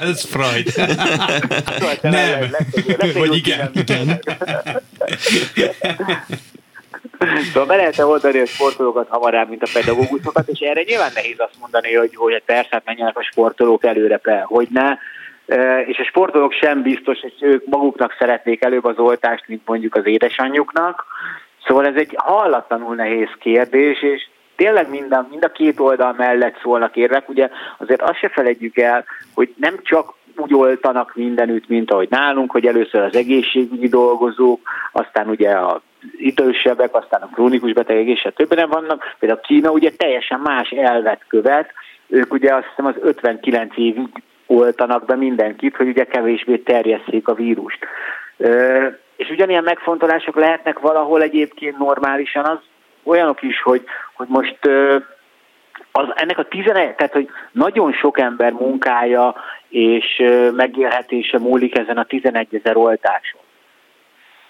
Ez 0.00 0.24
Freud. 0.24 0.90
Nem, 2.02 2.50
vagy 3.14 3.36
igen. 3.36 3.70
Szóval 7.52 7.66
be 7.66 7.76
lehet-e 7.76 8.06
oldani 8.06 8.38
a 8.38 8.46
sportolókat 8.46 9.08
hamarabb, 9.08 9.48
mint 9.48 9.62
a 9.62 9.68
pedagógusokat, 9.72 10.48
és 10.48 10.58
erre 10.58 10.82
nyilván 10.82 11.10
nehéz 11.14 11.36
azt 11.38 11.60
mondani, 11.60 11.94
hogy, 11.94 12.14
hogy 12.14 12.32
hát 12.32 12.42
persze 12.46 12.68
hát 12.70 12.84
menjenek 12.84 13.18
a 13.18 13.22
sportolók 13.22 13.84
előre, 13.84 14.20
hogy 14.44 14.68
ne. 14.70 14.96
És 15.86 15.98
a 15.98 16.04
sportolók 16.04 16.52
sem 16.52 16.82
biztos, 16.82 17.20
hogy 17.20 17.34
ők 17.40 17.66
maguknak 17.66 18.16
szeretnék 18.18 18.64
előbb 18.64 18.84
az 18.84 18.98
oltást, 18.98 19.44
mint 19.46 19.62
mondjuk 19.64 19.94
az 19.94 20.06
édesanyjuknak. 20.06 21.04
Szóval 21.66 21.86
ez 21.86 21.94
egy 21.94 22.14
hallatlanul 22.16 22.94
nehéz 22.94 23.30
kérdés, 23.38 24.02
és 24.02 24.26
tényleg 24.56 24.90
minden, 24.90 25.26
mind 25.30 25.44
a 25.44 25.52
két 25.52 25.80
oldal 25.80 26.14
mellett 26.16 26.58
szólnak 26.62 26.96
érvek. 26.96 27.28
Ugye 27.28 27.48
azért 27.78 28.02
azt 28.02 28.18
se 28.18 28.28
felejtjük 28.28 28.78
el, 28.78 29.04
hogy 29.34 29.54
nem 29.56 29.74
csak 29.82 30.14
úgy 30.36 30.54
oltanak 30.54 31.14
mindenütt, 31.14 31.68
mint 31.68 31.90
ahogy 31.90 32.08
nálunk, 32.10 32.50
hogy 32.50 32.66
először 32.66 33.00
az 33.00 33.16
egészségügyi 33.16 33.88
dolgozók, 33.88 34.60
aztán 34.92 35.28
ugye 35.28 35.50
a 35.50 35.80
idősebbek, 36.16 36.94
aztán 36.94 37.22
a 37.22 37.30
krónikus 37.34 37.72
betegek 37.72 38.06
és 38.06 38.24
a 38.24 38.30
többen 38.30 38.68
vannak. 38.68 39.14
Például 39.18 39.40
Kína 39.40 39.70
ugye 39.70 39.90
teljesen 39.96 40.40
más 40.40 40.70
elvet 40.70 41.24
követ, 41.28 41.72
ők 42.08 42.32
ugye 42.32 42.54
azt 42.54 42.66
hiszem 42.68 42.86
az 42.86 42.94
59 43.00 43.76
évig 43.76 44.08
oltanak 44.46 45.04
be 45.04 45.16
mindenkit, 45.16 45.76
hogy 45.76 45.88
ugye 45.88 46.04
kevésbé 46.04 46.56
terjesszék 46.56 47.28
a 47.28 47.34
vírust. 47.34 47.86
És 49.22 49.30
ugyanilyen 49.30 49.62
megfontolások 49.62 50.36
lehetnek 50.36 50.78
valahol 50.78 51.22
egyébként 51.22 51.78
normálisan, 51.78 52.44
az 52.44 52.58
olyanok 53.04 53.42
is, 53.42 53.62
hogy, 53.62 53.84
hogy 54.14 54.28
most 54.28 54.58
az, 55.92 56.06
ennek 56.14 56.38
a 56.38 56.48
11, 56.48 56.94
tehát 56.94 57.12
hogy 57.12 57.28
nagyon 57.52 57.92
sok 57.92 58.18
ember 58.18 58.52
munkája 58.52 59.34
és 59.68 60.22
megélhetése 60.56 61.38
múlik 61.38 61.78
ezen 61.78 61.96
a 61.96 62.04
11 62.04 62.54
ezer 62.54 62.76
oltáson. 62.76 63.40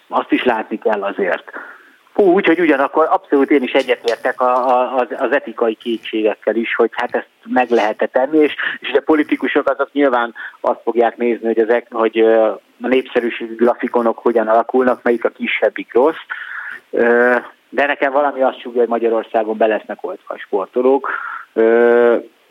Azt 0.08 0.32
is 0.32 0.44
látni 0.44 0.78
kell 0.78 1.02
azért. 1.02 1.50
Úgy, 2.14 2.60
ugyanakkor 2.60 3.06
abszolút 3.10 3.50
én 3.50 3.62
is 3.62 3.72
egyetértek 3.72 4.40
a, 4.40 4.54
a, 4.68 5.06
az, 5.18 5.32
etikai 5.32 5.74
kétségekkel 5.74 6.56
is, 6.56 6.74
hogy 6.74 6.90
hát 6.92 7.14
ezt 7.14 7.28
meg 7.44 7.70
lehet 7.70 8.08
tenni, 8.12 8.38
és, 8.38 8.54
és 8.80 8.92
a 8.92 9.00
politikusok 9.00 9.68
azok 9.68 9.92
nyilván 9.92 10.34
azt 10.60 10.80
fogják 10.84 11.16
nézni, 11.16 11.46
hogy, 11.46 11.58
ezek, 11.58 11.86
hogy 11.90 12.24
a 12.82 12.88
népszerűségi 12.88 13.54
grafikonok 13.54 14.18
hogyan 14.18 14.48
alakulnak, 14.48 15.02
melyik 15.02 15.24
a 15.24 15.28
kisebbik 15.28 15.94
rossz. 15.94 16.22
De 17.68 17.86
nekem 17.86 18.12
valami 18.12 18.42
azt 18.42 18.60
súgja, 18.60 18.80
hogy 18.80 18.88
Magyarországon 18.88 19.56
be 19.56 19.66
lesznek 19.66 19.98
oltva 20.00 20.34
a 20.34 20.38
sportolók 20.38 21.08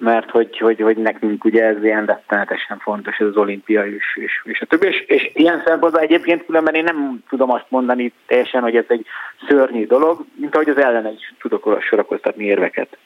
mert 0.02 0.30
hogy, 0.30 0.58
hogy, 0.58 0.80
hogy 0.82 0.98
nekünk 0.98 1.44
ugye 1.44 1.64
ez 1.64 1.84
ilyen 1.84 2.06
rettenetesen 2.06 2.78
fontos, 2.78 3.18
ez 3.18 3.28
az 3.28 3.38
olimpia 3.38 3.86
és, 3.86 4.06
és, 4.16 4.42
és 4.44 4.62
a 4.62 4.66
többi. 4.66 4.88
És, 4.88 5.04
és 5.08 5.32
ilyen 5.34 5.62
szempontból 5.66 6.02
egyébként 6.02 6.46
különben 6.46 6.74
én 6.74 6.84
nem 6.84 7.24
tudom 7.30 7.52
azt 7.52 7.66
mondani 7.70 8.14
teljesen, 8.28 8.62
hogy 8.62 8.76
ez 8.76 8.86
egy 8.88 9.06
szörnyű 9.48 9.86
dolog, 9.86 10.26
mint 10.36 10.56
ahogy 10.56 10.70
az 10.70 10.78
ellene 10.78 11.12
is 11.12 11.34
tudok 11.40 11.78
sorakoztatni 11.82 12.44
érveket. 12.44 12.98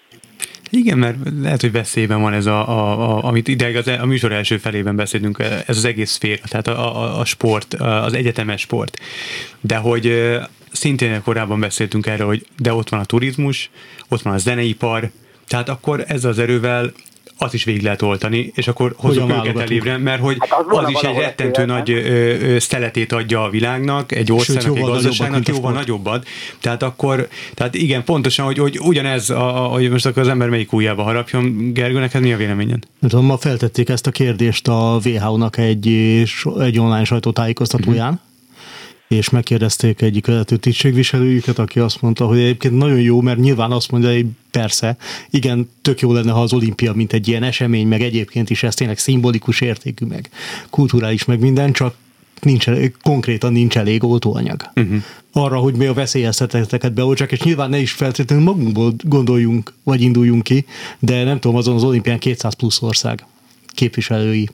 Igen, 0.76 0.98
mert 0.98 1.18
lehet, 1.42 1.62
hogy 1.62 1.72
veszélyben 1.72 2.22
van 2.22 2.34
ez, 2.34 2.46
a, 2.46 2.70
a, 2.70 3.18
a 3.18 3.24
amit 3.24 3.48
ideig 3.48 3.76
az, 3.76 3.88
a 3.88 4.06
műsor 4.06 4.32
első 4.32 4.58
felében 4.58 4.96
beszélünk, 4.96 5.40
ez 5.40 5.78
az 5.78 5.86
egész 5.86 6.12
szféra, 6.12 6.42
tehát 6.48 6.68
a, 6.68 7.02
a, 7.02 7.20
a 7.20 7.26
sport, 7.26 7.74
az 7.74 8.14
egyetemes 8.14 8.62
sport. 8.62 9.00
De 9.62 9.76
hogy 9.76 10.36
szintén 10.72 11.22
korábban 11.22 11.60
beszéltünk 11.60 12.06
erről, 12.08 12.28
hogy 12.28 12.48
de 12.58 12.74
ott 12.74 12.90
van 12.90 13.00
a 13.00 13.06
turizmus, 13.06 13.70
ott 14.08 14.22
van 14.22 14.34
a 14.34 14.38
zeneipar, 14.38 15.12
tehát 15.48 15.70
akkor 15.70 16.04
ezzel 16.08 16.32
az 16.32 16.40
erővel 16.40 16.92
azt 17.38 17.54
is 17.54 17.64
végig 17.64 17.82
lehet 17.82 18.02
oltani, 18.02 18.52
és 18.56 18.68
akkor 18.68 18.94
hozzuk 18.98 19.30
őket 19.30 19.60
elébre, 19.60 19.98
mert 19.98 20.22
hogy 20.22 20.38
hát 20.40 20.60
az, 20.68 20.78
az 20.78 20.90
is 20.90 21.02
egy 21.02 21.18
rettentő 21.18 21.66
nagy 21.66 21.90
ö, 21.92 22.60
szeletét 22.60 23.12
adja 23.12 23.44
a 23.44 23.50
világnak, 23.50 24.12
egy 24.12 24.32
országnak, 24.32 24.78
egy 24.78 24.84
gazdaságnak, 24.84 25.48
jóval 25.48 25.74
nagyobbat. 25.74 26.28
Tehát 26.60 26.84
akkor, 26.84 27.28
tehát 27.54 27.76
igen, 27.76 28.04
pontosan, 28.04 28.46
hogy, 28.46 28.58
hogy 28.58 28.80
ugyanez, 28.80 29.30
a, 29.30 29.52
hogy 29.52 29.90
most 29.90 30.06
akkor 30.06 30.22
az 30.22 30.28
ember 30.28 30.50
melyik 30.50 30.74
ujjába 30.74 31.04
harapjon. 31.04 31.74
Gergő, 31.74 32.00
neked 32.00 32.22
mi 32.22 32.34
a 32.34 32.38
véleményed? 32.38 32.84
tudom, 33.02 33.26
ma 33.26 33.38
feltették 33.38 33.90
ezt 33.90 34.08
a 34.08 34.12
kérdést 34.12 34.68
a 34.68 35.00
WHO-nak 35.04 35.58
egy, 35.58 35.88
egy 36.60 36.80
online 36.80 37.04
sajtótájékoztatóján, 37.04 38.14
uh-huh 38.14 38.34
és 39.08 39.30
megkérdezték 39.30 40.02
egyik 40.02 40.26
vezető 40.26 40.58
tisztségviselőjüket, 40.58 41.60
aki 41.60 41.80
azt 41.80 42.02
mondta, 42.02 42.26
hogy 42.26 42.40
egyébként 42.40 42.78
nagyon 42.78 43.02
jó, 43.02 43.22
mert 43.22 43.40
nyilván 43.40 43.72
azt 43.72 43.92
mondja, 43.92 44.14
hogy 44.14 44.26
persze, 44.52 44.98
igen, 45.30 45.70
tök 45.82 46.00
jó 46.00 46.14
lenne, 46.14 46.32
ha 46.32 46.42
az 46.42 46.54
olimpia, 46.54 46.94
mint 46.94 47.14
egy 47.14 47.28
ilyen 47.28 47.44
esemény, 47.44 47.88
meg 47.88 48.02
egyébként 48.02 48.50
is 48.50 48.64
ez 48.64 48.76
tényleg 48.76 48.98
szimbolikus 48.98 49.62
értékű, 49.62 50.06
meg 50.06 50.30
kulturális, 50.70 51.26
meg 51.26 51.40
minden, 51.40 51.72
csak 51.72 51.96
nincs, 52.42 52.66
konkrétan 53.02 53.52
nincs 53.52 53.78
elég 53.78 54.04
oltóanyag. 54.04 54.72
Uh-huh. 54.76 55.04
Arra, 55.32 55.58
hogy 55.58 55.76
mi 55.76 55.86
a 55.86 55.94
veszélyeztetetteket 55.94 56.94
beoltsák, 56.94 57.32
és 57.32 57.42
nyilván 57.42 57.70
ne 57.70 57.80
is 57.80 57.92
feltétlenül 57.92 58.44
magunkból 58.46 58.94
gondoljunk, 59.04 59.74
vagy 59.84 60.02
induljunk 60.02 60.44
ki, 60.44 60.66
de 61.00 61.24
nem 61.24 61.40
tudom, 61.40 61.58
azon 61.58 61.76
az 61.76 61.84
olimpián 61.84 62.20
200 62.20 62.54
plusz 62.54 62.82
ország 62.82 63.26
képviselői 63.76 64.50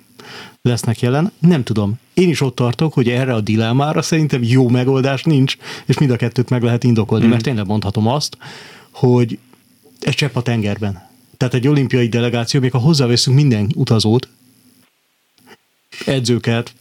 lesznek 0.61 0.99
jelen. 0.99 1.31
Nem 1.39 1.63
tudom. 1.63 1.99
Én 2.13 2.29
is 2.29 2.41
ott 2.41 2.55
tartok, 2.55 2.93
hogy 2.93 3.09
erre 3.09 3.33
a 3.33 3.41
dilemmára 3.41 4.01
szerintem 4.01 4.43
jó 4.43 4.69
megoldás 4.69 5.23
nincs, 5.23 5.57
és 5.85 5.97
mind 5.97 6.11
a 6.11 6.15
kettőt 6.15 6.49
meg 6.49 6.63
lehet 6.63 6.83
indokolni, 6.83 7.25
mm. 7.25 7.29
mert 7.29 7.43
tényleg 7.43 7.65
mondhatom 7.65 8.07
azt, 8.07 8.37
hogy 8.91 9.37
ez 9.99 10.13
csepp 10.13 10.35
a 10.35 10.41
tengerben. 10.41 11.09
Tehát 11.37 11.53
egy 11.53 11.67
olimpiai 11.67 12.07
delegáció, 12.07 12.59
még 12.59 12.71
ha 12.71 12.77
hozzáveszünk 12.77 13.35
minden 13.35 13.71
utazót, 13.75 14.27
edzőket, 16.05 16.73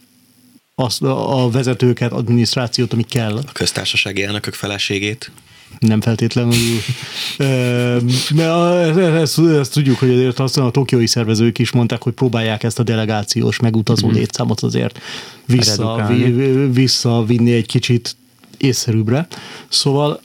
azt, 0.75 1.01
a 1.01 1.49
vezetőket, 1.51 2.11
adminisztrációt, 2.11 2.93
ami 2.93 3.03
kell. 3.03 3.37
A 3.37 3.51
köztársasági 3.51 4.23
elnökök 4.23 4.53
feleségét 4.53 5.31
nem 5.79 6.01
feltétlenül. 6.01 6.53
Mert 8.35 8.97
ezt, 8.97 9.39
ezt 9.39 9.73
tudjuk, 9.73 9.97
hogy 9.97 10.09
azért 10.09 10.39
aztán 10.39 10.65
a 10.65 10.71
tokiói 10.71 11.07
szervezők 11.07 11.59
is 11.59 11.71
mondták, 11.71 12.01
hogy 12.01 12.13
próbálják 12.13 12.63
ezt 12.63 12.79
a 12.79 12.83
delegációs 12.83 13.59
megutazó 13.59 14.07
mm. 14.07 14.13
létszámot 14.13 14.59
azért 14.59 14.99
vissza, 15.45 16.11
visszavinni 16.71 17.51
egy 17.51 17.65
kicsit 17.65 18.15
észszerűbbre. 18.57 19.27
Szóval 19.69 20.21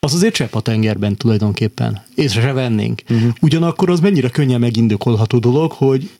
az 0.00 0.14
azért 0.14 0.34
csepp 0.34 0.54
a 0.54 0.60
tengerben 0.60 1.16
tulajdonképpen. 1.16 2.02
Észre 2.14 2.40
se 2.40 2.52
vennénk. 2.52 3.02
Uh-huh. 3.08 3.32
Ugyanakkor 3.40 3.90
az 3.90 4.00
mennyire 4.00 4.28
könnyen 4.28 4.60
megindokolható 4.60 5.38
dolog, 5.38 5.72
hogy 5.72 6.10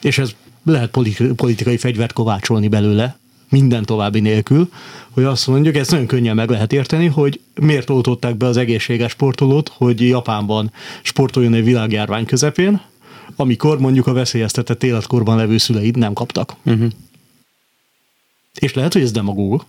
és 0.00 0.18
ez 0.18 0.34
lehet 0.64 0.90
politikai 1.36 1.76
fegyvert 1.76 2.12
kovácsolni 2.12 2.68
belőle, 2.68 3.18
minden 3.52 3.84
további 3.84 4.20
nélkül, 4.20 4.68
hogy 5.10 5.24
azt 5.24 5.46
mondjuk, 5.46 5.76
ezt 5.76 5.90
nagyon 5.90 6.06
könnyen 6.06 6.34
meg 6.34 6.50
lehet 6.50 6.72
érteni, 6.72 7.06
hogy 7.06 7.40
miért 7.54 7.90
oltották 7.90 8.36
be 8.36 8.46
az 8.46 8.56
egészséges 8.56 9.10
sportolót, 9.10 9.68
hogy 9.68 10.00
Japánban 10.00 10.72
sportoljon 11.02 11.54
egy 11.54 11.64
világjárvány 11.64 12.26
közepén, 12.26 12.80
amikor 13.36 13.78
mondjuk 13.78 14.06
a 14.06 14.12
veszélyeztetett 14.12 14.82
életkorban 14.82 15.36
levő 15.36 15.58
szüleid 15.58 15.96
nem 15.96 16.12
kaptak. 16.12 16.56
Uh-huh. 16.64 16.90
És 18.58 18.74
lehet, 18.74 18.92
hogy 18.92 19.02
ez 19.02 19.12
demagóg, 19.12 19.64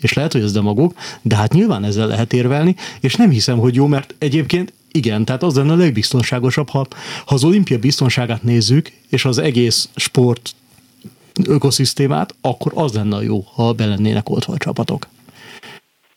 és 0.00 0.12
lehet, 0.12 0.32
hogy 0.32 0.42
ez 0.42 0.52
demagóg, 0.52 0.94
de 1.22 1.36
hát 1.36 1.52
nyilván 1.52 1.84
ezzel 1.84 2.06
lehet 2.06 2.32
érvelni, 2.32 2.76
és 3.00 3.14
nem 3.14 3.30
hiszem, 3.30 3.58
hogy 3.58 3.74
jó, 3.74 3.86
mert 3.86 4.14
egyébként 4.18 4.72
igen, 4.92 5.24
tehát 5.24 5.42
az 5.42 5.54
lenne 5.54 5.72
a 5.72 5.76
legbiztonságosabb, 5.76 6.68
ha, 6.68 6.86
ha 7.24 7.34
az 7.34 7.44
olimpia 7.44 7.78
biztonságát 7.78 8.42
nézzük, 8.42 8.92
és 9.08 9.24
az 9.24 9.38
egész 9.38 9.88
sport 9.96 10.54
ökoszisztémát, 11.46 12.34
akkor 12.40 12.72
az 12.74 12.92
lenne 12.92 13.16
a 13.16 13.22
jó, 13.22 13.44
ha 13.54 13.72
belennének 13.72 14.28
oltva 14.28 14.52
a 14.52 14.56
csapatok. 14.56 15.06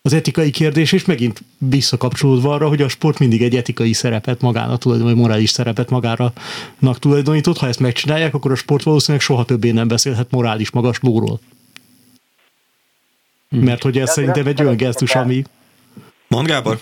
Az 0.05 0.13
etikai 0.13 0.49
kérdés, 0.49 0.91
és 0.91 1.05
megint 1.05 1.41
visszakapcsolódva 1.57 2.53
arra, 2.53 2.67
hogy 2.67 2.81
a 2.81 2.87
sport 2.87 3.19
mindig 3.19 3.41
egy 3.41 3.55
etikai 3.55 3.93
szerepet 3.93 4.41
magának 4.41 4.79
tulajdonít, 4.79 5.13
vagy 5.13 5.23
morális 5.23 5.49
szerepet 5.49 5.89
magának 5.89 6.99
tulajdonított. 6.99 7.57
Ha 7.57 7.67
ezt 7.67 7.79
megcsinálják, 7.79 8.33
akkor 8.33 8.51
a 8.51 8.55
sport 8.55 8.83
valószínűleg 8.83 9.25
soha 9.25 9.45
többé 9.45 9.71
nem 9.71 9.87
beszélhet 9.87 10.31
morális 10.31 10.71
magas 10.71 10.99
lóról. 11.01 11.39
Hmm. 13.49 13.63
Mert 13.63 13.83
hogy 13.83 13.97
ez 13.97 14.11
szerintem 14.11 14.47
egy 14.47 14.61
olyan 14.61 14.77
gesztus, 14.77 15.15
ami... 15.15 15.43
Mond 16.27 16.47
Gábor? 16.47 16.79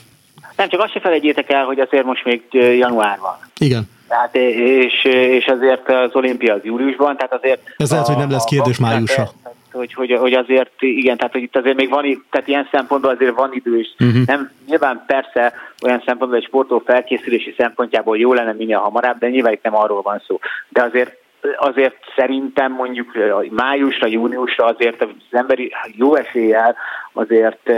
Nem, 0.56 0.70
csak 0.70 0.82
azt 0.82 0.92
se 0.92 1.00
felejtjétek 1.00 1.50
el, 1.50 1.64
hogy 1.64 1.80
azért 1.80 2.06
most 2.06 2.24
még 2.24 2.42
január 2.52 3.20
van. 3.20 3.38
Igen. 3.58 3.90
Tehát, 4.12 4.36
és, 4.36 5.04
és 5.06 5.48
azért 5.48 5.90
az 5.90 6.16
olimpia 6.16 6.54
az 6.54 6.64
júliusban, 6.64 7.16
tehát 7.16 7.34
azért... 7.34 7.62
Ez 7.78 7.92
lehet, 7.92 8.08
hogy 8.08 8.18
nem 8.18 8.32
lesz 8.32 8.44
kérdés 8.44 8.80
májusra. 8.80 9.30
Hogy, 9.72 9.94
hogy, 9.94 10.12
hogy, 10.12 10.34
azért, 10.34 10.72
igen, 10.80 11.18
tehát 11.18 11.32
hogy 11.32 11.42
itt 11.42 11.56
azért 11.56 11.76
még 11.76 11.90
van, 11.90 12.26
tehát 12.30 12.48
ilyen 12.48 12.68
szempontból 12.72 13.12
azért 13.12 13.36
van 13.36 13.50
idő, 13.54 13.80
és 13.80 13.88
uh-huh. 14.00 14.26
nem, 14.26 14.52
nyilván 14.68 15.04
persze 15.08 15.54
olyan 15.84 16.04
szempontból 16.06 16.40
egy 16.40 16.46
sportoló 16.46 16.82
felkészülési 16.86 17.54
szempontjából 17.58 18.18
jó 18.18 18.34
lenne 18.34 18.54
minél 18.54 18.78
hamarabb, 18.78 19.18
de 19.18 19.30
nyilván 19.30 19.54
itt 19.54 19.64
nem 19.64 19.76
arról 19.76 20.02
van 20.02 20.22
szó. 20.28 20.40
De 20.70 20.82
azért 20.82 21.20
azért 21.58 21.96
szerintem 22.16 22.72
mondjuk 22.72 23.12
májusra, 23.50 24.08
júniusra 24.08 24.66
azért 24.66 25.02
az 25.02 25.10
emberi 25.32 25.72
jó 25.96 26.16
eséllyel 26.16 26.76
azért, 27.14 27.72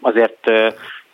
azért 0.00 0.50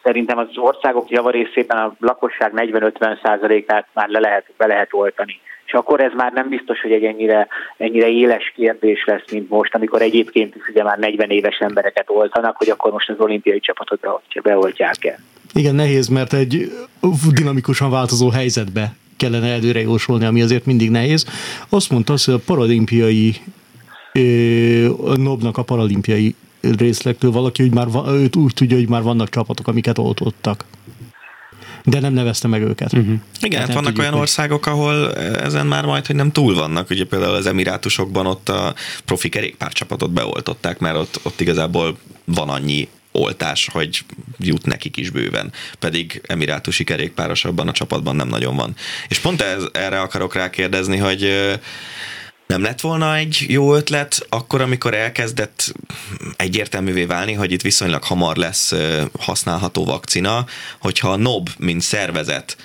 szerintem 0.07 0.39
az 0.39 0.49
országok 0.55 1.11
javarészében 1.11 1.79
a 1.79 1.97
lakosság 2.01 2.53
40-50 2.57 3.23
százalékát 3.23 3.87
már 3.95 4.09
le 4.09 4.19
lehet, 4.19 4.45
be 4.57 4.67
lehet 4.67 4.89
oltani. 4.91 5.41
És 5.67 5.73
akkor 5.73 6.01
ez 6.01 6.13
már 6.17 6.33
nem 6.33 6.49
biztos, 6.49 6.81
hogy 6.81 6.93
egy 6.93 7.05
ennyire, 7.05 7.49
ennyire 7.77 8.09
éles 8.09 8.53
kérdés 8.57 9.05
lesz, 9.05 9.31
mint 9.31 9.49
most, 9.49 9.75
amikor 9.75 10.03
egyébként 10.03 10.55
is 10.55 10.69
ugye 10.69 10.83
már 10.83 10.99
40 10.99 11.31
éves 11.31 11.59
embereket 11.59 12.11
oltanak, 12.11 12.57
hogy 12.57 12.71
akkor 12.71 12.93
most 12.93 13.09
az 13.09 13.19
olimpiai 13.19 13.61
csapatot 13.61 14.07
beoltják 14.43 15.05
el. 15.05 15.19
Igen, 15.55 15.75
nehéz, 15.75 16.09
mert 16.09 16.33
egy 16.33 16.73
dinamikusan 17.33 17.91
változó 17.91 18.29
helyzetbe 18.29 18.93
kellene 19.17 19.53
előre 19.53 19.81
jósolni, 19.81 20.25
ami 20.25 20.43
azért 20.43 20.67
mindig 20.67 20.91
nehéz. 20.91 21.27
Azt 21.69 21.91
mondta, 21.91 22.15
hogy 22.25 22.35
a 22.35 22.39
paralimpiai 22.47 23.35
NOB-nak 25.17 25.57
a 25.59 25.63
paralimpiai 25.63 26.35
részlektől 26.61 27.31
valaki, 27.31 27.63
hogy 27.63 27.73
már 27.73 27.89
őt 28.09 28.37
úgy 28.37 28.55
tudja, 28.55 28.77
hogy 28.77 28.89
már 28.89 29.03
vannak 29.03 29.29
csapatok, 29.29 29.69
amiket 29.69 29.99
oltottak. 29.99 30.65
De 31.85 32.01
nem 32.01 32.13
nevezte 32.13 32.49
meg 32.49 32.63
őket. 32.63 32.93
Uh-huh. 32.93 33.19
Igen, 33.41 33.61
hát 33.61 33.73
vannak 33.73 33.99
olyan 33.99 34.13
hogy... 34.13 34.21
országok, 34.21 34.67
ahol 34.67 35.15
ezen 35.17 35.67
már 35.67 35.85
majd, 35.85 36.07
hogy 36.07 36.17
nem 36.17 36.33
túl 36.33 36.55
vannak. 36.55 36.91
Ugye 36.91 37.05
például 37.05 37.35
az 37.35 37.47
Emirátusokban 37.47 38.27
ott 38.27 38.49
a 38.49 38.75
profi 39.05 39.29
kerékpárcsapatot 39.29 40.11
beoltották, 40.11 40.79
mert 40.79 40.97
ott, 40.97 41.21
ott 41.23 41.41
igazából 41.41 41.99
van 42.25 42.49
annyi 42.49 42.89
oltás, 43.13 43.69
hogy 43.73 44.05
jut 44.39 44.67
nekik 44.67 44.97
is 44.97 45.11
bőven. 45.11 45.53
Pedig 45.79 46.21
emirátusi 46.27 46.85
kerékpáros 46.85 47.45
abban 47.45 47.69
a 47.69 47.73
csapatban 47.73 48.17
nem 48.17 48.29
nagyon 48.29 48.57
van. 48.57 48.75
És 49.09 49.19
pont 49.19 49.41
ez, 49.41 49.65
erre 49.73 50.01
akarok 50.01 50.35
rákérdezni, 50.35 50.97
hogy 50.97 51.33
nem 52.47 52.63
lett 52.63 52.81
volna 52.81 53.17
egy 53.17 53.45
jó 53.49 53.75
ötlet 53.75 54.27
akkor, 54.29 54.61
amikor 54.61 54.95
elkezdett 54.95 55.75
egyértelművé 56.37 57.05
válni, 57.05 57.33
hogy 57.33 57.53
itt 57.53 57.63
viszonylag 57.63 58.03
hamar 58.05 58.37
lesz 58.37 58.75
használható 59.19 59.85
vakcina, 59.85 60.47
hogyha 60.79 61.11
a 61.13 61.17
NOB, 61.17 61.51
mint 61.59 61.83
szervezet, 61.83 62.57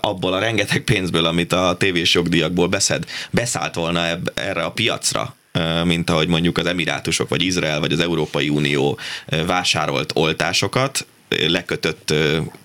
abból 0.00 0.32
a 0.32 0.38
rengeteg 0.38 0.80
pénzből, 0.80 1.24
amit 1.24 1.52
a 1.52 1.76
tévés 1.78 2.14
jogdíjakból 2.14 2.68
beszed, 2.68 3.04
beszállt 3.30 3.74
volna 3.74 4.06
ebb, 4.06 4.32
erre 4.34 4.62
a 4.62 4.70
piacra, 4.70 5.34
mint 5.84 6.10
ahogy 6.10 6.28
mondjuk 6.28 6.58
az 6.58 6.66
Emirátusok, 6.66 7.28
vagy 7.28 7.42
Izrael, 7.42 7.80
vagy 7.80 7.92
az 7.92 8.00
Európai 8.00 8.48
Unió 8.48 8.98
vásárolt 9.46 10.12
oltásokat, 10.14 11.06
lekötött 11.48 12.14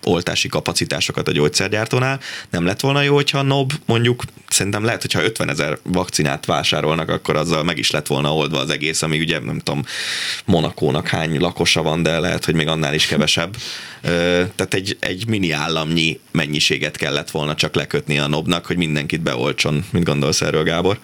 oltási 0.03 0.47
kapacitásokat 0.47 1.28
a 1.28 1.32
gyógyszergyártónál. 1.32 2.20
Nem 2.49 2.65
lett 2.65 2.80
volna 2.80 3.01
jó, 3.01 3.13
hogyha 3.13 3.41
NOB 3.41 3.74
mondjuk, 3.86 4.24
szerintem 4.47 4.84
lehet, 4.84 5.01
hogyha 5.01 5.24
50 5.24 5.49
ezer 5.49 5.78
vakcinát 5.84 6.45
vásárolnak, 6.45 7.09
akkor 7.09 7.36
azzal 7.36 7.63
meg 7.63 7.78
is 7.78 7.91
lett 7.91 8.07
volna 8.07 8.36
oldva 8.36 8.59
az 8.59 8.70
egész, 8.70 9.01
ami 9.01 9.20
ugye 9.20 9.39
nem 9.39 9.59
tudom, 9.59 9.84
Monakónak 10.45 11.07
hány 11.07 11.39
lakosa 11.39 11.82
van, 11.82 12.03
de 12.03 12.20
lehet, 12.20 12.45
hogy 12.45 12.55
még 12.55 12.68
annál 12.68 12.93
is 12.93 13.05
kevesebb. 13.05 13.55
Tehát 14.55 14.74
egy, 14.74 14.97
egy 14.99 15.28
mini 15.28 15.51
államnyi 15.51 16.20
mennyiséget 16.32 16.97
kellett 16.97 17.32
volna 17.32 17.55
csak 17.55 17.76
lekötni 17.76 18.20
a 18.20 18.28
NOB-nak, 18.28 18.65
hogy 18.65 18.78
mindenkit 18.78 19.22
beoltson. 19.22 19.86
Mit 19.91 20.03
gondolsz 20.03 20.41
erről, 20.41 20.63
Gábor? 20.63 20.99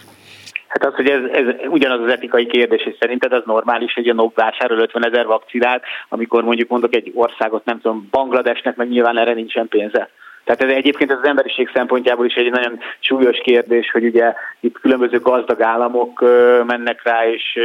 Hát 0.83 0.91
az, 0.91 0.97
hogy 0.97 1.09
ez, 1.09 1.21
ez 1.31 1.45
ugyanaz 1.67 1.99
az 1.99 2.11
etikai 2.11 2.45
kérdés, 2.45 2.85
és 2.85 2.95
szerinted 2.99 3.33
az 3.33 3.41
normális, 3.45 3.93
hogy 3.93 4.07
a 4.07 4.13
NOB 4.13 4.35
vásárol 4.35 4.79
50 4.79 5.05
ezer 5.05 5.25
vakcinát, 5.25 5.83
amikor 6.09 6.43
mondjuk 6.43 6.69
mondok 6.69 6.95
egy 6.95 7.11
országot, 7.15 7.65
nem 7.65 7.79
tudom, 7.81 8.07
Bangladesnek, 8.11 8.75
meg 8.75 8.89
nyilván 8.89 9.17
erre 9.17 9.33
nincsen 9.33 9.67
pénze. 9.67 10.09
Tehát 10.43 10.63
ez 10.63 10.71
egyébként 10.71 11.11
az 11.11 11.27
emberiség 11.27 11.69
szempontjából 11.73 12.25
is 12.25 12.33
egy 12.33 12.51
nagyon 12.51 12.79
súlyos 12.99 13.37
kérdés, 13.37 13.91
hogy 13.91 14.05
ugye 14.05 14.33
itt 14.59 14.79
különböző 14.79 15.19
gazdag 15.19 15.61
államok 15.61 16.21
mennek 16.65 17.03
rá, 17.03 17.27
és 17.27 17.59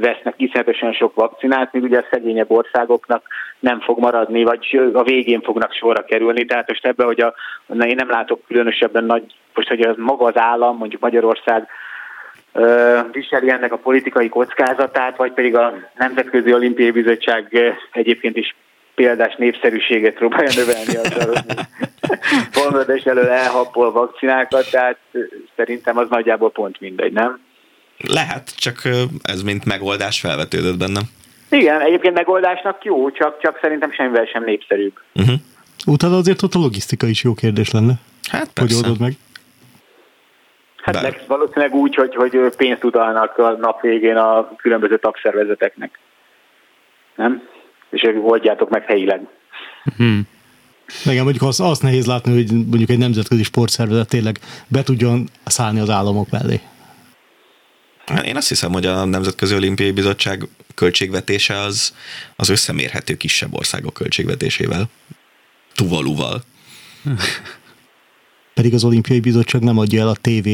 vesznek 0.00 0.34
iszonyatosan 0.36 0.92
sok 0.92 1.14
vakcinát, 1.14 1.72
míg 1.72 1.82
ugye 1.82 1.98
a 1.98 2.06
szegényebb 2.10 2.50
országoknak 2.50 3.22
nem 3.58 3.80
fog 3.80 3.98
maradni, 3.98 4.44
vagy 4.44 4.80
a 4.92 5.02
végén 5.02 5.40
fognak 5.40 5.72
sorra 5.72 6.04
kerülni. 6.04 6.44
Tehát 6.44 6.68
most 6.68 6.86
ebben, 6.86 7.06
hogy 7.06 7.20
a, 7.20 7.34
én 7.66 7.94
nem 7.94 8.10
látok 8.10 8.40
különösebben 8.46 9.04
nagy, 9.04 9.24
most 9.54 9.68
hogy 9.68 9.80
az 9.80 9.96
maga 9.96 10.24
az 10.24 10.36
állam, 10.36 10.76
mondjuk 10.76 11.00
Magyarország 11.00 11.68
viseli 13.12 13.50
ennek 13.50 13.72
a 13.72 13.76
politikai 13.76 14.28
kockázatát, 14.28 15.16
vagy 15.16 15.32
pedig 15.32 15.56
a 15.56 15.74
Nemzetközi 15.98 16.52
Olimpiai 16.52 16.90
Bizottság 16.90 17.74
egyébként 17.92 18.36
is 18.36 18.54
példás 18.94 19.34
népszerűséget 19.38 20.14
próbálja 20.14 20.50
növelni 20.54 20.96
az 20.96 21.42
Bangladesh 22.52 23.06
elől 23.12 23.28
elhappol 23.28 23.92
vakcinákat, 23.92 24.70
tehát 24.70 24.98
szerintem 25.56 25.96
az 25.96 26.06
nagyjából 26.08 26.50
pont 26.50 26.80
mindegy, 26.80 27.12
nem? 27.12 27.40
Lehet, 27.98 28.56
csak 28.56 28.82
ez 29.22 29.42
mint 29.42 29.64
megoldás 29.64 30.20
felvetődött 30.20 30.78
bennem. 30.78 31.02
Igen, 31.50 31.80
egyébként 31.80 32.14
megoldásnak 32.14 32.84
jó, 32.84 33.10
csak, 33.10 33.40
csak 33.40 33.58
szerintem 33.62 33.92
semmivel 33.92 34.24
sem 34.24 34.44
népszerűbb. 34.44 34.92
Uh-huh. 35.14 35.34
Utána 35.86 36.16
azért 36.16 36.42
ott 36.42 36.54
a 36.54 36.58
logisztika 36.58 37.06
is 37.06 37.22
jó 37.22 37.34
kérdés 37.34 37.70
lenne. 37.70 37.94
Hát 38.30 38.50
persze. 38.52 38.74
Hogy 38.74 38.84
oldod 38.84 39.00
meg? 39.00 39.12
Hát 40.84 41.02
meg 41.02 41.20
valószínűleg 41.26 41.74
úgy, 41.74 41.94
hogy, 41.94 42.14
hogy 42.14 42.56
pénzt 42.56 42.84
utalnak 42.84 43.38
a 43.38 43.50
nap 43.50 43.80
végén 43.80 44.16
a 44.16 44.56
különböző 44.56 44.98
tagszervezeteknek. 44.98 45.98
Nem? 47.16 47.48
És 47.90 48.08
oldjátok 48.22 48.70
meg 48.70 48.84
helyileg. 48.84 49.20
Hmm. 49.96 50.22
Igen, 51.04 51.22
mondjuk 51.22 51.48
azt, 51.48 51.60
azt 51.60 51.82
nehéz 51.82 52.06
látni, 52.06 52.34
hogy 52.34 52.52
mondjuk 52.52 52.90
egy 52.90 52.98
nemzetközi 52.98 53.42
sportszervezet 53.42 54.08
tényleg 54.08 54.38
be 54.68 54.82
tudjon 54.82 55.28
szállni 55.44 55.80
az 55.80 55.90
államok 55.90 56.30
mellé. 56.30 56.60
Hát 58.06 58.26
én 58.26 58.36
azt 58.36 58.48
hiszem, 58.48 58.72
hogy 58.72 58.86
a 58.86 59.04
Nemzetközi 59.04 59.54
Olimpiai 59.54 59.90
Bizottság 59.90 60.42
költségvetése 60.74 61.58
az, 61.58 61.94
az 62.36 62.48
összemérhető 62.48 63.14
kisebb 63.14 63.54
országok 63.54 63.94
költségvetésével. 63.94 64.84
Tuvaluval. 65.74 66.42
Pedig 68.54 68.74
az 68.74 68.84
Olimpiai 68.84 69.20
Bizottság 69.20 69.62
nem 69.62 69.78
adja 69.78 70.00
el 70.00 70.08
a 70.08 70.16
TV 70.20 70.48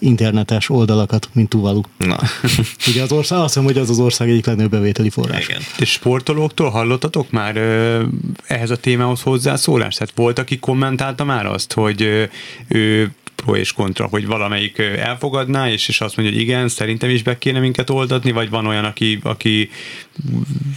internetes 0.00 0.68
oldalakat, 0.70 1.28
mint 1.32 1.48
Tuvalu. 1.48 1.80
Na. 1.98 2.18
Ugye 2.88 3.02
az 3.02 3.12
ország, 3.12 3.38
azt 3.38 3.46
hiszem, 3.46 3.64
hogy 3.64 3.78
az 3.78 3.90
az 3.90 3.98
ország 3.98 4.28
egyik 4.28 4.46
legnagyobb 4.46 4.70
bevételi 4.70 5.10
forrás. 5.10 5.48
Igen. 5.48 5.60
És 5.78 5.90
sportolóktól 5.90 6.70
hallottatok 6.70 7.30
már 7.30 7.56
ö, 7.56 8.02
ehhez 8.46 8.70
a 8.70 8.76
témához 8.76 9.20
hozzászólást? 9.22 9.98
Tehát 9.98 10.14
volt, 10.16 10.38
aki 10.38 10.58
kommentálta 10.58 11.24
már 11.24 11.46
azt, 11.46 11.72
hogy 11.72 12.02
ö, 12.02 12.24
ő 12.68 13.14
pro 13.40 13.56
és 13.56 13.72
kontra, 13.72 14.06
hogy 14.06 14.26
valamelyik 14.26 14.78
elfogadná, 14.78 15.70
és, 15.70 15.88
és 15.88 16.00
azt 16.00 16.16
mondja, 16.16 16.34
hogy 16.34 16.44
igen, 16.44 16.68
szerintem 16.68 17.10
is 17.10 17.22
be 17.22 17.38
kéne 17.38 17.60
minket 17.60 17.90
oldatni, 17.90 18.30
vagy 18.30 18.50
van 18.50 18.66
olyan, 18.66 18.84
aki, 18.84 19.18
aki 19.22 19.70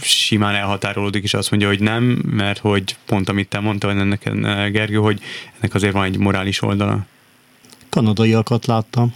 simán 0.02 0.54
elhatárolódik, 0.54 1.22
és 1.22 1.34
azt 1.34 1.50
mondja, 1.50 1.68
hogy 1.68 1.80
nem, 1.80 2.02
mert 2.30 2.58
hogy 2.58 2.96
pont 3.06 3.28
amit 3.28 3.48
te 3.48 3.60
mondtál 3.60 3.90
ennek, 3.90 4.30
Gergő, 4.70 4.96
hogy 4.96 5.20
ennek 5.58 5.74
azért 5.74 5.92
van 5.92 6.04
egy 6.04 6.18
morális 6.18 6.62
oldala. 6.62 7.06
Kanadaiakat 7.88 8.66
láttam. 8.66 9.14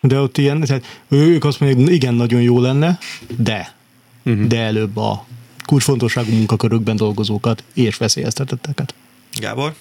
De 0.00 0.20
ott 0.20 0.38
ilyen, 0.38 0.60
tehát 0.60 1.00
ők 1.08 1.44
azt 1.44 1.60
mondják, 1.60 1.84
hogy 1.84 1.94
igen, 1.94 2.14
nagyon 2.14 2.40
jó 2.40 2.60
lenne, 2.60 2.98
de, 3.36 3.74
uh-huh. 4.24 4.46
de 4.46 4.60
előbb 4.60 4.96
a 4.96 5.26
kulcsfontosságú 5.66 6.30
munkakörökben 6.30 6.96
dolgozókat 6.96 7.64
és 7.74 7.96
veszélyeztetetteket. 7.96 8.94
Gábor? 9.40 9.74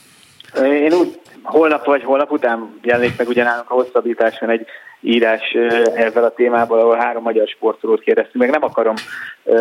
Én 0.56 0.94
úgy 0.94 1.21
holnap 1.52 1.86
vagy 1.86 2.04
holnap 2.04 2.32
után 2.32 2.80
jelenik 2.82 3.18
meg 3.18 3.28
ugyanállam 3.28 3.66
a 3.68 3.74
hosszabbításon 3.74 4.50
egy 4.50 4.68
írás 5.02 5.52
ezzel 5.96 6.24
a 6.24 6.34
témával, 6.34 6.80
ahol 6.80 6.96
három 6.96 7.24
magyar 7.24 7.48
sportolót 7.48 8.02
kérdeztünk. 8.02 8.44
Meg 8.44 8.50
nem 8.50 8.64
akarom 8.64 8.96
ö, 9.44 9.56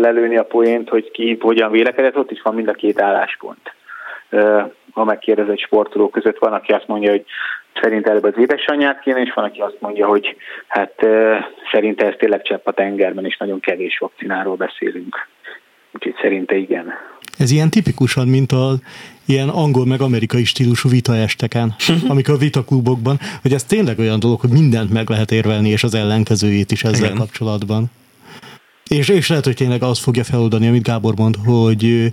lelőni 0.00 0.36
a 0.36 0.44
poént, 0.44 0.88
hogy 0.88 1.10
ki 1.10 1.38
hogyan 1.40 1.70
vélekedett, 1.70 2.16
ott 2.16 2.30
is 2.30 2.42
van 2.42 2.54
mind 2.54 2.68
a 2.68 2.72
két 2.72 3.00
álláspont. 3.00 3.74
Ö, 4.30 4.62
a 4.92 5.04
megkérdezett 5.04 5.58
sportolók 5.58 6.10
között 6.10 6.38
van, 6.38 6.52
aki 6.52 6.72
azt 6.72 6.86
mondja, 6.86 7.10
hogy 7.10 7.24
szerint 7.80 8.06
előbb 8.06 8.24
az 8.24 8.38
édesanyját 8.38 9.00
kéne, 9.00 9.20
és 9.20 9.32
van, 9.34 9.44
aki 9.44 9.60
azt 9.60 9.80
mondja, 9.80 10.06
hogy 10.06 10.36
hát 10.66 10.92
ö, 11.02 11.36
szerinte 11.72 12.06
ez 12.06 12.14
tényleg 12.18 12.42
csepp 12.42 12.66
a 12.66 12.72
tengerben, 12.72 13.24
és 13.24 13.36
nagyon 13.36 13.60
kevés 13.60 13.98
vakcináról 13.98 14.56
beszélünk. 14.56 15.28
Úgyhogy 15.92 16.14
szerinte 16.20 16.54
igen. 16.54 16.92
Ez 17.38 17.50
ilyen 17.50 17.70
tipikusan, 17.70 18.28
mint 18.28 18.52
a 18.52 18.72
ilyen 19.24 19.48
angol 19.48 19.86
meg 19.86 20.00
amerikai 20.00 20.44
stílusú 20.44 20.88
vitaesteken, 20.88 21.74
amikor 22.08 22.34
a 22.34 22.38
vitaklubokban, 22.38 23.20
hogy 23.42 23.52
ez 23.52 23.64
tényleg 23.64 23.98
olyan 23.98 24.20
dolog, 24.20 24.40
hogy 24.40 24.50
mindent 24.50 24.90
meg 24.90 25.08
lehet 25.08 25.32
érvelni, 25.32 25.68
és 25.68 25.84
az 25.84 25.94
ellenkezőjét 25.94 26.72
is 26.72 26.84
ezzel 26.84 27.04
Igen. 27.04 27.16
kapcsolatban. 27.16 27.90
És, 28.88 29.08
és 29.08 29.28
lehet, 29.28 29.44
hogy 29.44 29.56
tényleg 29.56 29.82
azt 29.82 30.00
fogja 30.00 30.24
feloldani, 30.24 30.66
amit 30.66 30.82
Gábor 30.82 31.16
mond, 31.16 31.36
hogy 31.44 32.12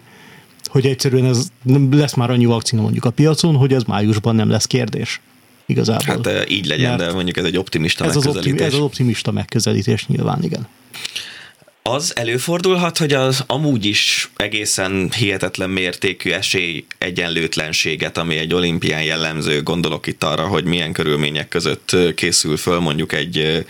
hogy 0.66 0.86
egyszerűen 0.86 1.26
ez 1.26 1.48
lesz 1.92 2.14
már 2.14 2.30
annyi 2.30 2.46
vakcina 2.46 2.82
mondjuk 2.82 3.06
a 3.06 3.10
piacon, 3.10 3.56
hogy 3.56 3.74
ez 3.74 3.84
májusban 3.84 4.36
nem 4.36 4.50
lesz 4.50 4.66
kérdés. 4.66 5.22
Igazából. 5.66 6.22
Hát 6.26 6.50
így 6.50 6.66
legyen, 6.66 6.90
Mert 6.90 7.10
de 7.10 7.14
mondjuk 7.14 7.38
ez 7.38 7.46
egy 7.46 7.58
optimista 7.58 8.06
ez 8.06 8.16
megközelítés. 8.16 8.46
Az 8.46 8.52
optim, 8.52 8.66
ez 8.66 8.74
az 8.74 8.80
optimista 8.80 9.32
megközelítés 9.32 10.08
nyilván, 10.08 10.44
igen. 10.44 10.68
Az 11.84 12.16
előfordulhat, 12.16 12.98
hogy 12.98 13.14
az 13.14 13.44
amúgy 13.48 13.86
is 13.86 14.30
egészen 14.36 15.12
hihetetlen 15.12 15.70
mértékű 15.70 16.32
esély 16.32 16.86
egyenlőtlenséget, 16.98 18.18
ami 18.18 18.38
egy 18.38 18.54
olimpián 18.54 19.04
jellemző, 19.04 19.64
gondolok 19.64 20.08
itt 20.08 20.24
arra, 20.24 20.48
hogy 20.48 20.64
milyen 20.64 20.94
körülmények 20.94 21.48
között 21.48 21.96
készül 22.16 22.58
föl 22.58 22.80
mondjuk 22.80 23.14
egy 23.14 23.66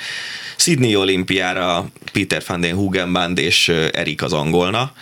Sydney 0.56 0.96
olimpiára 0.96 1.90
Peter 2.12 2.44
van 2.48 2.62
den 2.62 2.76
Hugenband 2.76 3.38
és 3.38 3.68
Erik 3.70 4.22
az 4.22 4.34
angolna, 4.34 4.94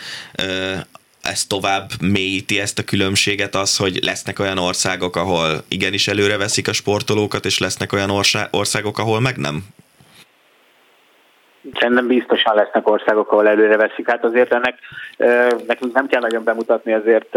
ez 1.22 1.44
tovább 1.44 1.90
mélyíti 2.00 2.60
ezt 2.60 2.78
a 2.78 2.84
különbséget 2.84 3.54
az, 3.54 3.76
hogy 3.76 3.98
lesznek 4.02 4.38
olyan 4.38 4.58
országok, 4.58 5.16
ahol 5.16 5.64
igenis 5.68 6.08
előre 6.08 6.36
veszik 6.36 6.68
a 6.68 6.72
sportolókat, 6.72 7.46
és 7.46 7.58
lesznek 7.58 7.92
olyan 7.92 8.10
országok, 8.50 8.98
ahol 8.98 9.20
meg 9.20 9.36
nem? 9.36 9.64
Szerintem 11.74 12.06
biztosan 12.06 12.54
lesznek 12.54 12.88
országok, 12.88 13.32
ahol 13.32 13.48
előre 13.48 13.76
veszik. 13.76 14.10
Hát 14.10 14.24
azért 14.24 14.52
ennek 14.52 14.78
nekünk 15.66 15.92
nem 15.92 16.06
kell 16.06 16.20
nagyon 16.20 16.44
bemutatni, 16.44 16.92
azért 16.92 17.36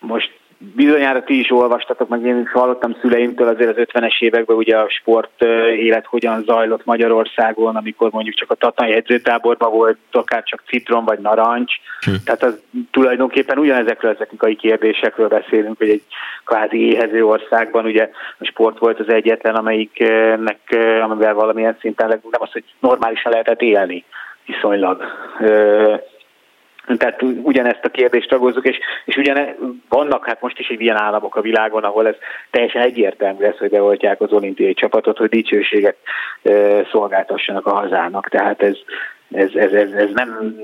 most 0.00 0.38
Bizonyára 0.58 1.22
ti 1.22 1.38
is 1.38 1.50
olvastatok, 1.50 2.08
meg 2.08 2.24
én 2.24 2.40
is 2.40 2.50
hallottam 2.50 2.96
szüleimtől 3.00 3.48
azért 3.48 3.78
az 3.78 3.84
50-es 3.92 4.20
években 4.20 4.56
ugye 4.56 4.76
a 4.76 4.88
sport 4.88 5.42
élet 5.76 6.06
hogyan 6.06 6.42
zajlott 6.42 6.84
Magyarországon, 6.84 7.76
amikor 7.76 8.10
mondjuk 8.10 8.34
csak 8.34 8.50
a 8.50 8.54
Tatnai 8.54 8.92
edzőtáborban 8.92 9.70
volt, 9.70 9.98
akár 10.12 10.42
csak 10.42 10.62
citrom 10.66 11.04
vagy 11.04 11.18
narancs. 11.18 11.74
Hm. 12.00 12.10
Tehát 12.24 12.42
az 12.42 12.60
tulajdonképpen 12.90 13.58
ugyanezekről 13.58 14.10
az 14.10 14.20
etikai 14.20 14.56
kérdésekről 14.56 15.28
beszélünk, 15.28 15.78
hogy 15.78 15.88
egy 15.88 16.02
kvázi 16.44 16.90
éhező 16.90 17.24
országban 17.26 17.84
ugye 17.84 18.10
a 18.38 18.44
sport 18.44 18.78
volt 18.78 19.00
az 19.00 19.08
egyetlen, 19.08 19.54
amelyiknek, 19.54 20.58
amivel 21.02 21.34
valamilyen 21.34 21.76
szinten 21.80 22.08
nem 22.08 22.20
az, 22.30 22.52
hogy 22.52 22.64
normálisan 22.80 23.32
lehetett 23.32 23.62
élni 23.62 24.04
viszonylag 24.46 25.02
tehát 26.96 27.22
ugyanezt 27.22 27.84
a 27.84 27.88
kérdést 27.88 28.30
ragozzuk, 28.30 28.66
és, 28.66 28.78
és 29.04 29.16
ugyane, 29.16 29.56
vannak 29.88 30.26
hát 30.26 30.40
most 30.40 30.58
is 30.58 30.68
egy 30.68 30.80
ilyen 30.80 30.96
államok 30.96 31.36
a 31.36 31.40
világon, 31.40 31.84
ahol 31.84 32.06
ez 32.06 32.14
teljesen 32.50 32.82
egyértelmű 32.82 33.40
lesz, 33.40 33.58
hogy 33.58 33.70
beoltják 33.70 34.20
az 34.20 34.32
olimpiai 34.32 34.74
csapatot, 34.74 35.18
hogy 35.18 35.28
dicsőséget 35.28 35.96
e, 36.42 36.50
szolgáltassanak 36.90 37.66
a 37.66 37.74
hazának. 37.74 38.28
Tehát 38.28 38.62
ez, 38.62 38.76
ez, 39.30 39.50
ez, 39.54 39.72
ez, 39.72 39.90
ez 39.90 40.08
nem, 40.14 40.56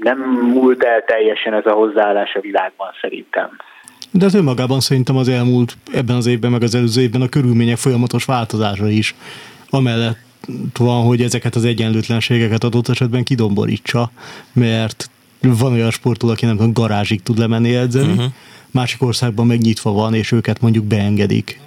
nem 0.00 0.18
múlt 0.54 0.84
el 0.84 1.04
teljesen 1.04 1.54
ez 1.54 1.66
a 1.66 1.72
hozzáállás 1.72 2.34
a 2.34 2.40
világban 2.40 2.90
szerintem. 3.00 3.48
De 4.12 4.24
ez 4.24 4.34
önmagában 4.34 4.80
szerintem 4.80 5.16
az 5.16 5.28
elmúlt 5.28 5.72
ebben 5.92 6.16
az 6.16 6.26
évben, 6.26 6.50
meg 6.50 6.62
az 6.62 6.74
előző 6.74 7.00
évben 7.02 7.20
a 7.20 7.28
körülmények 7.28 7.76
folyamatos 7.76 8.24
változása 8.24 8.88
is, 8.88 9.14
amellett 9.70 10.18
van, 10.78 11.04
hogy 11.04 11.20
ezeket 11.20 11.54
az 11.54 11.64
egyenlőtlenségeket 11.64 12.64
adott 12.64 12.88
esetben 12.88 13.24
kidomborítsa, 13.24 14.10
mert 14.52 15.10
van 15.40 15.72
olyan 15.72 15.90
sportoló, 15.90 16.32
aki 16.32 16.46
nem 16.46 16.56
tudom, 16.56 16.72
garázsig 16.72 17.22
tud 17.22 17.38
lemenni 17.38 17.74
edzeni, 17.74 18.12
uh-huh. 18.12 18.24
másik 18.72 19.02
országban 19.02 19.46
megnyitva 19.46 19.92
van, 19.92 20.14
és 20.14 20.32
őket 20.32 20.60
mondjuk 20.60 20.84
beengedik. 20.84 21.60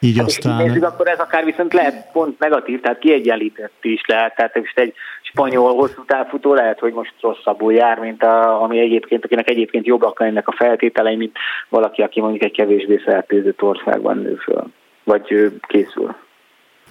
Így 0.00 0.16
hát 0.16 0.26
aztán... 0.26 0.64
Nézzük, 0.64 0.84
akkor 0.84 1.08
ez 1.08 1.18
akár 1.18 1.44
viszont 1.44 1.72
lehet 1.72 2.10
pont 2.12 2.38
negatív, 2.38 2.80
tehát 2.80 2.98
kiegyenlített 2.98 3.78
is 3.82 4.00
lehet. 4.06 4.34
Tehát 4.34 4.58
most 4.58 4.78
egy 4.78 4.94
spanyol 5.22 5.74
hosszú 5.74 6.04
távfutó 6.04 6.54
lehet, 6.54 6.78
hogy 6.78 6.92
most 6.92 7.12
rosszabbul 7.20 7.72
jár, 7.72 7.98
mint 7.98 8.22
a, 8.22 8.62
ami 8.62 8.78
egyébként, 8.78 9.24
akinek 9.24 9.50
egyébként 9.50 9.86
jobbak 9.86 10.20
lennek 10.20 10.48
a 10.48 10.54
feltételei, 10.56 11.16
mint 11.16 11.36
valaki, 11.68 12.02
aki 12.02 12.20
mondjuk 12.20 12.42
egy 12.42 12.52
kevésbé 12.52 12.96
fertőzött 12.96 13.62
országban 13.62 14.18
nő 14.18 14.34
föl, 14.34 14.64
vagy 15.04 15.52
készül. 15.68 16.16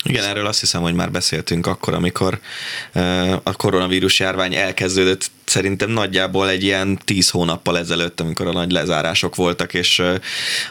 Igen, 0.07 0.23
erről 0.23 0.45
azt 0.45 0.59
hiszem, 0.59 0.81
hogy 0.81 0.93
már 0.93 1.11
beszéltünk 1.11 1.67
akkor, 1.67 1.93
amikor 1.93 2.39
a 3.43 3.53
koronavírus 3.53 4.19
járvány 4.19 4.55
elkezdődött, 4.55 5.31
szerintem 5.45 5.89
nagyjából 5.89 6.49
egy 6.49 6.63
ilyen 6.63 6.99
tíz 7.05 7.29
hónappal 7.29 7.77
ezelőtt, 7.77 8.19
amikor 8.19 8.47
a 8.47 8.51
nagy 8.51 8.71
lezárások 8.71 9.35
voltak, 9.35 9.73
és 9.73 10.03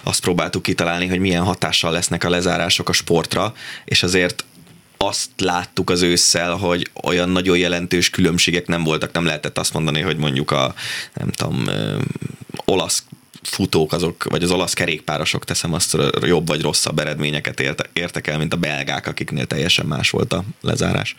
azt 0.03 0.21
próbáltuk 0.21 0.63
kitalálni, 0.63 1.07
hogy 1.07 1.19
milyen 1.19 1.43
hatással 1.43 1.93
lesznek 1.93 2.25
a 2.25 2.31
lezárások 2.31 2.89
a 2.89 2.93
sportra, 2.93 3.55
és 3.85 4.03
azért 4.03 4.45
azt 4.97 5.31
láttuk 5.39 5.91
az 5.91 6.03
ősszel, 6.03 6.55
hogy 6.55 6.91
olyan 7.03 7.29
nagyon 7.29 7.59
jelentős 7.59 8.11
különbségek 8.11 8.67
nem 8.67 8.85
voltak, 8.85 9.13
nem 9.13 9.25
lehetett 9.25 9.59
azt 9.59 9.73
mondani, 9.73 10.01
hogy 10.01 10.17
mondjuk 10.17 10.51
a 10.51 10.75
nem 11.15 11.31
tudom, 11.31 11.65
olasz 12.65 13.05
futók 13.47 13.93
azok, 13.93 14.25
vagy 14.25 14.43
az 14.43 14.51
olasz 14.51 14.73
kerékpárosok 14.73 15.45
teszem 15.45 15.73
azt 15.73 15.97
jobb 16.23 16.47
vagy 16.47 16.63
rosszabb 16.63 16.99
eredményeket 16.99 17.61
értek 17.93 18.27
el, 18.27 18.39
mint 18.39 18.53
a 18.53 18.57
belgák, 18.57 19.07
akiknél 19.07 19.47
teljesen 19.47 19.87
más 19.87 20.11
volt 20.11 20.33
a 20.33 20.45
lezárás. 20.61 21.17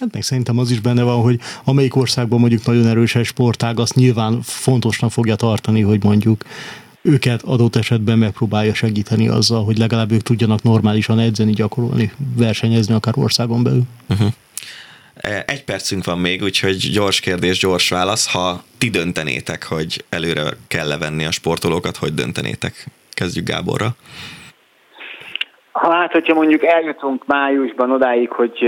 Hát 0.00 0.12
meg 0.12 0.22
szerintem 0.22 0.58
az 0.58 0.70
is 0.70 0.80
benne 0.80 1.02
van, 1.02 1.20
hogy 1.22 1.40
amelyik 1.64 1.96
országban 1.96 2.40
mondjuk 2.40 2.66
nagyon 2.66 2.86
erős 2.86 3.14
egy 3.14 3.24
sportág, 3.24 3.80
azt 3.80 3.94
nyilván 3.94 4.42
fontosnak 4.42 5.12
fogja 5.12 5.36
tartani, 5.36 5.80
hogy 5.80 6.02
mondjuk 6.02 6.44
őket 7.02 7.42
adott 7.42 7.76
esetben 7.76 8.18
megpróbálja 8.18 8.74
segíteni 8.74 9.28
azzal, 9.28 9.64
hogy 9.64 9.78
legalább 9.78 10.12
ők 10.12 10.22
tudjanak 10.22 10.62
normálisan 10.62 11.18
edzeni, 11.18 11.52
gyakorolni, 11.52 12.12
versenyezni 12.36 12.94
akár 12.94 13.14
országon 13.16 13.62
belül. 13.62 13.82
Uh-huh. 14.08 14.32
Egy 15.46 15.64
percünk 15.64 16.04
van 16.04 16.18
még, 16.18 16.42
úgyhogy 16.42 16.90
gyors 16.92 17.20
kérdés, 17.20 17.58
gyors 17.58 17.88
válasz. 17.88 18.32
Ha 18.32 18.64
ti 18.78 18.90
döntenétek, 18.90 19.64
hogy 19.64 20.04
előre 20.08 20.42
kell 20.68 20.86
levenni 20.86 21.24
a 21.24 21.30
sportolókat, 21.30 21.96
hogy 21.96 22.14
döntenétek? 22.14 22.86
Kezdjük 23.10 23.46
Gáborra. 23.46 23.86
Hát, 25.72 26.12
hogyha 26.12 26.34
mondjuk 26.34 26.64
eljutunk 26.64 27.26
májusban 27.26 27.90
odáig, 27.90 28.30
hogy 28.30 28.58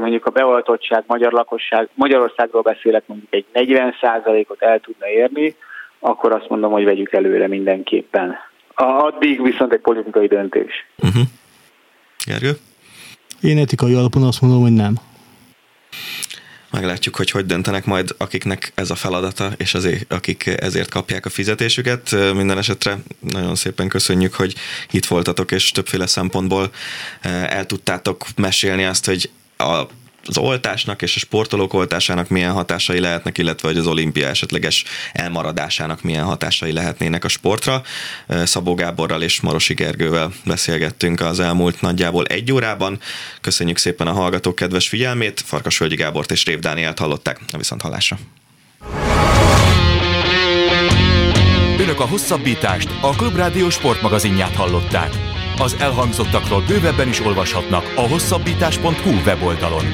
mondjuk 0.00 0.26
a 0.26 0.30
beoltottság 0.30 1.04
magyar 1.06 1.32
lakosság, 1.32 1.88
Magyarországról 1.94 2.62
beszélek, 2.62 3.02
mondjuk 3.06 3.32
egy 3.32 3.46
40%-ot 3.54 4.62
el 4.62 4.80
tudna 4.80 5.08
érni, 5.08 5.54
akkor 5.98 6.32
azt 6.32 6.48
mondom, 6.48 6.72
hogy 6.72 6.84
vegyük 6.84 7.12
előre 7.12 7.48
mindenképpen. 7.48 8.34
Addig 8.74 9.42
viszont 9.42 9.72
egy 9.72 9.80
politikai 9.80 10.26
döntés. 10.26 10.86
Uh-huh. 10.98 11.22
Gergő? 12.26 12.52
Én 13.40 13.58
etikai 13.58 13.94
alapon 13.94 14.22
azt 14.22 14.40
mondom, 14.40 14.60
hogy 14.62 14.72
nem. 14.72 14.94
Meglátjuk, 16.70 17.16
hogy 17.16 17.30
hogy 17.30 17.46
döntenek 17.46 17.84
majd, 17.84 18.14
akiknek 18.18 18.72
ez 18.74 18.90
a 18.90 18.94
feladata, 18.94 19.52
és 19.56 19.74
azért, 19.74 20.12
akik 20.12 20.46
ezért 20.46 20.90
kapják 20.90 21.26
a 21.26 21.30
fizetésüket. 21.30 22.10
Minden 22.10 22.58
esetre 22.58 22.98
nagyon 23.20 23.54
szépen 23.54 23.88
köszönjük, 23.88 24.34
hogy 24.34 24.54
itt 24.90 25.06
voltatok, 25.06 25.50
és 25.50 25.70
többféle 25.70 26.06
szempontból 26.06 26.70
el 27.22 27.66
tudtátok 27.66 28.26
mesélni 28.36 28.84
azt, 28.84 29.06
hogy 29.06 29.30
a 29.56 29.82
az 30.26 30.38
oltásnak 30.38 31.02
és 31.02 31.16
a 31.16 31.18
sportolók 31.18 31.72
oltásának 31.72 32.28
milyen 32.28 32.52
hatásai 32.52 33.00
lehetnek, 33.00 33.38
illetve 33.38 33.68
hogy 33.68 33.76
az 33.76 33.86
olimpia 33.86 34.28
esetleges 34.28 34.84
elmaradásának 35.12 36.02
milyen 36.02 36.24
hatásai 36.24 36.72
lehetnének 36.72 37.24
a 37.24 37.28
sportra. 37.28 37.82
Szabó 38.28 38.74
Gáborral 38.74 39.22
és 39.22 39.40
Marosi 39.40 39.74
Gergővel 39.74 40.32
beszélgettünk 40.44 41.20
az 41.20 41.40
elmúlt 41.40 41.80
nagyjából 41.80 42.24
egy 42.24 42.52
órában. 42.52 43.00
Köszönjük 43.40 43.78
szépen 43.78 44.06
a 44.06 44.12
hallgatók 44.12 44.54
kedves 44.54 44.88
figyelmét. 44.88 45.40
Farkas 45.40 45.78
Völgyi 45.78 45.96
Gábort 45.96 46.30
és 46.30 46.44
Rév 46.44 46.58
Dánielt 46.58 46.98
hallották. 46.98 47.40
A 47.52 47.56
viszont 47.56 47.82
hallásra. 47.82 48.18
Önök 51.78 52.00
a 52.00 52.06
hosszabbítást, 52.06 52.88
a 53.00 53.10
Klubrádió 53.10 53.70
sportmagazinját 53.70 54.54
hallották. 54.54 55.33
Az 55.58 55.76
elhangzottakról 55.78 56.62
bővebben 56.66 57.08
is 57.08 57.20
olvashatnak 57.20 57.92
a 57.96 58.08
hosszabbítás.hu 58.08 59.10
weboldalon. 59.24 59.84